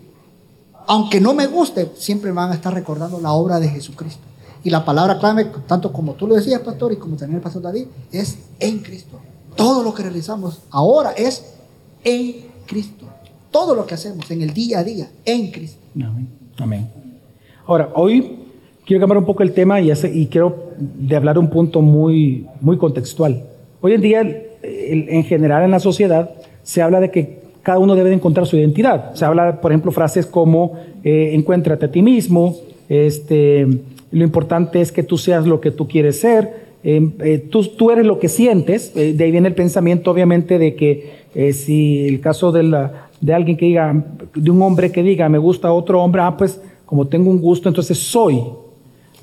aunque 0.87 1.21
no 1.21 1.33
me 1.33 1.47
guste, 1.47 1.91
siempre 1.95 2.31
me 2.31 2.37
van 2.37 2.51
a 2.51 2.55
estar 2.55 2.73
recordando 2.73 3.19
la 3.19 3.33
obra 3.33 3.59
de 3.59 3.69
Jesucristo. 3.69 4.23
Y 4.63 4.69
la 4.69 4.85
palabra 4.85 5.19
clave, 5.19 5.51
tanto 5.67 5.91
como 5.91 6.13
tú 6.13 6.27
lo 6.27 6.35
decías, 6.35 6.61
pastor, 6.61 6.93
y 6.93 6.97
como 6.97 7.15
también 7.15 7.37
el 7.37 7.43
pastor 7.43 7.61
David, 7.61 7.87
es 8.11 8.37
en 8.59 8.79
Cristo. 8.79 9.19
Todo 9.55 9.83
lo 9.83 9.93
que 9.93 10.03
realizamos 10.03 10.61
ahora 10.71 11.11
es 11.11 11.43
en 12.03 12.47
Cristo. 12.65 13.05
Todo 13.53 13.75
lo 13.75 13.85
que 13.85 13.93
hacemos 13.93 14.29
en 14.31 14.41
el 14.41 14.51
día 14.53 14.79
a 14.79 14.83
día, 14.83 15.07
en 15.25 15.51
Cristo. 15.51 15.77
Amén. 15.95 16.27
Amén. 16.57 16.87
Ahora, 17.67 17.89
hoy 17.95 18.39
quiero 18.85 18.99
cambiar 19.01 19.19
un 19.19 19.25
poco 19.25 19.43
el 19.43 19.53
tema 19.53 19.79
y, 19.79 19.91
hace- 19.91 20.11
y 20.13 20.25
quiero 20.25 20.71
de 20.77 21.15
hablar 21.15 21.37
un 21.37 21.49
punto 21.49 21.81
muy, 21.81 22.47
muy 22.61 22.77
contextual. 22.77 23.43
Hoy 23.79 23.93
en 23.93 24.01
día, 24.01 24.21
en 24.63 25.23
general 25.23 25.63
en 25.63 25.71
la 25.71 25.79
sociedad, 25.79 26.31
se 26.63 26.81
habla 26.81 26.99
de 26.99 27.11
que 27.11 27.43
cada 27.61 27.77
uno 27.79 27.95
debe 27.95 28.09
de 28.09 28.15
encontrar 28.15 28.47
su 28.47 28.57
identidad. 28.57 29.13
Se 29.13 29.23
habla, 29.23 29.61
por 29.61 29.71
ejemplo, 29.71 29.91
frases 29.91 30.25
como 30.25 30.73
eh, 31.03 31.31
encuéntrate 31.33 31.85
a 31.85 31.91
ti 31.91 32.01
mismo, 32.01 32.57
este, 32.89 33.65
lo 34.11 34.23
importante 34.23 34.81
es 34.81 34.91
que 34.91 35.03
tú 35.03 35.17
seas 35.17 35.45
lo 35.45 35.61
que 35.61 35.71
tú 35.71 35.87
quieres 35.87 36.19
ser, 36.19 36.73
eh, 36.83 37.07
eh, 37.19 37.37
tú, 37.49 37.63
tú 37.77 37.91
eres 37.91 38.05
lo 38.05 38.19
que 38.19 38.27
sientes, 38.29 38.91
eh, 38.95 39.13
de 39.13 39.23
ahí 39.23 39.31
viene 39.31 39.47
el 39.47 39.55
pensamiento 39.55 40.11
obviamente 40.11 40.57
de 40.59 40.75
que 40.75 41.23
si 41.53 42.07
el 42.07 42.19
caso 42.19 42.51
de, 42.51 42.63
la- 42.63 43.09
de 43.23 43.33
alguien 43.33 43.55
que 43.55 43.65
diga, 43.65 44.03
de 44.35 44.51
un 44.51 44.61
hombre 44.61 44.91
que 44.91 45.01
diga, 45.01 45.29
me 45.29 45.37
gusta 45.37 45.71
otro 45.71 46.03
hombre, 46.03 46.21
ah, 46.21 46.35
pues 46.35 46.59
como 46.85 47.07
tengo 47.07 47.29
un 47.31 47.39
gusto, 47.39 47.69
entonces 47.69 47.97
soy. 47.97 48.43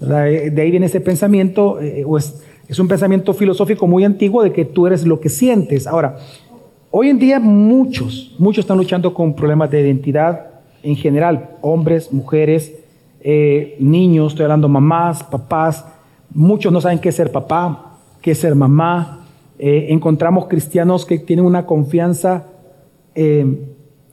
Eh, 0.01 0.51
De 0.51 0.62
ahí 0.62 0.70
viene 0.70 0.86
ese 0.86 1.03
pensamiento, 1.03 1.78
eh, 1.78 2.03
o 2.07 2.16
es, 2.16 2.42
es 2.66 2.78
un 2.78 2.88
pensamiento 2.88 3.34
filosófico 3.34 3.86
muy 3.86 4.05
antiguo 4.05 4.42
de 4.42 4.53
que 4.53 4.64
tú 4.64 4.86
eres 4.86 5.07
lo 5.07 5.20
que 5.20 5.28
sientes. 5.28 5.86
Ahora, 5.86 6.16
hoy 6.90 7.11
en 7.11 7.18
día 7.18 7.40
muchos, 7.40 8.34
muchos 8.38 8.62
están 8.62 8.78
luchando 8.78 9.12
con 9.12 9.34
problemas 9.34 9.70
de 9.70 9.82
identidad 9.82 10.46
en 10.82 10.96
general, 10.96 11.59
hombres, 11.61 12.11
mujeres, 12.11 12.72
eh, 13.20 13.76
niños, 13.80 14.32
estoy 14.32 14.44
hablando 14.44 14.66
mamás, 14.66 15.22
papás, 15.24 15.84
muchos 16.32 16.72
no 16.72 16.80
saben 16.80 17.01
qué 17.01 17.11
es 17.11 17.16
ser 17.16 17.30
papá, 17.30 17.98
qué 18.22 18.30
es 18.30 18.38
ser 18.38 18.55
mamá. 18.55 19.18
Encontramos 19.62 20.46
cristianos 20.46 21.05
que 21.05 21.18
tienen 21.18 21.44
una 21.44 21.66
confianza 21.66 22.46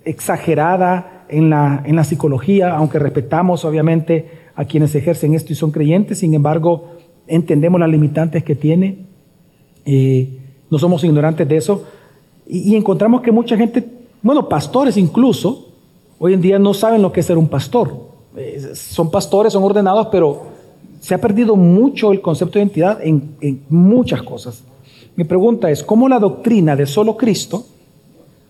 exagerada 0.08 1.26
en 1.30 1.50
la, 1.50 1.84
en 1.86 1.96
la 1.96 2.04
psicología, 2.04 2.76
aunque 2.76 3.00
respetamos 3.00 3.66
obviamente 3.66 4.30
a 4.56 4.66
quienes 4.66 4.96
ejercen 4.96 5.34
esto 5.34 5.54
y 5.54 5.56
son 5.56 5.72
creyentes, 5.72 6.20
sin 6.20 6.34
embargo 6.34 6.92
entendemos 7.28 7.80
las 7.80 7.90
limitantes 7.90 8.44
que 8.44 8.56
tiene, 8.56 9.06
no 10.70 10.80
somos 10.80 11.04
ignorantes 11.04 11.48
de 11.48 11.58
eso, 11.58 11.84
y, 12.50 12.76
encontramos 12.76 13.22
que 13.22 13.32
mucha 13.32 13.58
gente, 13.58 13.86
bueno, 14.22 14.48
pastores 14.48 14.96
incluso, 14.96 15.68
hoy 16.18 16.34
en 16.34 16.42
día 16.42 16.58
no 16.58 16.74
saben 16.74 17.02
lo 17.02 17.12
que 17.12 17.20
es 17.20 17.26
ser 17.26 17.38
un 17.38 17.50
pastor. 17.50 17.94
Eh, 18.38 18.72
son 18.74 19.12
pastores, 19.12 19.52
son 19.52 19.66
ordenados, 19.66 20.08
pero 20.08 20.44
se 21.02 21.14
ha 21.14 21.18
perdido 21.20 21.58
mucho 21.58 22.14
el 22.14 22.22
concepto 22.22 22.54
de 22.54 22.64
identidad 22.64 23.00
en, 23.02 23.36
en 23.42 23.64
muchas 23.68 24.24
cosas. 24.24 24.64
Mi 25.18 25.26
pregunta 25.26 25.70
es, 25.70 25.84
¿cómo 25.84 26.08
la 26.08 26.20
doctrina 26.20 26.78
de 26.78 26.86
solo 26.86 27.18
Cristo 27.18 27.66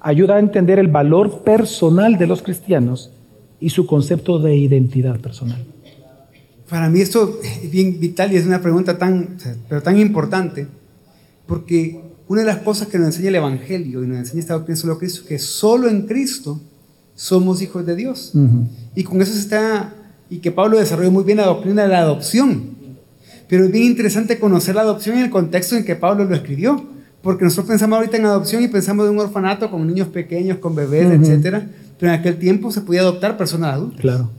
ayuda 0.08 0.38
a 0.38 0.40
entender 0.40 0.80
el 0.80 0.88
valor 0.88 1.44
personal 1.44 2.18
de 2.18 2.28
los 2.28 2.42
cristianos 2.42 3.12
y 3.60 3.72
su 3.72 3.86
concepto 3.86 4.40
de 4.40 4.56
identidad 4.56 5.20
personal? 5.20 5.66
Para 6.70 6.90
mí 6.90 7.02
esto 7.02 7.40
es 7.44 7.70
bien 7.70 8.00
vital 8.00 8.32
y 8.32 8.38
es 8.38 8.46
una 8.46 8.62
pregunta 8.62 8.98
tan, 8.98 9.38
pero 9.68 9.84
tan 9.84 10.00
importante, 10.00 10.68
porque 11.46 12.00
una 12.30 12.42
de 12.42 12.48
las 12.48 12.60
cosas 12.60 12.88
que 12.88 12.98
nos 12.98 13.08
enseña 13.08 13.30
el 13.30 13.36
Evangelio 13.36 14.02
y 14.02 14.08
nos 14.08 14.20
enseña 14.20 14.40
esta 14.40 14.54
doctrina 14.54 14.78
solo 14.78 14.98
Cristo 14.98 15.22
es 15.24 15.28
que 15.28 15.40
solo 15.40 15.90
en 15.90 16.04
Cristo 16.04 16.58
somos 17.14 17.62
hijos 17.62 17.86
de 17.86 17.96
Dios. 17.98 18.32
Y 18.96 19.04
con 19.04 19.22
eso 19.22 19.34
se 19.34 19.40
está, 19.40 19.94
y 20.30 20.38
que 20.38 20.52
Pablo 20.52 20.78
desarrolló 20.78 21.12
muy 21.12 21.26
bien 21.26 21.40
la 21.40 21.48
doctrina 21.48 21.84
de 21.84 21.90
la 21.90 22.00
adopción. 22.00 22.78
Pero 23.50 23.66
es 23.66 23.72
bien 23.72 23.84
interesante 23.84 24.40
conocer 24.40 24.76
la 24.76 24.82
adopción 24.82 25.18
en 25.18 25.26
el 25.26 25.30
contexto 25.30 25.76
en 25.76 25.84
que 25.84 25.98
Pablo 25.98 26.24
lo 26.24 26.34
escribió. 26.34 26.96
Porque 27.28 27.44
nosotros 27.44 27.68
pensamos 27.68 27.98
ahorita 27.98 28.16
en 28.16 28.26
adopción 28.26 28.64
y 28.64 28.70
pensamos 28.70 29.06
de 29.06 29.12
un 29.12 29.20
orfanato 29.20 29.70
con 29.70 29.86
niños 29.86 30.08
pequeños, 30.08 30.60
con 30.60 30.76
bebés, 30.76 31.08
etcétera. 31.12 31.68
Pero 32.00 32.14
en 32.14 32.20
aquel 32.20 32.40
tiempo 32.40 32.72
se 32.72 32.80
podía 32.80 33.02
adoptar 33.02 33.36
personas 33.36 33.74
adultas. 33.74 34.00
Claro. 34.00 34.32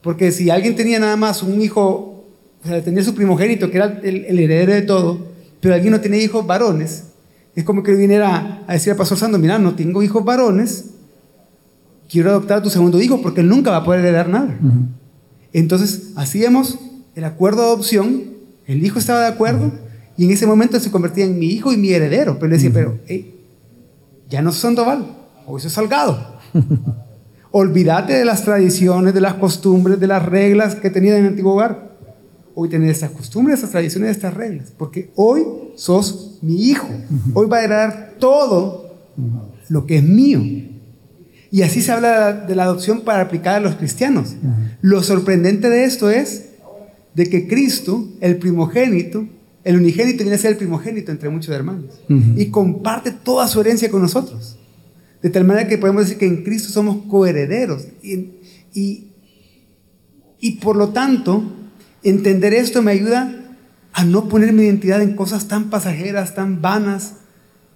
Porque 0.00 0.32
si 0.32 0.48
alguien 0.48 0.74
tenía 0.74 0.98
nada 0.98 1.14
más 1.16 1.42
un 1.42 1.60
hijo, 1.60 2.24
o 2.64 2.66
sea, 2.66 2.82
tenía 2.82 3.04
su 3.04 3.14
primogénito, 3.14 3.70
que 3.70 3.76
era 3.76 4.00
el, 4.02 4.24
el 4.24 4.38
heredero 4.38 4.72
de 4.72 4.80
todo, 4.80 5.26
pero 5.60 5.74
alguien 5.74 5.92
no 5.92 6.00
tenía 6.00 6.22
hijos 6.22 6.46
varones, 6.46 7.08
es 7.54 7.64
como 7.64 7.82
que 7.82 7.92
viniera 7.92 8.62
a 8.66 8.72
decir 8.72 8.92
al 8.92 8.96
pastor 8.96 9.18
Sando, 9.18 9.38
mira, 9.38 9.58
no 9.58 9.74
tengo 9.74 10.02
hijos 10.02 10.24
varones, 10.24 10.86
quiero 12.08 12.30
adoptar 12.30 12.60
a 12.60 12.62
tu 12.62 12.70
segundo 12.70 12.98
hijo 13.02 13.20
porque 13.20 13.42
él 13.42 13.48
nunca 13.50 13.72
va 13.72 13.76
a 13.76 13.84
poder 13.84 14.00
heredar 14.00 14.30
nada. 14.30 14.58
Entonces, 15.52 16.12
hacíamos 16.16 16.78
el 17.14 17.24
acuerdo 17.24 17.60
de 17.60 17.66
adopción, 17.66 18.22
el 18.66 18.82
hijo 18.82 18.98
estaba 18.98 19.20
de 19.20 19.28
acuerdo 19.28 19.70
y 20.22 20.26
en 20.26 20.30
ese 20.30 20.46
momento 20.46 20.78
se 20.78 20.92
convertía 20.92 21.24
en 21.24 21.36
mi 21.36 21.46
hijo 21.46 21.72
y 21.72 21.76
mi 21.76 21.90
heredero. 21.90 22.38
Pero 22.38 22.46
le 22.46 22.54
decía, 22.54 22.70
pero 22.72 22.96
ya 24.30 24.40
no 24.40 24.52
sos 24.52 24.60
Sandoval, 24.60 25.04
hoy 25.48 25.60
sos 25.60 25.72
Salgado. 25.72 26.38
Olvídate 27.50 28.12
de 28.12 28.24
las 28.24 28.44
tradiciones, 28.44 29.14
de 29.14 29.20
las 29.20 29.34
costumbres, 29.34 29.98
de 29.98 30.06
las 30.06 30.24
reglas 30.24 30.76
que 30.76 30.90
tenía 30.90 31.16
en 31.16 31.24
el 31.24 31.30
antiguo 31.30 31.54
hogar. 31.54 31.96
Hoy 32.54 32.68
tenés 32.68 32.92
estas 32.92 33.10
costumbres, 33.10 33.56
estas 33.56 33.72
tradiciones, 33.72 34.12
estas 34.12 34.32
reglas, 34.32 34.72
porque 34.78 35.10
hoy 35.16 35.42
sos 35.74 36.38
mi 36.40 36.68
hijo. 36.68 36.86
Hoy 37.34 37.48
va 37.48 37.56
a 37.56 37.64
heredar 37.64 38.14
todo 38.20 38.94
lo 39.68 39.86
que 39.86 39.96
es 39.96 40.04
mío. 40.04 40.40
Y 41.50 41.62
así 41.62 41.82
se 41.82 41.90
habla 41.90 42.32
de 42.32 42.54
la 42.54 42.62
adopción 42.62 43.00
para 43.00 43.22
aplicar 43.22 43.56
a 43.56 43.60
los 43.60 43.74
cristianos. 43.74 44.36
Lo 44.82 45.02
sorprendente 45.02 45.68
de 45.68 45.82
esto 45.82 46.10
es 46.10 46.50
de 47.12 47.26
que 47.26 47.48
Cristo, 47.48 48.06
el 48.20 48.36
primogénito, 48.36 49.26
el 49.64 49.76
unigénito 49.76 50.24
viene 50.24 50.34
a 50.34 50.38
ser 50.38 50.52
el 50.52 50.56
primogénito 50.56 51.12
entre 51.12 51.28
muchos 51.28 51.54
hermanos 51.54 52.00
y 52.36 52.46
comparte 52.46 53.12
toda 53.12 53.46
su 53.48 53.60
herencia 53.60 53.90
con 53.90 54.02
nosotros. 54.02 54.58
De 55.22 55.30
tal 55.30 55.44
manera 55.44 55.68
que 55.68 55.78
podemos 55.78 56.02
decir 56.02 56.18
que 56.18 56.26
en 56.26 56.42
Cristo 56.42 56.70
somos 56.70 57.06
coherederos. 57.08 57.86
Y, 58.02 58.30
y, 58.74 59.12
y 60.40 60.50
por 60.56 60.74
lo 60.74 60.88
tanto, 60.88 61.44
entender 62.02 62.54
esto 62.54 62.82
me 62.82 62.90
ayuda 62.90 63.56
a 63.92 64.04
no 64.04 64.28
poner 64.28 64.52
mi 64.52 64.64
identidad 64.64 65.00
en 65.00 65.14
cosas 65.14 65.46
tan 65.46 65.70
pasajeras, 65.70 66.34
tan 66.34 66.60
vanas, 66.60 67.18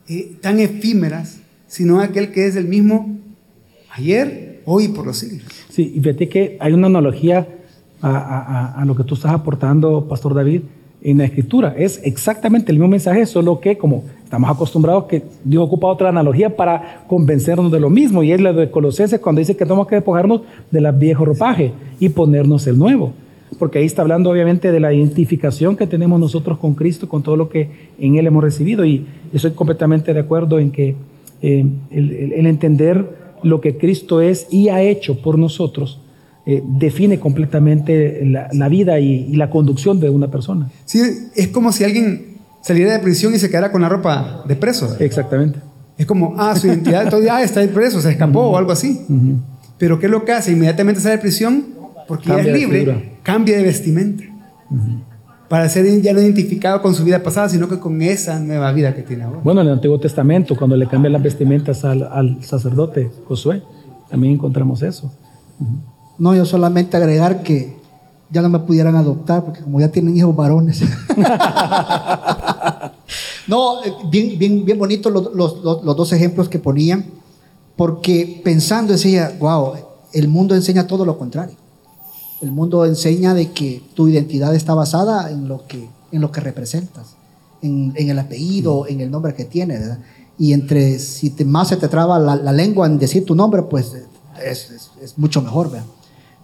eh, 0.09 0.37
tan 0.41 0.59
efímeras, 0.59 1.39
sino 1.69 2.01
aquel 2.01 2.33
que 2.33 2.47
es 2.47 2.57
el 2.57 2.67
mismo 2.67 3.19
ayer, 3.93 4.63
hoy 4.65 4.85
y 4.85 4.89
por 4.89 5.07
los 5.07 5.19
siglos. 5.19 5.45
Sí, 5.69 5.93
y 5.95 6.01
fíjate 6.01 6.29
que 6.29 6.57
hay 6.59 6.73
una 6.73 6.89
analogía 6.89 7.47
a, 8.01 8.11
a, 8.11 8.83
a, 8.83 8.85
lo 8.85 8.97
que 8.97 9.05
tú 9.05 9.15
estás 9.15 9.33
aportando, 9.33 10.09
Pastor 10.09 10.35
David, 10.35 10.63
en 11.03 11.19
la 11.19 11.25
Escritura. 11.25 11.75
Es 11.77 12.01
exactamente 12.05 12.73
el 12.73 12.79
mismo 12.79 12.89
mensaje, 12.89 13.27
solo 13.27 13.61
que 13.61 13.77
como 13.77 14.05
estamos 14.25 14.51
acostumbrados 14.51 15.05
que 15.05 15.23
Dios 15.45 15.65
ocupa 15.65 15.87
otra 15.87 16.09
analogía 16.09 16.57
para 16.57 17.05
convencernos 17.07 17.71
de 17.71 17.81
lo 17.81 17.91
mismo, 17.91 18.23
y 18.23 18.33
es 18.33 18.41
la 18.41 18.53
de 18.53 18.71
Colosenses 18.71 19.21
cuando 19.21 19.39
dice 19.39 19.57
que 19.57 19.65
tenemos 19.65 19.87
que 19.87 19.97
despojarnos 19.97 20.43
del 20.71 20.91
viejo 20.93 21.25
ropaje 21.25 21.73
y 22.01 22.09
ponernos 22.09 22.67
el 22.67 22.79
nuevo. 22.79 23.13
Porque 23.59 23.79
ahí 23.79 23.87
está 23.87 24.03
hablando 24.03 24.31
obviamente 24.31 24.73
de 24.73 24.81
la 24.81 24.93
identificación 24.93 25.77
que 25.77 25.87
tenemos 25.87 26.19
nosotros 26.19 26.59
con 26.59 26.75
Cristo, 26.75 27.09
con 27.09 27.23
todo 27.23 27.37
lo 27.37 27.49
que 27.49 27.71
en 27.99 28.17
Él 28.17 28.27
hemos 28.27 28.43
recibido. 28.43 28.85
Y 28.85 29.07
estoy 29.33 29.53
completamente 29.53 30.13
de 30.13 30.21
acuerdo 30.21 30.59
en 30.59 30.73
que 30.73 30.97
eh, 31.41 31.65
el 31.91 32.47
entender 32.47 33.07
lo 33.43 33.61
que 33.61 33.77
Cristo 33.77 34.21
es 34.21 34.49
y 34.51 34.69
ha 34.69 34.83
hecho 34.83 35.21
por 35.21 35.39
nosotros, 35.39 36.01
eh, 36.47 36.63
define 36.65 37.19
completamente 37.19 38.25
la, 38.25 38.49
la 38.53 38.69
vida 38.69 38.99
y, 39.01 39.27
y, 39.31 39.37
la 39.37 39.51
conducción 39.51 40.01
de 40.01 40.11
una 40.11 40.31
persona. 40.31 40.71
Sí, 40.85 41.01
es 41.35 41.49
como 41.49 41.73
si 41.73 41.85
alguien 41.85 42.37
saliera 42.63 42.93
de 42.93 43.01
prisión 43.01 43.35
y 43.35 43.39
se 43.39 43.49
quedara 43.49 43.73
con 43.73 43.83
la 43.83 43.89
ropa 43.89 44.45
de 44.47 44.57
preso. 44.57 44.97
Exactamente. 44.99 45.59
Es 45.99 46.07
como, 46.07 46.35
ah, 46.39 46.55
su 46.57 46.67
identidad 46.67 47.09
todavía 47.09 47.37
ah, 47.37 47.43
está 47.43 47.67
preso, 47.69 48.01
se 48.01 48.11
escapó 48.11 48.41
uh 48.41 48.45
-huh. 48.45 48.55
o 48.55 48.59
algo 48.59 48.73
así. 48.73 49.01
Uh 49.09 49.13
-huh. 49.13 49.41
Pero 49.79 49.99
¿qué 49.99 50.07
es 50.07 50.13
lo 50.13 50.25
que 50.25 50.33
hace? 50.33 50.53
Inmediatamente 50.53 51.01
sale 51.01 51.17
de 51.17 51.23
prisión, 51.23 51.65
porque 52.07 52.29
cambia 52.29 52.45
ya 52.45 52.53
es 52.53 52.59
libre, 52.59 53.19
cambia 53.23 53.57
de 53.57 53.63
vestimenta. 53.63 54.25
Uh 54.71 54.77
-huh 54.77 55.07
para 55.49 55.69
ser 55.69 56.01
ya 56.03 56.13
no 56.13 56.21
identificado 56.21 56.83
con 56.83 56.95
su 56.95 57.05
vida 57.05 57.23
pasada, 57.23 57.49
sino 57.49 57.69
que 57.69 57.79
con 57.79 58.03
esa 58.03 58.39
nueva 58.41 58.73
vida 58.73 58.95
que 58.95 59.03
tiene 59.03 59.25
ahora. 59.25 59.41
Bueno, 59.43 59.61
en 59.61 59.69
el 59.69 59.75
Antiguo 59.75 59.99
Testamento, 60.01 60.57
cuando 60.57 60.77
le 60.77 60.87
cambian 60.87 61.13
las 61.13 61.23
vestimentas 61.23 61.85
al, 61.85 62.03
al 62.03 62.43
sacerdote 62.43 63.11
Josué, 63.27 63.63
también 64.11 64.35
encontramos 64.35 64.83
eso. 64.83 65.13
Uh 65.61 65.65
-huh. 65.65 65.96
No, 66.19 66.35
yo 66.35 66.47
solamente 66.47 66.97
agregar 66.97 67.43
que 67.43 67.77
ya 68.31 68.43
no 68.43 68.49
me 68.49 68.59
pudieran 68.61 68.97
adoptar, 68.97 69.45
porque 69.45 69.61
como 69.63 69.81
ya 69.81 69.89
tienen 69.91 70.17
hijos 70.17 70.35
varones. 70.35 70.81
no, 73.47 73.85
eh, 73.85 73.93
bien, 74.11 74.39
bien, 74.39 74.65
bien 74.65 74.79
bonitos 74.79 75.13
los, 75.13 75.35
los, 75.35 75.63
los, 75.63 75.85
los, 75.85 75.97
dos 75.97 76.13
ejemplos 76.13 76.49
que 76.49 76.59
ponían, 76.59 77.05
porque 77.77 78.41
pensando 78.43 78.93
decía, 78.95 79.37
wow, 79.39 79.75
el 80.13 80.29
mundo 80.29 80.55
enseña 80.55 80.87
todo 80.87 81.05
lo 81.05 81.19
contrario. 81.19 81.55
El 82.41 82.51
mundo 82.51 82.85
enseña 82.85 83.33
de 83.33 83.53
que 83.53 83.83
tu 83.95 84.09
identidad 84.09 84.55
está 84.55 84.75
basada 84.75 85.31
en 85.31 85.49
lo 85.49 85.67
que, 85.67 85.89
en 86.13 86.21
lo 86.21 86.31
que 86.33 86.41
representas, 86.41 87.17
en, 87.63 87.93
en 87.97 88.11
el 88.11 88.19
apellido, 88.19 88.87
en 88.89 89.01
el 89.01 89.11
nombre 89.11 89.35
que 89.35 89.45
tienes. 89.45 89.81
¿verdad? 89.81 89.99
Y 90.39 90.53
entre, 90.53 90.99
si 90.99 91.31
te, 91.31 91.45
más 91.45 91.69
se 91.69 91.77
te 91.77 91.89
traba 91.89 92.19
la, 92.19 92.37
la, 92.37 92.53
lengua 92.53 92.87
en 92.87 92.99
decir 92.99 93.25
tu 93.25 93.35
nombre, 93.35 93.63
pues 93.63 93.95
es, 94.45 94.71
es, 94.71 94.91
es 95.01 95.17
mucho 95.17 95.41
mejor. 95.41 95.71
¿verdad? 95.71 95.87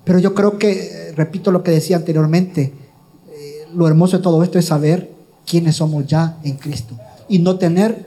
Pero 0.04 0.18
yo 0.18 0.34
creo 0.34 0.58
que, 0.58 1.12
repito 1.16 1.50
lo 1.50 1.62
que 1.62 1.70
decía 1.70 1.96
anteriormente, 1.96 2.72
eh, 3.30 3.66
lo 3.74 3.86
hermoso 3.86 4.16
de 4.16 4.22
todo 4.22 4.42
esto 4.42 4.58
es 4.58 4.66
saber 4.66 5.12
quiénes 5.46 5.76
somos 5.76 6.06
ya 6.06 6.38
en 6.42 6.56
Cristo 6.56 6.96
y 7.28 7.38
no 7.38 7.56
tener 7.56 8.06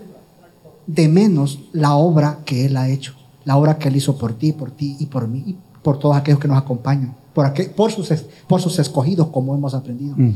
de 0.88 1.08
menos 1.08 1.60
la 1.72 1.96
obra 1.96 2.40
que 2.46 2.66
Él 2.66 2.78
ha 2.78 2.90
hecho, 2.90 3.14
la 3.44 3.58
obra 3.58 3.78
que 3.78 3.88
Él 3.88 3.96
hizo 3.96 4.18
por 4.18 4.34
ti, 4.34 4.52
por 4.52 4.72
ti 4.72 4.98
y 5.00 5.06
por 5.08 5.28
mí, 5.28 5.44
y 5.46 5.56
por 5.82 6.00
todos 6.00 6.16
aquellos 6.16 6.40
que 6.40 6.48
nos 6.48 6.58
acompañan 6.58 7.16
por, 7.36 7.46
aquel, 7.46 7.70
por, 7.70 7.92
sus, 7.92 8.10
por 8.48 8.62
sus 8.62 8.80
escogidos, 8.80 9.28
como 9.28 9.54
hemos 9.54 9.76
aprendido. 9.76 10.16
Uh 10.16 10.22
-huh. 10.22 10.34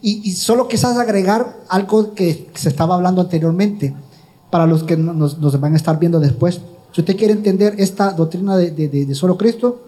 y, 0.00 0.30
y, 0.30 0.32
solo 0.32 0.68
quizás 0.68 0.96
agregar 0.96 1.58
algo 1.68 2.14
que 2.14 2.48
se 2.54 2.68
estaba 2.70 2.94
hablando 2.94 3.20
anteriormente, 3.20 3.92
para 4.48 4.66
los 4.66 4.84
que 4.84 4.96
nos, 4.96 5.38
nos, 5.38 5.60
van 5.60 5.74
a 5.74 5.76
estar 5.76 5.98
viendo 5.98 6.20
después. 6.20 6.60
Si 6.92 7.00
usted 7.00 7.16
quiere 7.16 7.32
entender 7.34 7.74
esta 7.78 8.12
doctrina 8.12 8.56
de, 8.56 8.70
de, 8.70 8.88
de, 8.88 9.04
de 9.04 9.14
solo 9.14 9.36
Cristo, 9.36 9.82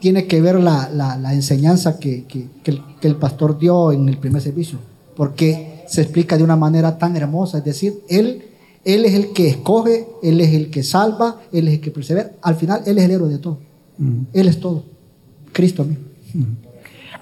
tiene 0.00 0.26
que 0.26 0.40
ver 0.40 0.58
la, 0.60 0.88
la, 0.92 1.16
la 1.16 1.34
enseñanza 1.34 1.98
que, 1.98 2.24
que, 2.24 2.46
que, 2.62 2.70
el, 2.72 2.82
que 3.00 3.08
el 3.08 3.16
pastor 3.16 3.58
dio 3.58 3.92
en 3.92 4.08
el 4.08 4.18
primer 4.18 4.42
servicio, 4.42 4.78
porque 5.14 5.84
se 5.86 6.02
explica 6.02 6.36
de 6.36 6.44
una 6.44 6.56
manera 6.56 6.98
tan 6.98 7.16
hermosa, 7.16 7.58
es 7.58 7.64
decir, 7.64 8.00
Él 8.08 8.44
él 8.84 9.04
es 9.04 9.14
el 9.14 9.32
que 9.32 9.48
escoge, 9.48 10.06
Él 10.22 10.40
es 10.40 10.54
el 10.54 10.70
que 10.70 10.82
salva, 10.82 11.36
Él 11.52 11.68
es 11.68 11.74
el 11.74 11.80
que 11.80 11.90
persevera. 11.90 12.30
Al 12.42 12.54
final, 12.56 12.80
Él 12.86 12.98
es 12.98 13.04
el 13.04 13.10
héroe 13.10 13.28
de 13.28 13.38
todo. 13.38 13.58
Mm. 13.98 14.22
Él 14.32 14.48
es 14.48 14.58
todo. 14.58 14.84
Cristo 15.52 15.84
mismo. 15.84 16.04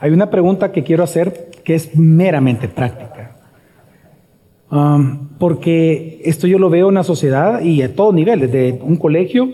Hay 0.01 0.13
una 0.13 0.31
pregunta 0.31 0.71
que 0.71 0.85
quiero 0.85 1.03
hacer 1.03 1.51
que 1.65 1.75
es 1.75 1.97
meramente 1.97 2.69
práctica. 2.69 3.37
Um, 4.71 5.29
porque 5.39 6.21
esto 6.25 6.47
yo 6.47 6.59
lo 6.59 6.71
veo 6.71 6.91
en 6.91 6.95
la 6.95 7.03
sociedad 7.03 7.63
y 7.63 7.83
a 7.83 7.95
todo 7.95 8.13
nivel, 8.13 8.41
desde 8.41 8.79
un 8.83 8.97
colegio 8.97 9.51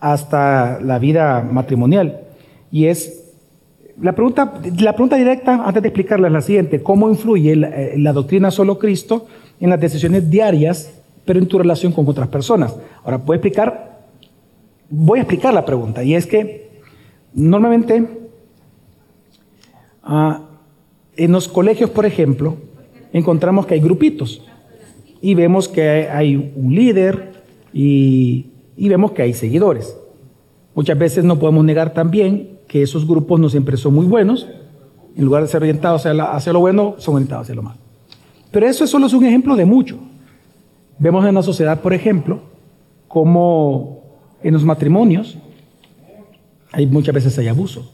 hasta 0.00 0.80
la 0.80 0.98
vida 0.98 1.48
matrimonial. 1.50 2.22
Y 2.72 2.86
es, 2.86 3.34
la 4.00 4.14
pregunta, 4.14 4.54
la 4.78 4.94
pregunta 4.94 5.16
directa, 5.16 5.62
antes 5.64 5.82
de 5.82 5.88
explicarla, 5.90 6.28
es 6.28 6.32
la 6.32 6.40
siguiente. 6.40 6.82
¿Cómo 6.82 7.10
influye 7.10 7.54
la, 7.54 7.68
eh, 7.68 7.98
la 7.98 8.14
doctrina 8.14 8.50
solo 8.50 8.78
Cristo 8.78 9.26
en 9.60 9.68
las 9.68 9.78
decisiones 9.78 10.30
diarias, 10.30 10.98
pero 11.26 11.38
en 11.38 11.46
tu 11.46 11.58
relación 11.58 11.92
con 11.92 12.08
otras 12.08 12.28
personas? 12.28 12.74
Ahora, 13.04 13.18
voy 13.18 13.34
a 13.34 13.36
explicar, 13.36 14.06
voy 14.88 15.18
a 15.18 15.22
explicar 15.22 15.52
la 15.52 15.66
pregunta. 15.66 16.02
Y 16.02 16.14
es 16.14 16.26
que 16.26 16.80
normalmente 17.34 18.08
ah, 20.02 20.48
en 21.14 21.30
los 21.30 21.46
colegios, 21.46 21.90
por 21.90 22.06
ejemplo, 22.06 22.56
encontramos 23.12 23.66
que 23.66 23.74
hay 23.74 23.80
grupitos 23.80 24.42
y 25.20 25.34
vemos 25.34 25.68
que 25.68 26.08
hay 26.08 26.52
un 26.56 26.74
líder 26.74 27.32
y, 27.74 28.46
y 28.78 28.88
vemos 28.88 29.12
que 29.12 29.20
hay 29.20 29.34
seguidores. 29.34 29.94
Muchas 30.74 30.98
veces 30.98 31.22
no 31.22 31.38
podemos 31.38 31.66
negar 31.66 31.92
también 31.92 32.52
que 32.72 32.82
esos 32.82 33.06
grupos 33.06 33.38
no 33.38 33.50
siempre 33.50 33.76
son 33.76 33.92
muy 33.92 34.06
buenos. 34.06 34.48
En 35.14 35.26
lugar 35.26 35.42
de 35.42 35.48
ser 35.48 35.60
orientados 35.60 36.06
hacia, 36.06 36.52
lo 36.54 36.60
bueno, 36.60 36.94
son 36.96 37.16
orientados 37.16 37.42
hacia 37.42 37.54
lo 37.54 37.62
malo. 37.62 37.76
Pero 38.50 38.66
eso 38.66 38.86
solo 38.86 39.08
es 39.08 39.12
un 39.12 39.26
ejemplo 39.26 39.56
de 39.56 39.66
mucho. 39.66 39.98
Vemos 40.98 41.26
en 41.26 41.34
la 41.34 41.42
sociedad, 41.42 41.82
por 41.82 41.92
ejemplo, 41.92 42.40
como 43.08 44.04
en 44.42 44.54
los 44.54 44.64
matrimonios 44.64 45.36
hay 46.72 46.86
muchas 46.86 47.14
veces 47.14 47.38
hay 47.38 47.48
abuso, 47.48 47.92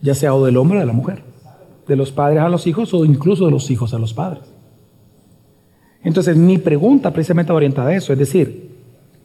ya 0.00 0.14
sea 0.14 0.34
o 0.34 0.46
del 0.46 0.56
hombre 0.56 0.78
o 0.78 0.80
de 0.80 0.86
la 0.86 0.94
mujer, 0.94 1.22
de 1.86 1.94
los 1.94 2.10
padres 2.10 2.40
a 2.40 2.48
los 2.48 2.66
hijos 2.66 2.94
o 2.94 3.04
incluso 3.04 3.44
de 3.44 3.50
los 3.50 3.70
hijos 3.70 3.92
a 3.92 3.98
los 3.98 4.14
padres. 4.14 4.44
Entonces, 6.02 6.38
mi 6.38 6.56
pregunta 6.56 7.12
precisamente 7.12 7.52
orientada 7.52 7.90
a 7.90 7.96
eso, 7.96 8.14
es 8.14 8.18
decir, 8.18 8.78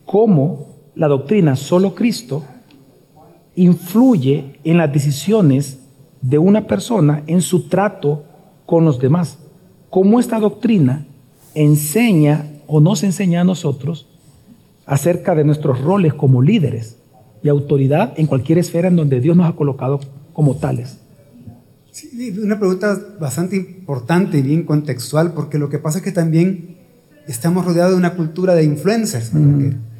cómo 0.03 0.67
la 0.95 1.07
doctrina 1.07 1.55
solo 1.55 1.95
Cristo 1.95 2.43
influye 3.55 4.59
en 4.63 4.77
las 4.77 4.91
decisiones 4.91 5.79
de 6.21 6.37
una 6.37 6.67
persona 6.67 7.23
en 7.27 7.41
su 7.41 7.67
trato 7.67 8.23
con 8.65 8.85
los 8.85 8.99
demás. 8.99 9.37
Cómo 9.89 10.19
esta 10.19 10.39
doctrina 10.39 11.05
enseña 11.53 12.47
o 12.67 12.79
nos 12.79 13.03
enseña 13.03 13.41
a 13.41 13.43
nosotros 13.43 14.07
acerca 14.85 15.35
de 15.35 15.43
nuestros 15.43 15.81
roles 15.81 16.13
como 16.13 16.41
líderes 16.41 16.97
y 17.43 17.49
autoridad 17.49 18.13
en 18.17 18.25
cualquier 18.27 18.57
esfera 18.57 18.87
en 18.87 18.95
donde 18.95 19.19
Dios 19.19 19.35
nos 19.37 19.47
ha 19.49 19.55
colocado 19.55 19.99
como 20.33 20.55
tales. 20.55 20.97
Sí, 21.91 22.33
una 22.41 22.57
pregunta 22.57 22.97
bastante 23.19 23.55
importante 23.55 24.39
y 24.39 24.41
bien 24.41 24.63
contextual, 24.63 25.33
porque 25.33 25.59
lo 25.59 25.69
que 25.69 25.77
pasa 25.77 25.99
es 25.99 26.03
que 26.03 26.11
también 26.11 26.77
estamos 27.27 27.65
rodeados 27.65 27.91
de 27.91 27.97
una 27.97 28.15
cultura 28.15 28.55
de 28.55 28.63
influencers, 28.63 29.31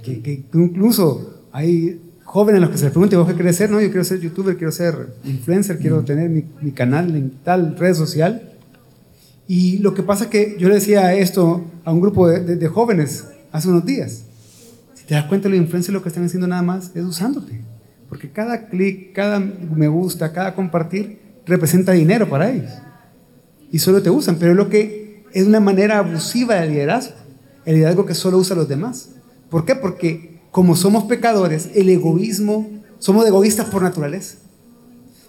que- 0.04 0.22
que 0.22 0.44
incluso 0.56 1.44
hay 1.52 2.02
jóvenes 2.34 2.58
a 2.58 2.62
los 2.62 2.72
que 2.72 2.78
se 2.80 2.86
les 2.86 2.92
pregunta, 2.94 3.16
¿vos 3.18 3.28
qué 3.30 3.36
querés 3.36 3.56
ser? 3.58 3.70
No, 3.70 3.80
yo 3.80 3.90
quiero 3.90 4.04
ser 4.04 4.20
youtuber, 4.20 4.58
quiero 4.58 4.72
ser 4.72 4.96
influencer, 5.24 5.78
quiero 5.78 6.04
tener 6.04 6.30
mi, 6.30 6.44
mi 6.62 6.72
canal 6.72 7.16
en 7.16 7.30
tal 7.44 7.78
red 7.78 7.94
social. 7.94 8.50
Y 9.48 9.78
lo 9.80 9.94
que 9.94 10.02
pasa 10.04 10.24
es 10.26 10.30
que 10.32 10.56
yo 10.58 10.68
le 10.68 10.76
decía 10.76 11.14
esto 11.14 11.64
a 11.86 11.92
un 11.92 12.02
grupo 12.02 12.28
de, 12.28 12.40
de- 12.44 12.56
de 12.56 12.68
jóvenes 12.68 13.26
hace 13.52 13.68
unos 13.70 13.86
días. 13.86 14.24
Si 14.96 15.06
te 15.06 15.14
das 15.14 15.26
cuenta, 15.26 15.48
los 15.48 15.58
influencers 15.60 15.94
lo 15.94 16.02
que 16.02 16.10
están 16.10 16.26
haciendo 16.26 16.48
nada 16.48 16.62
más 16.64 16.92
es 16.96 17.04
usándote. 17.04 17.62
Porque 18.10 18.32
cada 18.32 18.68
clic, 18.68 19.14
cada 19.14 19.40
me 19.40 19.88
gusta, 19.88 20.32
cada 20.34 20.56
compartir 20.56 21.20
representa 21.46 21.92
dinero 21.92 22.28
para 22.30 22.50
ellos. 22.52 22.72
Y 23.72 23.78
solo 23.80 24.02
te 24.02 24.10
usan, 24.10 24.38
pero 24.38 24.52
es 24.54 24.58
lo 24.58 24.70
que 24.70 25.24
es 25.34 25.46
una 25.46 25.60
manera 25.60 26.00
abusiva 26.00 26.56
de 26.56 26.68
liderazgo. 26.70 27.14
El 27.66 27.76
liderazgo 27.76 28.06
que 28.06 28.16
solo 28.16 28.38
usa 28.40 28.56
a 28.56 28.60
los 28.60 28.68
demás. 28.68 29.10
¿Por 29.50 29.66
qué? 29.66 29.76
Porque 29.76 30.33
como 30.54 30.76
somos 30.76 31.06
pecadores, 31.06 31.72
el 31.74 31.90
egoísmo, 31.90 32.70
somos 33.00 33.26
egoístas 33.26 33.66
por 33.70 33.82
naturaleza. 33.82 34.38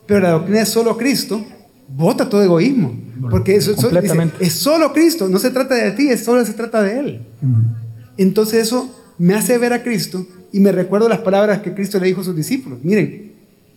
Pero 0.06 0.20
la 0.20 0.32
doctrina 0.32 0.60
es 0.60 0.68
solo 0.68 0.98
Cristo, 0.98 1.42
bota 1.88 2.28
todo 2.28 2.42
egoísmo. 2.42 2.94
Porque 3.30 3.56
eso, 3.56 3.70
eso 3.70 3.88
dice, 3.88 3.88
completamente. 3.88 4.44
es 4.44 4.52
solo 4.52 4.92
Cristo, 4.92 5.26
no 5.30 5.38
se 5.38 5.48
trata 5.48 5.76
de 5.76 5.92
ti, 5.92 6.10
es 6.10 6.22
solo 6.22 6.44
se 6.44 6.52
trata 6.52 6.82
de 6.82 6.98
Él. 6.98 7.26
Entonces 8.18 8.66
eso 8.66 8.94
me 9.16 9.32
hace 9.32 9.56
ver 9.56 9.72
a 9.72 9.82
Cristo 9.82 10.26
y 10.52 10.60
me 10.60 10.72
recuerdo 10.72 11.08
las 11.08 11.20
palabras 11.20 11.60
que 11.60 11.72
Cristo 11.72 11.98
le 11.98 12.08
dijo 12.08 12.20
a 12.20 12.24
sus 12.24 12.36
discípulos. 12.36 12.80
Miren, 12.82 13.32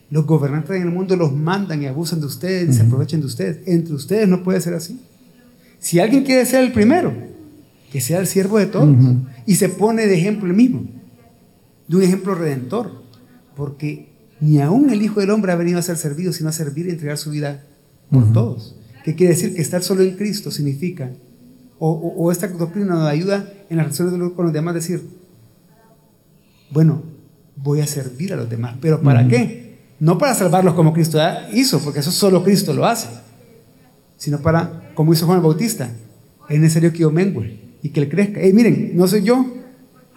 los 0.09 0.25
gobernantes 0.25 0.75
en 0.75 0.81
el 0.81 0.89
mundo 0.89 1.15
los 1.15 1.31
mandan 1.31 1.81
y 1.81 1.85
abusan 1.85 2.19
de 2.19 2.25
ustedes 2.25 2.71
y 2.71 2.73
se 2.73 2.83
aprovechan 2.83 3.21
de 3.21 3.25
ustedes. 3.25 3.59
Entre 3.65 3.93
ustedes 3.93 4.27
no 4.27 4.43
puede 4.43 4.59
ser 4.59 4.73
así. 4.73 4.99
Si 5.79 6.01
alguien 6.01 6.25
quiere 6.25 6.45
ser 6.45 6.65
el 6.65 6.73
primero, 6.73 7.13
que 7.89 8.01
sea 8.01 8.19
el 8.19 8.27
siervo 8.27 8.59
de 8.59 8.65
todos. 8.65 8.93
Y 9.45 9.55
se 9.55 9.69
pone 9.69 10.07
de 10.07 10.13
ejemplo 10.13 10.45
el 10.45 10.53
mismo, 10.53 10.96
de 11.87 11.95
un 11.97 12.03
ejemplo 12.03 12.35
redentor. 12.35 12.91
Porque 13.55 14.09
ni 14.39 14.59
aún 14.61 14.89
el 14.91 15.01
Hijo 15.01 15.19
del 15.19 15.31
Hombre 15.31 15.51
ha 15.51 15.55
venido 15.55 15.79
a 15.79 15.81
ser 15.81 15.97
servido, 15.97 16.31
sino 16.33 16.49
a 16.49 16.51
servir 16.51 16.87
y 16.87 16.91
entregar 16.91 17.17
su 17.17 17.31
vida 17.31 17.63
por 18.11 18.31
todos. 18.33 18.75
¿Qué 19.03 19.15
quiere 19.15 19.33
decir? 19.33 19.55
Que 19.55 19.61
estar 19.61 19.81
solo 19.83 20.03
en 20.03 20.15
Cristo 20.15 20.51
significa, 20.51 21.11
o, 21.79 21.89
o- 21.91 22.23
o 22.23 22.31
esta 22.31 22.47
doctrina 22.47 22.87
nos 22.95 23.07
ayuda 23.07 23.51
en 23.69 23.77
las 23.77 23.85
relaciones 23.87 24.31
con 24.33 24.45
los 24.45 24.53
demás, 24.53 24.73
decir, 24.75 25.01
bueno, 26.71 27.01
voy 27.55 27.81
a 27.81 27.87
servir 27.87 28.33
a 28.33 28.35
los 28.35 28.49
demás. 28.49 28.75
¿Pero 28.81 29.01
para 29.01 29.27
qué? 29.27 29.77
No 29.99 30.17
para 30.17 30.35
salvarlos 30.35 30.73
como 30.75 30.93
Cristo 30.93 31.19
hizo, 31.53 31.79
porque 31.79 31.99
eso 32.01 32.11
solo 32.11 32.43
Cristo 32.43 32.73
lo 32.73 32.85
hace, 32.85 33.07
sino 34.17 34.39
para, 34.41 34.91
como 34.93 35.13
hizo 35.13 35.25
Juan 35.25 35.37
el 35.39 35.43
Bautista, 35.43 35.89
es 36.49 36.59
necesario 36.59 36.91
que 36.91 36.99
yo 36.99 37.11
mengue 37.11 37.77
y 37.81 37.89
que 37.89 38.01
él 38.01 38.09
crezca. 38.09 38.39
Hey, 38.41 38.53
miren, 38.53 38.91
no 38.95 39.07
soy 39.07 39.23
yo, 39.23 39.45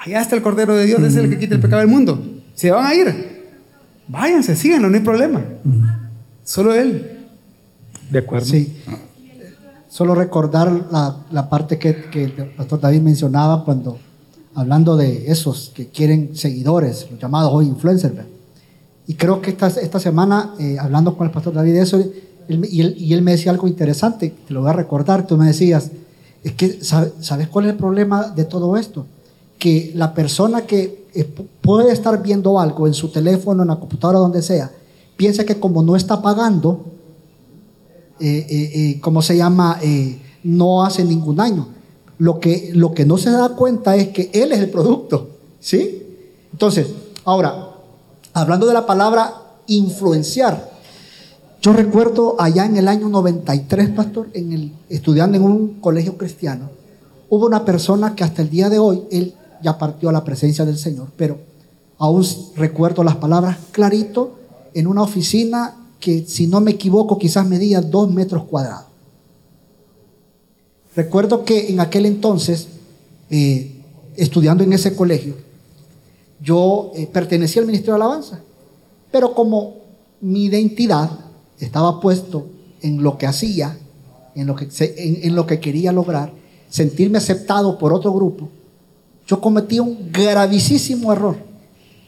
allá 0.05 0.21
está 0.21 0.37
el 0.37 0.43
Cordero 0.43 0.75
de 0.75 0.87
Dios, 0.87 1.03
es 1.03 1.17
el 1.17 1.29
que 1.31 1.39
quita 1.39 1.55
el 1.55 1.61
pecado 1.61 1.81
del 1.81 1.89
mundo. 1.91 2.23
Se 2.55 2.71
van 2.71 2.87
a 2.87 2.95
ir, 2.95 3.47
váyanse, 4.09 4.57
síganlo, 4.57 4.89
no 4.91 4.97
hay 4.97 5.03
problema. 5.03 5.43
Solo 6.45 6.75
Él. 6.75 7.19
¿De 8.11 8.19
acuerdo? 8.19 8.47
Sí. 8.47 8.77
Solo 9.89 10.15
recordar 10.15 10.71
la, 10.91 11.17
la 11.31 11.49
parte 11.49 11.79
que, 11.79 12.05
que 12.11 12.25
el 12.25 12.33
pastor 12.57 12.81
David 12.81 13.01
mencionaba 13.03 13.65
cuando, 13.65 13.99
hablando 14.55 14.97
de 14.97 15.31
esos 15.31 15.73
que 15.75 15.89
quieren 15.89 16.37
seguidores, 16.37 17.07
los 17.11 17.21
llamados 17.21 17.53
hoy 17.53 17.67
influencers. 17.67 18.15
¿verdad? 18.15 18.31
Y 19.07 19.15
creo 19.15 19.41
que 19.43 19.51
esta, 19.51 19.67
esta 19.69 19.99
semana, 19.99 20.55
eh, 20.61 20.77
hablando 20.79 21.17
con 21.17 21.27
el 21.27 21.33
pastor 21.33 21.55
David 21.55 21.73
de 21.75 21.81
eso, 21.83 21.97
él 22.49 22.67
y, 22.69 22.81
él, 22.81 22.95
y 22.99 23.13
él 23.15 23.23
me 23.23 23.33
decía 23.33 23.53
algo 23.53 23.69
interesante, 23.69 24.35
te 24.47 24.55
lo 24.55 24.61
voy 24.63 24.71
a 24.71 24.73
recordar, 24.75 25.27
tú 25.27 25.37
me 25.37 25.47
decías, 25.47 25.91
es 26.43 26.53
que, 26.53 26.83
¿sabe- 26.85 27.13
¿sabes 27.21 27.49
cuál 27.49 27.67
es 27.67 27.73
el 27.73 27.77
problema 27.77 28.29
de 28.31 28.45
todo 28.45 28.77
esto? 28.77 29.07
Que 29.61 29.93
la 29.95 30.13
persona 30.15 30.63
que 30.63 31.07
eh, 31.15 31.25
pu- 31.37 31.47
puede 31.61 31.93
estar 31.93 32.21
viendo 32.23 32.59
algo 32.59 32.87
en 32.89 32.95
su 32.95 33.09
teléfono, 33.13 33.63
en 33.63 33.69
la 33.69 33.77
computadora, 33.79 34.19
donde 34.19 34.43
sea, 34.43 34.71
piensa 35.17 35.45
que 35.45 35.61
como 35.61 35.83
no 35.83 35.95
está 35.95 36.21
pagando, 36.23 36.87
eh, 38.19 38.47
eh, 38.49 38.71
eh, 38.75 39.01
¿cómo 39.01 39.23
se 39.23 39.37
llama? 39.37 39.79
No 40.43 40.83
hace 40.85 41.05
ningún 41.05 41.37
daño. 41.37 41.69
Lo 42.19 42.41
que, 42.41 42.71
lo 42.75 42.93
que 42.93 43.05
no 43.07 43.17
se 43.19 43.31
da 43.31 43.51
cuenta 43.51 43.97
es 43.97 44.09
que 44.09 44.31
él 44.35 44.53
es 44.53 44.59
el 44.61 44.71
producto, 44.71 45.29
¿sí? 45.59 46.03
Entonces, 46.53 46.87
ahora, 47.25 47.69
hablando 48.35 48.67
de 48.67 48.75
la 48.75 48.85
palabra 48.87 49.35
influenciar, 49.67 50.71
yo 51.63 51.73
recuerdo 51.75 52.37
allá 52.39 52.65
en 52.67 52.77
el 52.77 52.89
año 52.89 53.09
93, 53.09 53.91
pastor, 53.91 54.29
en 54.35 54.53
el, 54.53 54.73
estudiando 54.89 55.37
en 55.37 55.45
un 55.45 55.81
colegio 55.81 56.17
cristiano, 56.19 56.71
hubo 57.31 57.47
una 57.47 57.65
persona 57.65 58.15
que 58.15 58.25
hasta 58.25 58.43
el 58.43 58.51
día 58.51 58.69
de 58.69 58.79
hoy, 58.79 59.03
él 59.11 59.35
ya 59.63 59.79
partió 59.79 60.09
a 60.09 60.13
la 60.13 60.25
presencia 60.25 60.65
del 60.65 60.79
Señor, 60.79 61.09
pero 61.17 61.39
aún 61.99 62.25
recuerdo 62.57 63.05
las 63.05 63.17
palabras 63.17 63.59
clarito 63.73 64.35
en 64.75 64.87
una 64.87 65.03
oficina 65.03 65.77
que, 65.99 66.25
si 66.27 66.47
no 66.47 66.61
me 66.61 66.71
equivoco, 66.73 67.19
quizás 67.19 67.47
medía 67.47 67.81
dos 67.81 68.11
metros 68.11 68.45
cuadrados. 68.45 68.87
Recuerdo 70.97 71.45
que 71.45 71.71
en 71.71 71.81
aquel 71.81 72.07
entonces, 72.07 72.69
eh, 73.31 73.81
estudiando 74.17 74.65
en 74.65 74.73
ese 74.73 74.95
colegio, 74.97 75.35
yo 76.43 76.91
eh, 76.95 77.07
pertenecía 77.07 77.61
al 77.61 77.67
Ministerio 77.67 77.95
de 77.95 78.03
Alabanza, 78.03 78.41
pero 79.13 79.35
como 79.35 79.75
mi 80.21 80.45
identidad 80.47 81.11
estaba 81.59 82.01
puesto 82.01 82.47
en 82.83 83.03
lo 83.03 83.19
que 83.19 83.27
hacía, 83.27 83.77
en 84.35 84.47
lo 84.47 84.57
que, 84.57 84.71
se- 84.71 84.95
en, 84.97 85.19
en 85.23 85.35
lo 85.37 85.47
que 85.47 85.61
quería 85.61 85.93
lograr, 85.93 86.33
sentirme 86.69 87.19
aceptado 87.19 87.79
por 87.79 87.93
otro 87.93 88.13
grupo, 88.13 88.49
yo 89.31 89.41
cometí 89.41 89.79
un 89.79 90.11
gravísimo 90.11 91.13
error 91.13 91.37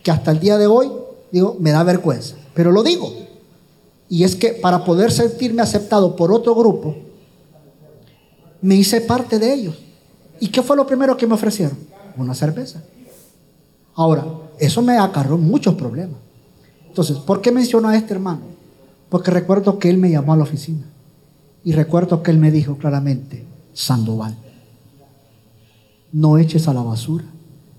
que 0.02 0.10
hasta 0.10 0.32
el 0.32 0.40
día 0.40 0.58
de 0.58 0.66
hoy, 0.66 0.90
digo, 1.30 1.56
me 1.60 1.70
da 1.70 1.84
vergüenza, 1.84 2.34
pero 2.52 2.72
lo 2.72 2.82
digo. 2.82 3.12
Y 4.08 4.24
es 4.24 4.34
que 4.34 4.48
para 4.54 4.84
poder 4.84 5.12
sentirme 5.12 5.62
aceptado 5.62 6.16
por 6.16 6.32
otro 6.32 6.52
grupo, 6.56 6.96
me 8.60 8.74
hice 8.74 9.02
parte 9.02 9.38
de 9.38 9.54
ellos. 9.54 9.76
¿Y 10.40 10.48
qué 10.48 10.62
fue 10.62 10.76
lo 10.76 10.84
primero 10.84 11.16
que 11.16 11.28
me 11.28 11.34
ofrecieron? 11.34 11.78
Una 12.16 12.34
cerveza. 12.34 12.82
Ahora, 13.94 14.26
eso 14.58 14.82
me 14.82 14.98
acarró 14.98 15.38
muchos 15.38 15.76
problemas. 15.76 16.18
Entonces, 16.88 17.18
¿por 17.18 17.40
qué 17.40 17.52
menciono 17.52 17.86
a 17.86 17.96
este 17.96 18.14
hermano? 18.14 18.40
Porque 19.08 19.30
recuerdo 19.30 19.78
que 19.78 19.88
él 19.88 19.96
me 19.96 20.10
llamó 20.10 20.32
a 20.32 20.36
la 20.38 20.42
oficina. 20.42 20.82
Y 21.62 21.70
recuerdo 21.70 22.20
que 22.24 22.32
él 22.32 22.38
me 22.38 22.50
dijo 22.50 22.78
claramente, 22.78 23.44
Sandoval, 23.74 24.36
no 26.12 26.38
eches 26.38 26.68
a 26.68 26.74
la 26.74 26.82
basura 26.82 27.24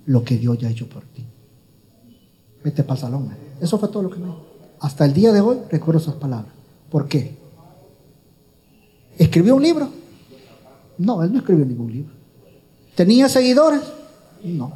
lo 0.05 0.23
que 0.23 0.38
Dios 0.38 0.57
ya 0.57 0.67
ha 0.67 0.71
hecho 0.71 0.89
por 0.89 1.03
ti. 1.03 1.25
vete 2.63 2.84
para 2.84 2.95
el 2.95 3.01
salón. 3.01 3.29
Eso 3.61 3.77
fue 3.77 3.89
todo 3.89 4.03
lo 4.03 4.09
que 4.09 4.19
me 4.19 4.25
dijo. 4.25 4.45
Hasta 4.79 5.05
el 5.05 5.13
día 5.13 5.31
de 5.31 5.41
hoy 5.41 5.57
recuerdo 5.69 6.01
esas 6.01 6.15
palabras. 6.15 6.53
¿Por 6.89 7.07
qué? 7.07 7.38
¿Escribió 9.17 9.55
un 9.55 9.63
libro? 9.63 9.89
No, 10.97 11.23
él 11.23 11.31
no 11.31 11.39
escribió 11.39 11.65
ningún 11.65 11.91
libro. 11.91 12.13
¿Tenía 12.95 13.29
seguidores? 13.29 13.81
No. 14.43 14.73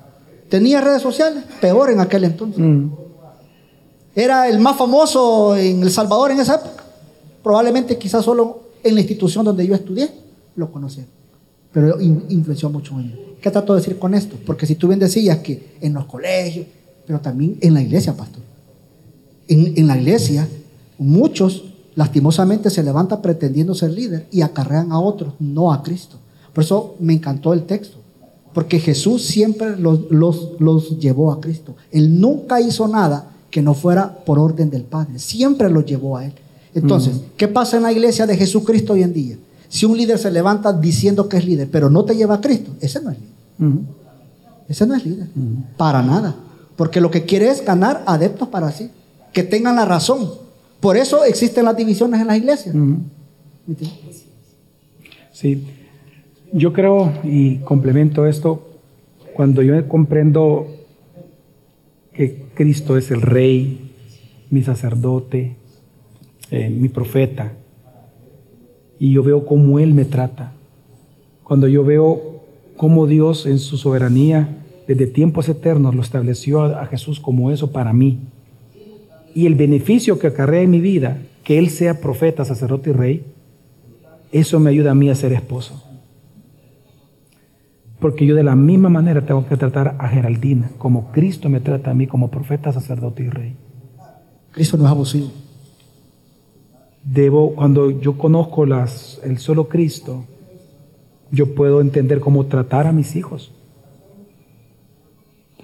¿Tenía 0.49 0.82
redes 0.82 1.01
sociales? 1.01 1.43
Peor 1.60 1.91
en 1.91 1.99
aquel 1.99 2.24
entonces. 2.24 2.60
Mm. 2.60 2.91
¿Era 4.16 4.47
el 4.47 4.60
más 4.60 4.78
famoso 4.78 5.55
en 5.55 5.82
El 5.84 5.91
Salvador 5.91 6.32
en 6.32 6.39
esa 6.39 6.55
época? 6.55 6.84
Probablemente 7.43 7.97
quizás 7.97 8.26
solo 8.26 8.62
en 8.84 8.95
la 8.95 9.01
institución 9.01 9.45
donde 9.45 9.68
yo 9.68 9.76
estudié 9.76 10.10
lo 10.55 10.72
conocía. 10.72 11.05
Pero 11.78 12.01
in- 12.01 12.23
influenció 12.30 12.71
mucho 12.71 12.93
en 12.99 13.05
mí. 13.05 13.15
¿Qué 13.39 13.51
trato 13.51 13.75
de 13.75 13.82
decir 13.82 13.99
con 13.99 14.15
esto? 14.15 14.36
Porque 14.47 14.65
si 14.65 14.73
tú 14.73 14.88
bien 14.88 14.99
decías 14.99 15.38
que 15.39 15.75
en 15.80 15.93
los 15.93 16.05
colegios, 16.05 16.65
pero 17.05 17.19
también 17.19 17.55
en 17.61 17.75
la 17.75 17.84
iglesia, 17.84 18.17
pastor. 18.17 18.41
En, 19.47 19.73
en 19.78 19.86
la 19.86 19.95
iglesia, 19.95 20.47
muchos 20.97 21.65
lastimosamente 21.93 22.71
se 22.71 22.82
levantan 22.82 23.21
pretendiendo 23.21 23.75
ser 23.75 23.91
líder 23.91 24.25
y 24.32 24.41
acarrean 24.41 24.91
a 24.91 24.99
otros, 24.99 25.36
no 25.39 25.71
a 25.71 25.84
Cristo. 25.84 26.17
Por 26.51 26.63
eso 26.63 26.95
me 26.99 27.13
encantó 27.13 27.53
el 27.53 27.61
texto. 27.63 27.97
Porque 28.55 28.80
Jesús 28.80 29.23
siempre 29.23 29.78
los, 29.78 30.09
los, 30.09 30.53
los 30.57 30.97
llevó 30.97 31.32
a 31.32 31.39
Cristo. 31.39 31.75
Él 31.91 32.19
nunca 32.19 32.59
hizo 32.59 32.88
nada 32.88 33.30
que 33.51 33.61
no 33.61 33.75
fuera 33.75 34.25
por 34.25 34.39
orden 34.39 34.71
del 34.71 34.82
Padre. 34.82 35.19
Siempre 35.19 35.69
los 35.69 35.86
llevó 35.86 36.17
a 36.17 36.25
Él. 36.25 36.34
Entonces, 36.73 37.13
¿qué 37.38 37.47
pasa 37.47 37.78
en 37.78 37.84
la 37.84 37.91
iglesia 37.91 38.25
de 38.25 38.36
Jesucristo 38.36 38.93
hoy 38.93 39.03
en 39.03 39.13
día? 39.13 39.38
Si 39.70 39.86
un 39.86 39.97
líder 39.97 40.18
se 40.18 40.32
levanta 40.32 40.74
diciendo 40.74 41.28
que 41.28 41.38
es 41.38 41.45
líder, 41.45 41.70
pero 41.70 41.89
no 41.89 42.05
te 42.05 42.15
lleva 42.15 42.36
a 42.36 42.41
Cristo, 42.41 42.72
ese 42.80 43.01
no 43.01 43.11
es 43.11 43.18
líder. 43.18 43.80
Ese 44.68 44.86
no 44.86 44.95
es 44.95 45.05
líder. 45.05 45.28
Para 45.78 46.01
nada. 46.01 46.36
Porque 46.76 47.01
lo 47.01 47.09
que 47.11 47.26
quiere 47.26 47.49
es 47.49 47.65
ganar 47.65 48.03
adeptos 48.05 48.47
para 48.49 48.72
sí. 48.72 48.89
Que 49.34 49.43
tengan 49.43 49.76
la 49.76 49.86
razón. 49.86 50.30
Por 50.80 50.95
eso 50.95 51.24
existen 51.24 51.65
las 51.65 51.76
divisiones 51.76 52.22
en 52.22 52.28
las 52.28 52.38
iglesias. 52.38 52.76
Sí, 55.32 55.65
yo 56.53 56.74
creo 56.74 57.13
y 57.24 57.57
complemento 57.57 58.26
esto 58.26 58.68
cuando 59.34 59.61
yo 59.61 59.88
comprendo 59.88 60.68
que 62.13 62.47
Cristo 62.55 62.97
es 62.97 63.11
el 63.11 63.22
Rey, 63.22 63.91
mi 64.49 64.63
sacerdote, 64.63 65.55
eh, 66.49 66.70
mi 66.70 66.89
profeta, 66.89 67.53
y 69.00 69.12
yo 69.12 69.24
veo 69.24 69.45
cómo 69.45 69.80
Él 69.80 69.93
me 69.93 70.06
trata. 70.06 70.54
Cuando 71.43 71.68
yo 71.68 71.84
veo 71.84 72.41
cómo 72.76 73.08
Dios 73.08 73.45
en 73.45 73.60
su 73.60 73.78
soberanía, 73.78 74.58
desde 74.88 75.08
tiempos 75.08 75.50
eternos, 75.50 75.95
lo 75.95 76.02
estableció 76.02 76.62
a, 76.62 76.86
Jesús 76.86 77.20
como 77.20 77.52
eso 77.52 77.72
para 77.72 77.93
mí. 77.93 78.20
Y 79.36 79.45
el 79.45 79.56
beneficio 79.56 80.18
que 80.18 80.28
acarrea 80.28 80.62
en 80.62 80.72
mi 80.72 80.80
vida, 80.80 81.20
que 81.43 81.60
Él 81.60 81.70
sea 81.70 82.00
profeta, 82.00 82.45
sacerdote 82.45 82.89
y 82.89 82.93
rey, 82.93 83.26
eso 84.32 84.60
me 84.60 84.70
ayuda 84.70 84.91
a 84.91 84.95
mí 84.95 85.10
a 85.10 85.16
ser 85.16 85.34
esposo. 85.34 85.84
Porque 88.00 88.26
yo 88.26 88.36
de 88.36 88.43
la 88.43 88.56
misma 88.56 88.89
manera 88.89 89.26
tengo 89.26 89.48
que 89.48 89.58
tratar 89.58 89.95
a 90.00 90.08
Geraldina, 90.08 90.70
como 90.78 91.12
Cristo 91.12 91.50
me 91.50 91.60
trata 91.60 91.91
a 91.91 91.93
mí 91.93 92.08
como 92.08 92.30
profeta, 92.30 92.72
sacerdote 92.72 93.24
y 93.24 93.30
rey. 93.30 93.56
Cristo 94.52 94.78
no 94.78 94.86
es 94.86 94.91
abusivo. 94.91 95.32
Debo, 97.10 97.55
cuando 97.55 97.89
yo 97.89 98.18
conozco 98.18 98.66
las, 98.66 99.22
el 99.24 99.38
solo 99.38 99.70
Cristo, 99.70 100.26
yo 101.32 101.55
puedo 101.55 101.80
entender 101.80 102.20
cómo 102.20 102.45
tratar 102.45 102.86
a 102.86 102.91
mis 102.91 103.16
hijos. 103.16 103.51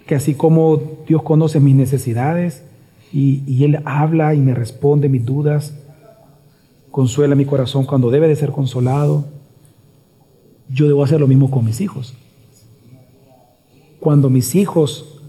Que 0.06 0.16
así 0.16 0.36
como 0.36 0.82
Dios 1.08 1.22
conoce 1.24 1.60
mis 1.60 1.76
necesidades 1.76 2.64
y, 3.12 3.64
Él 3.64 3.80
habla 3.86 4.34
y 4.34 4.40
me 4.40 4.54
responde 4.54 5.10
mis 5.10 5.26
dudas, 5.26 5.78
consuela 6.92 7.36
mi 7.36 7.46
corazón 7.46 7.86
cuando 7.86 8.10
debe 8.10 8.28
de 8.28 8.36
ser 8.36 8.52
consolado, 8.52 9.26
yo 10.70 10.88
debo 10.88 11.04
hacer 11.04 11.20
lo 11.20 11.28
mismo 11.28 11.52
con 11.52 11.66
mis 11.66 11.82
hijos. 11.82 12.16
Cuando 14.00 14.30
mis 14.30 14.56
hijos 14.56 15.22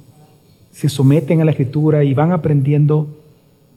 se 0.73 0.89
someten 0.89 1.41
a 1.41 1.45
la 1.45 1.53
escritura 1.53 2.05
y 2.05 2.15
van 2.15 2.33
aprendiendo 2.33 3.09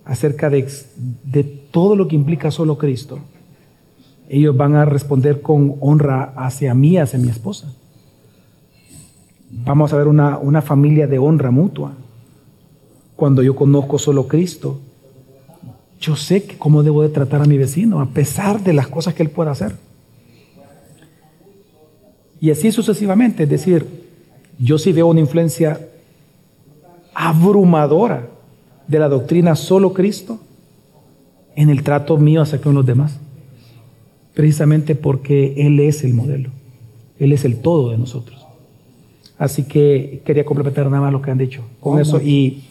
acerca 0.05 0.49
de 0.49 1.56
todo 1.71 1.95
lo 1.95 2.07
que 2.07 2.15
implica 2.15 2.51
solo 2.51 2.77
Cristo, 2.77 3.19
ellos 4.29 4.55
van 4.55 4.75
a 4.75 4.85
responder 4.85 5.41
con 5.41 5.75
honra 5.79 6.33
hacia 6.35 6.73
mí, 6.73 6.97
hacia 6.97 7.19
mi 7.19 7.29
esposa. 7.29 7.73
Vamos 9.49 9.93
a 9.93 9.97
ver 9.97 10.07
una, 10.07 10.37
una 10.37 10.61
familia 10.61 11.07
de 11.07 11.17
honra 11.17 11.51
mutua. 11.51 11.93
Cuando 13.15 13.41
yo 13.41 13.55
conozco 13.55 13.97
solo 13.97 14.27
Cristo, 14.27 14.79
yo 15.99 16.15
sé 16.15 16.45
cómo 16.57 16.83
debo 16.83 17.01
de 17.01 17.09
tratar 17.09 17.41
a 17.41 17.45
mi 17.45 17.57
vecino, 17.57 18.01
a 18.01 18.07
pesar 18.07 18.61
de 18.61 18.73
las 18.73 18.87
cosas 18.87 19.13
que 19.13 19.23
él 19.23 19.29
pueda 19.29 19.51
hacer. 19.51 19.75
Y 22.39 22.51
así 22.51 22.71
sucesivamente, 22.71 23.43
es 23.43 23.49
decir, 23.49 23.85
yo 24.59 24.77
sí 24.77 24.91
veo 24.91 25.07
una 25.07 25.21
influencia 25.21 25.79
abrumadora 27.13 28.27
de 28.87 28.99
la 28.99 29.09
doctrina 29.09 29.55
solo 29.55 29.93
Cristo 29.93 30.39
en 31.57 31.69
el 31.69 31.83
trato 31.83 32.17
mío 32.17 32.41
hacia 32.43 32.61
con 32.61 32.73
los 32.73 32.85
demás. 32.85 33.19
Precisamente 34.33 34.95
porque 34.95 35.53
Él 35.57 35.79
es 35.81 36.03
el 36.05 36.13
modelo, 36.13 36.51
Él 37.19 37.33
es 37.33 37.43
el 37.43 37.57
todo 37.57 37.89
de 37.91 37.97
nosotros. 37.97 38.45
Así 39.37 39.63
que 39.63 40.21
quería 40.25 40.45
complementar 40.45 40.85
nada 40.85 41.01
más 41.01 41.11
lo 41.11 41.21
que 41.21 41.31
han 41.31 41.37
dicho 41.37 41.61
con 41.79 41.99
eso. 41.99 42.21
Y, 42.21 42.63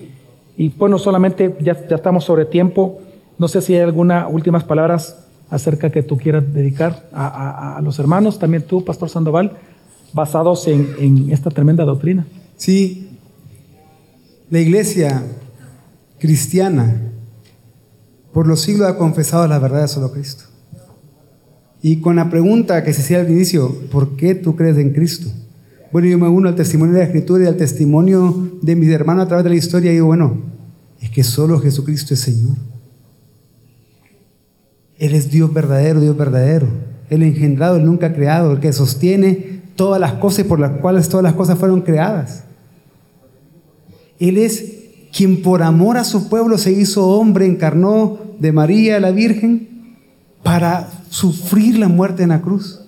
y 0.56 0.68
bueno, 0.70 0.98
solamente 0.98 1.54
ya, 1.60 1.86
ya 1.88 1.96
estamos 1.96 2.24
sobre 2.24 2.44
tiempo. 2.44 3.00
No 3.38 3.46
sé 3.48 3.60
si 3.60 3.74
hay 3.74 3.80
algunas 3.80 4.26
últimas 4.32 4.64
palabras 4.64 5.26
acerca 5.50 5.90
que 5.90 6.02
tú 6.02 6.16
quieras 6.16 6.42
dedicar 6.52 7.08
a, 7.12 7.26
a- 7.26 7.76
a 7.78 7.80
los 7.82 7.98
hermanos, 7.98 8.38
también 8.38 8.62
tú, 8.64 8.84
Pastor 8.84 9.08
Sandoval, 9.08 9.52
basados 10.12 10.66
en, 10.68 10.88
en 10.98 11.30
esta 11.32 11.50
tremenda 11.50 11.84
doctrina. 11.84 12.26
Sí, 12.56 13.08
la 14.50 14.58
iglesia 14.60 15.22
cristiana 16.18 17.12
por 18.36 18.46
los 18.46 18.60
siglos 18.60 18.86
ha 18.86 18.98
confesado 18.98 19.48
la 19.48 19.58
verdad 19.58 19.80
de 19.80 19.88
solo 19.88 20.12
Cristo. 20.12 20.44
Y 21.80 22.02
con 22.02 22.16
la 22.16 22.28
pregunta 22.28 22.84
que 22.84 22.92
se 22.92 23.00
hacía 23.00 23.20
al 23.20 23.30
inicio, 23.30 23.74
¿por 23.90 24.14
qué 24.14 24.34
tú 24.34 24.54
crees 24.54 24.76
en 24.76 24.92
Cristo? 24.92 25.30
Bueno, 25.90 26.06
yo 26.06 26.18
me 26.18 26.28
uno 26.28 26.50
al 26.50 26.54
testimonio 26.54 26.92
de 26.92 27.00
la 27.00 27.06
Escritura 27.06 27.44
y 27.44 27.46
al 27.46 27.56
testimonio 27.56 28.58
de 28.60 28.76
mis 28.76 28.90
hermanos 28.90 29.24
a 29.24 29.28
través 29.28 29.44
de 29.44 29.48
la 29.48 29.56
historia 29.56 29.90
y 29.90 29.94
digo, 29.94 30.08
bueno, 30.08 30.42
es 31.00 31.08
que 31.08 31.24
solo 31.24 31.58
Jesucristo 31.60 32.12
es 32.12 32.20
Señor. 32.20 32.58
Él 34.98 35.14
es 35.14 35.30
Dios 35.30 35.50
verdadero, 35.54 36.02
Dios 36.02 36.14
verdadero. 36.14 36.66
El 37.08 37.22
engendrado, 37.22 37.76
el 37.76 37.86
nunca 37.86 38.12
creado, 38.12 38.52
el 38.52 38.60
que 38.60 38.74
sostiene 38.74 39.62
todas 39.76 39.98
las 39.98 40.12
cosas 40.12 40.44
por 40.44 40.60
las 40.60 40.72
cuales 40.72 41.08
todas 41.08 41.24
las 41.24 41.32
cosas 41.32 41.58
fueron 41.58 41.80
creadas. 41.80 42.44
Él 44.18 44.36
es 44.36 44.75
quien 45.16 45.40
por 45.40 45.62
amor 45.62 45.96
a 45.96 46.04
su 46.04 46.28
pueblo 46.28 46.58
se 46.58 46.72
hizo 46.72 47.08
hombre, 47.08 47.46
encarnó 47.46 48.18
de 48.38 48.52
María 48.52 49.00
la 49.00 49.12
Virgen 49.12 49.96
para 50.42 50.90
sufrir 51.08 51.78
la 51.78 51.88
muerte 51.88 52.22
en 52.22 52.28
la 52.28 52.42
cruz, 52.42 52.82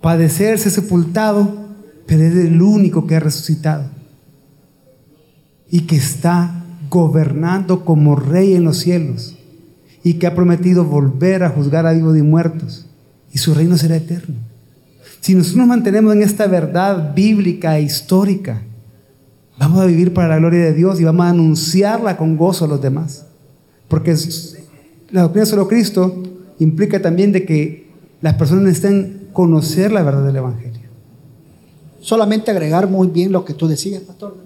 padecerse 0.00 0.70
sepultado, 0.70 1.66
pero 2.06 2.22
es 2.22 2.36
el 2.36 2.62
único 2.62 3.04
que 3.04 3.16
ha 3.16 3.20
resucitado 3.20 3.90
y 5.68 5.80
que 5.80 5.96
está 5.96 6.62
gobernando 6.88 7.84
como 7.84 8.14
rey 8.14 8.54
en 8.54 8.62
los 8.62 8.78
cielos 8.78 9.36
y 10.04 10.14
que 10.14 10.28
ha 10.28 10.36
prometido 10.36 10.84
volver 10.84 11.42
a 11.42 11.50
juzgar 11.50 11.84
a 11.84 11.94
vivos 11.94 12.16
y 12.16 12.22
muertos 12.22 12.86
y 13.32 13.38
su 13.38 13.54
reino 13.54 13.76
será 13.76 13.96
eterno. 13.96 14.36
Si 15.20 15.34
nosotros 15.34 15.56
nos 15.56 15.66
mantenemos 15.66 16.14
en 16.14 16.22
esta 16.22 16.46
verdad 16.46 17.12
bíblica 17.12 17.76
e 17.76 17.82
histórica, 17.82 18.62
vamos 19.58 19.80
a 19.80 19.86
vivir 19.86 20.12
para 20.12 20.28
la 20.28 20.36
gloria 20.38 20.64
de 20.64 20.72
Dios 20.72 21.00
y 21.00 21.04
vamos 21.04 21.26
a 21.26 21.30
anunciarla 21.30 22.16
con 22.16 22.36
gozo 22.36 22.64
a 22.64 22.68
los 22.68 22.80
demás. 22.80 23.26
Porque 23.88 24.16
la 25.10 25.22
doctrina 25.22 25.46
solo 25.46 25.68
Cristo 25.68 26.22
implica 26.58 27.00
también 27.00 27.32
de 27.32 27.44
que 27.44 27.90
las 28.20 28.34
personas 28.34 28.64
necesitan 28.64 29.28
conocer 29.32 29.92
la 29.92 30.02
verdad 30.02 30.24
del 30.24 30.36
Evangelio. 30.36 30.88
Solamente 32.00 32.50
agregar 32.50 32.88
muy 32.88 33.08
bien 33.08 33.32
lo 33.32 33.44
que 33.44 33.54
tú 33.54 33.68
decías, 33.68 34.02
pastor. 34.02 34.36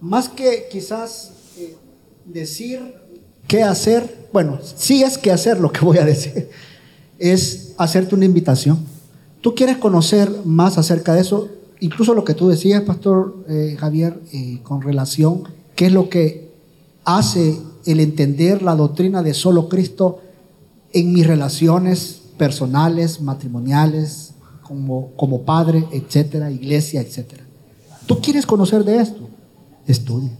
Más 0.00 0.28
que 0.28 0.68
quizás 0.70 1.32
eh, 1.58 1.76
decir 2.24 2.80
qué 3.46 3.62
hacer, 3.62 4.28
bueno, 4.32 4.58
sí 4.62 5.02
es 5.02 5.18
que 5.18 5.32
hacer 5.32 5.58
lo 5.60 5.72
que 5.72 5.84
voy 5.84 5.98
a 5.98 6.04
decir, 6.04 6.50
es 7.18 7.74
hacerte 7.78 8.14
una 8.14 8.24
invitación. 8.24 8.78
Tú 9.40 9.54
quieres 9.54 9.76
conocer 9.78 10.30
más 10.44 10.78
acerca 10.78 11.14
de 11.14 11.20
eso, 11.20 11.48
incluso 11.80 12.14
lo 12.14 12.24
que 12.24 12.34
tú 12.34 12.48
decías, 12.48 12.82
pastor 12.82 13.44
eh, 13.48 13.76
Javier, 13.78 14.20
eh, 14.32 14.60
con 14.62 14.82
relación, 14.82 15.44
qué 15.74 15.86
es 15.86 15.92
lo 15.92 16.08
que 16.08 16.48
hace 17.04 17.58
el 17.86 18.00
entender 18.00 18.62
la 18.62 18.74
doctrina 18.74 19.22
de 19.22 19.34
solo 19.34 19.68
Cristo 19.68 20.20
en 20.92 21.12
mis 21.12 21.26
relaciones 21.26 22.20
personales, 22.36 23.20
matrimoniales, 23.20 24.32
como, 24.62 25.12
como 25.16 25.42
padre, 25.42 25.84
etcétera, 25.92 26.50
iglesia, 26.50 27.00
etcétera. 27.00 27.44
¿Tú 28.06 28.20
quieres 28.20 28.46
conocer 28.46 28.84
de 28.84 29.00
esto? 29.00 29.28
Estudia. 29.86 30.30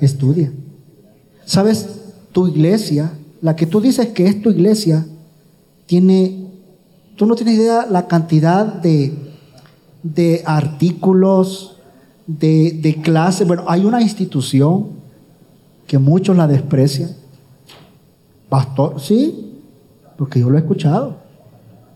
Estudia. 0.00 0.52
¿Sabes? 1.44 1.86
Tu 2.32 2.48
iglesia, 2.48 3.12
la 3.40 3.56
que 3.56 3.66
tú 3.66 3.80
dices 3.80 4.08
que 4.08 4.26
es 4.26 4.40
tu 4.42 4.50
iglesia, 4.50 5.06
tiene, 5.86 6.46
tú 7.16 7.26
no 7.26 7.34
tienes 7.34 7.56
idea 7.56 7.86
la 7.86 8.06
cantidad 8.06 8.66
de, 8.66 9.31
de 10.02 10.42
artículos, 10.44 11.76
de, 12.26 12.78
de 12.82 12.96
clases. 13.02 13.46
Bueno, 13.46 13.64
hay 13.66 13.84
una 13.84 14.02
institución 14.02 14.88
que 15.86 15.98
muchos 15.98 16.36
la 16.36 16.46
desprecian. 16.46 17.10
Pastor, 18.48 19.00
sí, 19.00 19.60
porque 20.16 20.40
yo 20.40 20.50
lo 20.50 20.56
he 20.56 20.60
escuchado. 20.60 21.16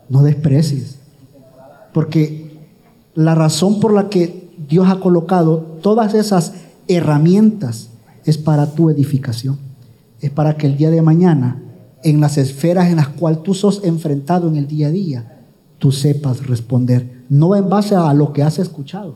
No 0.09 0.23
desprecies. 0.23 0.99
Porque 1.93 2.57
la 3.15 3.35
razón 3.35 3.79
por 3.79 3.93
la 3.93 4.09
que 4.09 4.49
Dios 4.67 4.87
ha 4.89 4.99
colocado 4.99 5.57
todas 5.81 6.13
esas 6.13 6.53
herramientas 6.87 7.89
es 8.25 8.37
para 8.37 8.67
tu 8.73 8.89
edificación. 8.89 9.57
Es 10.21 10.31
para 10.31 10.57
que 10.57 10.67
el 10.67 10.77
día 10.77 10.89
de 10.89 11.01
mañana, 11.01 11.61
en 12.03 12.21
las 12.21 12.37
esferas 12.37 12.89
en 12.89 12.97
las 12.97 13.07
cuales 13.09 13.43
tú 13.43 13.53
sos 13.53 13.83
enfrentado 13.83 14.47
en 14.47 14.55
el 14.55 14.67
día 14.67 14.87
a 14.87 14.91
día, 14.91 15.43
tú 15.79 15.91
sepas 15.91 16.45
responder. 16.47 17.16
No 17.29 17.55
en 17.55 17.69
base 17.69 17.95
a 17.95 18.13
lo 18.13 18.33
que 18.33 18.43
has 18.43 18.59
escuchado, 18.59 19.15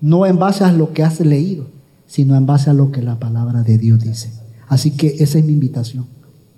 no 0.00 0.26
en 0.26 0.38
base 0.38 0.64
a 0.64 0.72
lo 0.72 0.92
que 0.92 1.02
has 1.02 1.20
leído, 1.20 1.66
sino 2.06 2.36
en 2.36 2.46
base 2.46 2.70
a 2.70 2.72
lo 2.72 2.90
que 2.90 3.02
la 3.02 3.18
palabra 3.18 3.62
de 3.62 3.78
Dios 3.78 4.00
dice. 4.00 4.32
Así 4.68 4.96
que 4.96 5.08
esa 5.18 5.38
es 5.38 5.44
mi 5.44 5.52
invitación. 5.52 6.06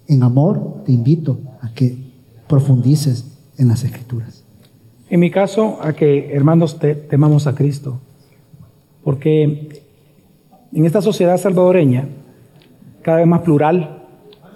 En 0.06 0.22
amor 0.22 0.82
te 0.84 0.92
invito 0.92 1.38
a 1.60 1.72
que 1.72 2.10
profundices 2.48 3.38
en 3.58 3.68
las 3.68 3.84
escrituras. 3.84 4.44
En 5.08 5.20
mi 5.20 5.30
caso, 5.30 5.78
a 5.82 5.92
que 5.92 6.32
hermanos 6.34 6.78
temamos 7.08 7.46
a 7.46 7.54
Cristo, 7.54 8.00
porque 9.02 9.82
en 10.72 10.84
esta 10.84 11.02
sociedad 11.02 11.36
salvadoreña, 11.36 12.08
cada 13.02 13.18
vez 13.18 13.26
más 13.26 13.40
plural, 13.40 14.04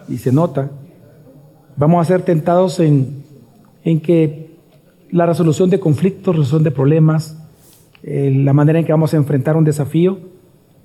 y 0.09 0.19
se 0.19 0.33
nota, 0.33 0.71
vamos 1.77 2.03
a 2.03 2.05
ser 2.05 2.23
tentados 2.23 2.79
en, 2.79 3.25
en 3.85 4.01
que 4.01 4.44
la 5.15 5.27
resolución 5.27 5.71
de 5.71 5.79
conflictos, 5.79 6.35
resolución 6.35 6.65
de 6.65 6.73
problemas, 6.73 7.39
eh, 8.03 8.33
la 8.35 8.53
manera 8.53 8.81
en 8.81 8.85
que 8.85 8.91
vamos 8.91 9.15
a 9.15 9.17
enfrentar 9.17 9.57
un 9.57 9.63
desafío, 9.63 10.19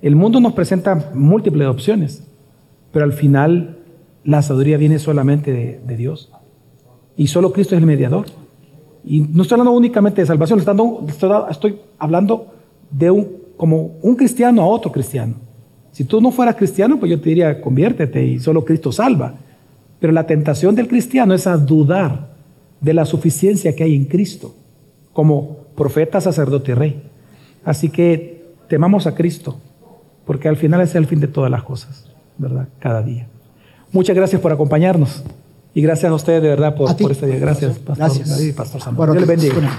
el 0.02 0.14
mundo 0.14 0.38
nos 0.38 0.52
presenta 0.52 1.10
múltiples 1.14 1.66
opciones, 1.66 2.22
pero 2.92 3.04
al 3.04 3.12
final 3.12 3.78
la 4.22 4.40
sabiduría 4.40 4.76
viene 4.76 5.00
solamente 5.00 5.52
de, 5.52 5.80
de 5.84 5.96
Dios. 5.96 6.30
Y 7.16 7.26
solo 7.26 7.52
Cristo 7.52 7.74
es 7.74 7.80
el 7.80 7.86
mediador. 7.88 8.26
Y 9.04 9.22
no 9.22 9.42
estoy 9.42 9.56
hablando 9.56 9.76
únicamente 9.76 10.20
de 10.20 10.26
salvación, 10.28 10.60
estoy 10.60 11.80
hablando 11.98 12.54
de 12.88 13.10
un, 13.10 13.26
como 13.56 13.96
un 14.00 14.14
cristiano 14.14 14.62
a 14.62 14.66
otro 14.66 14.92
cristiano. 14.92 15.34
Si 15.90 16.04
tú 16.04 16.20
no 16.20 16.30
fueras 16.30 16.54
cristiano, 16.54 17.00
pues 17.00 17.10
yo 17.10 17.20
te 17.20 17.30
diría, 17.30 17.60
conviértete 17.60 18.24
y 18.24 18.38
solo 18.38 18.64
Cristo 18.64 18.92
salva. 18.92 19.34
Pero 19.98 20.12
la 20.12 20.24
tentación 20.24 20.76
del 20.76 20.86
cristiano 20.86 21.34
es 21.34 21.48
a 21.48 21.56
dudar 21.56 22.29
de 22.80 22.94
la 22.94 23.04
suficiencia 23.04 23.74
que 23.74 23.84
hay 23.84 23.94
en 23.94 24.04
Cristo, 24.04 24.54
como 25.12 25.58
profeta, 25.76 26.20
sacerdote 26.20 26.72
y 26.72 26.74
rey. 26.74 27.02
Así 27.64 27.90
que 27.90 28.54
temamos 28.68 29.06
a 29.06 29.14
Cristo, 29.14 29.58
porque 30.24 30.48
al 30.48 30.56
final 30.56 30.80
es 30.80 30.94
el 30.94 31.06
fin 31.06 31.20
de 31.20 31.28
todas 31.28 31.50
las 31.50 31.62
cosas, 31.62 32.10
¿verdad? 32.38 32.68
Cada 32.78 33.02
día. 33.02 33.28
Muchas 33.92 34.16
gracias 34.16 34.40
por 34.40 34.52
acompañarnos. 34.52 35.24
Y 35.72 35.82
gracias 35.82 36.10
a 36.10 36.14
ustedes 36.14 36.42
de 36.42 36.48
verdad 36.48 36.74
por, 36.74 36.96
por 36.96 37.12
este 37.12 37.26
día. 37.26 37.38
Gracias, 37.38 37.78
Pastor, 37.78 37.96
gracias. 37.96 38.54
Pastor 38.54 38.80
Samuel. 38.80 39.12
Dios 39.12 39.28
les 39.28 39.40
bendiga. 39.40 39.78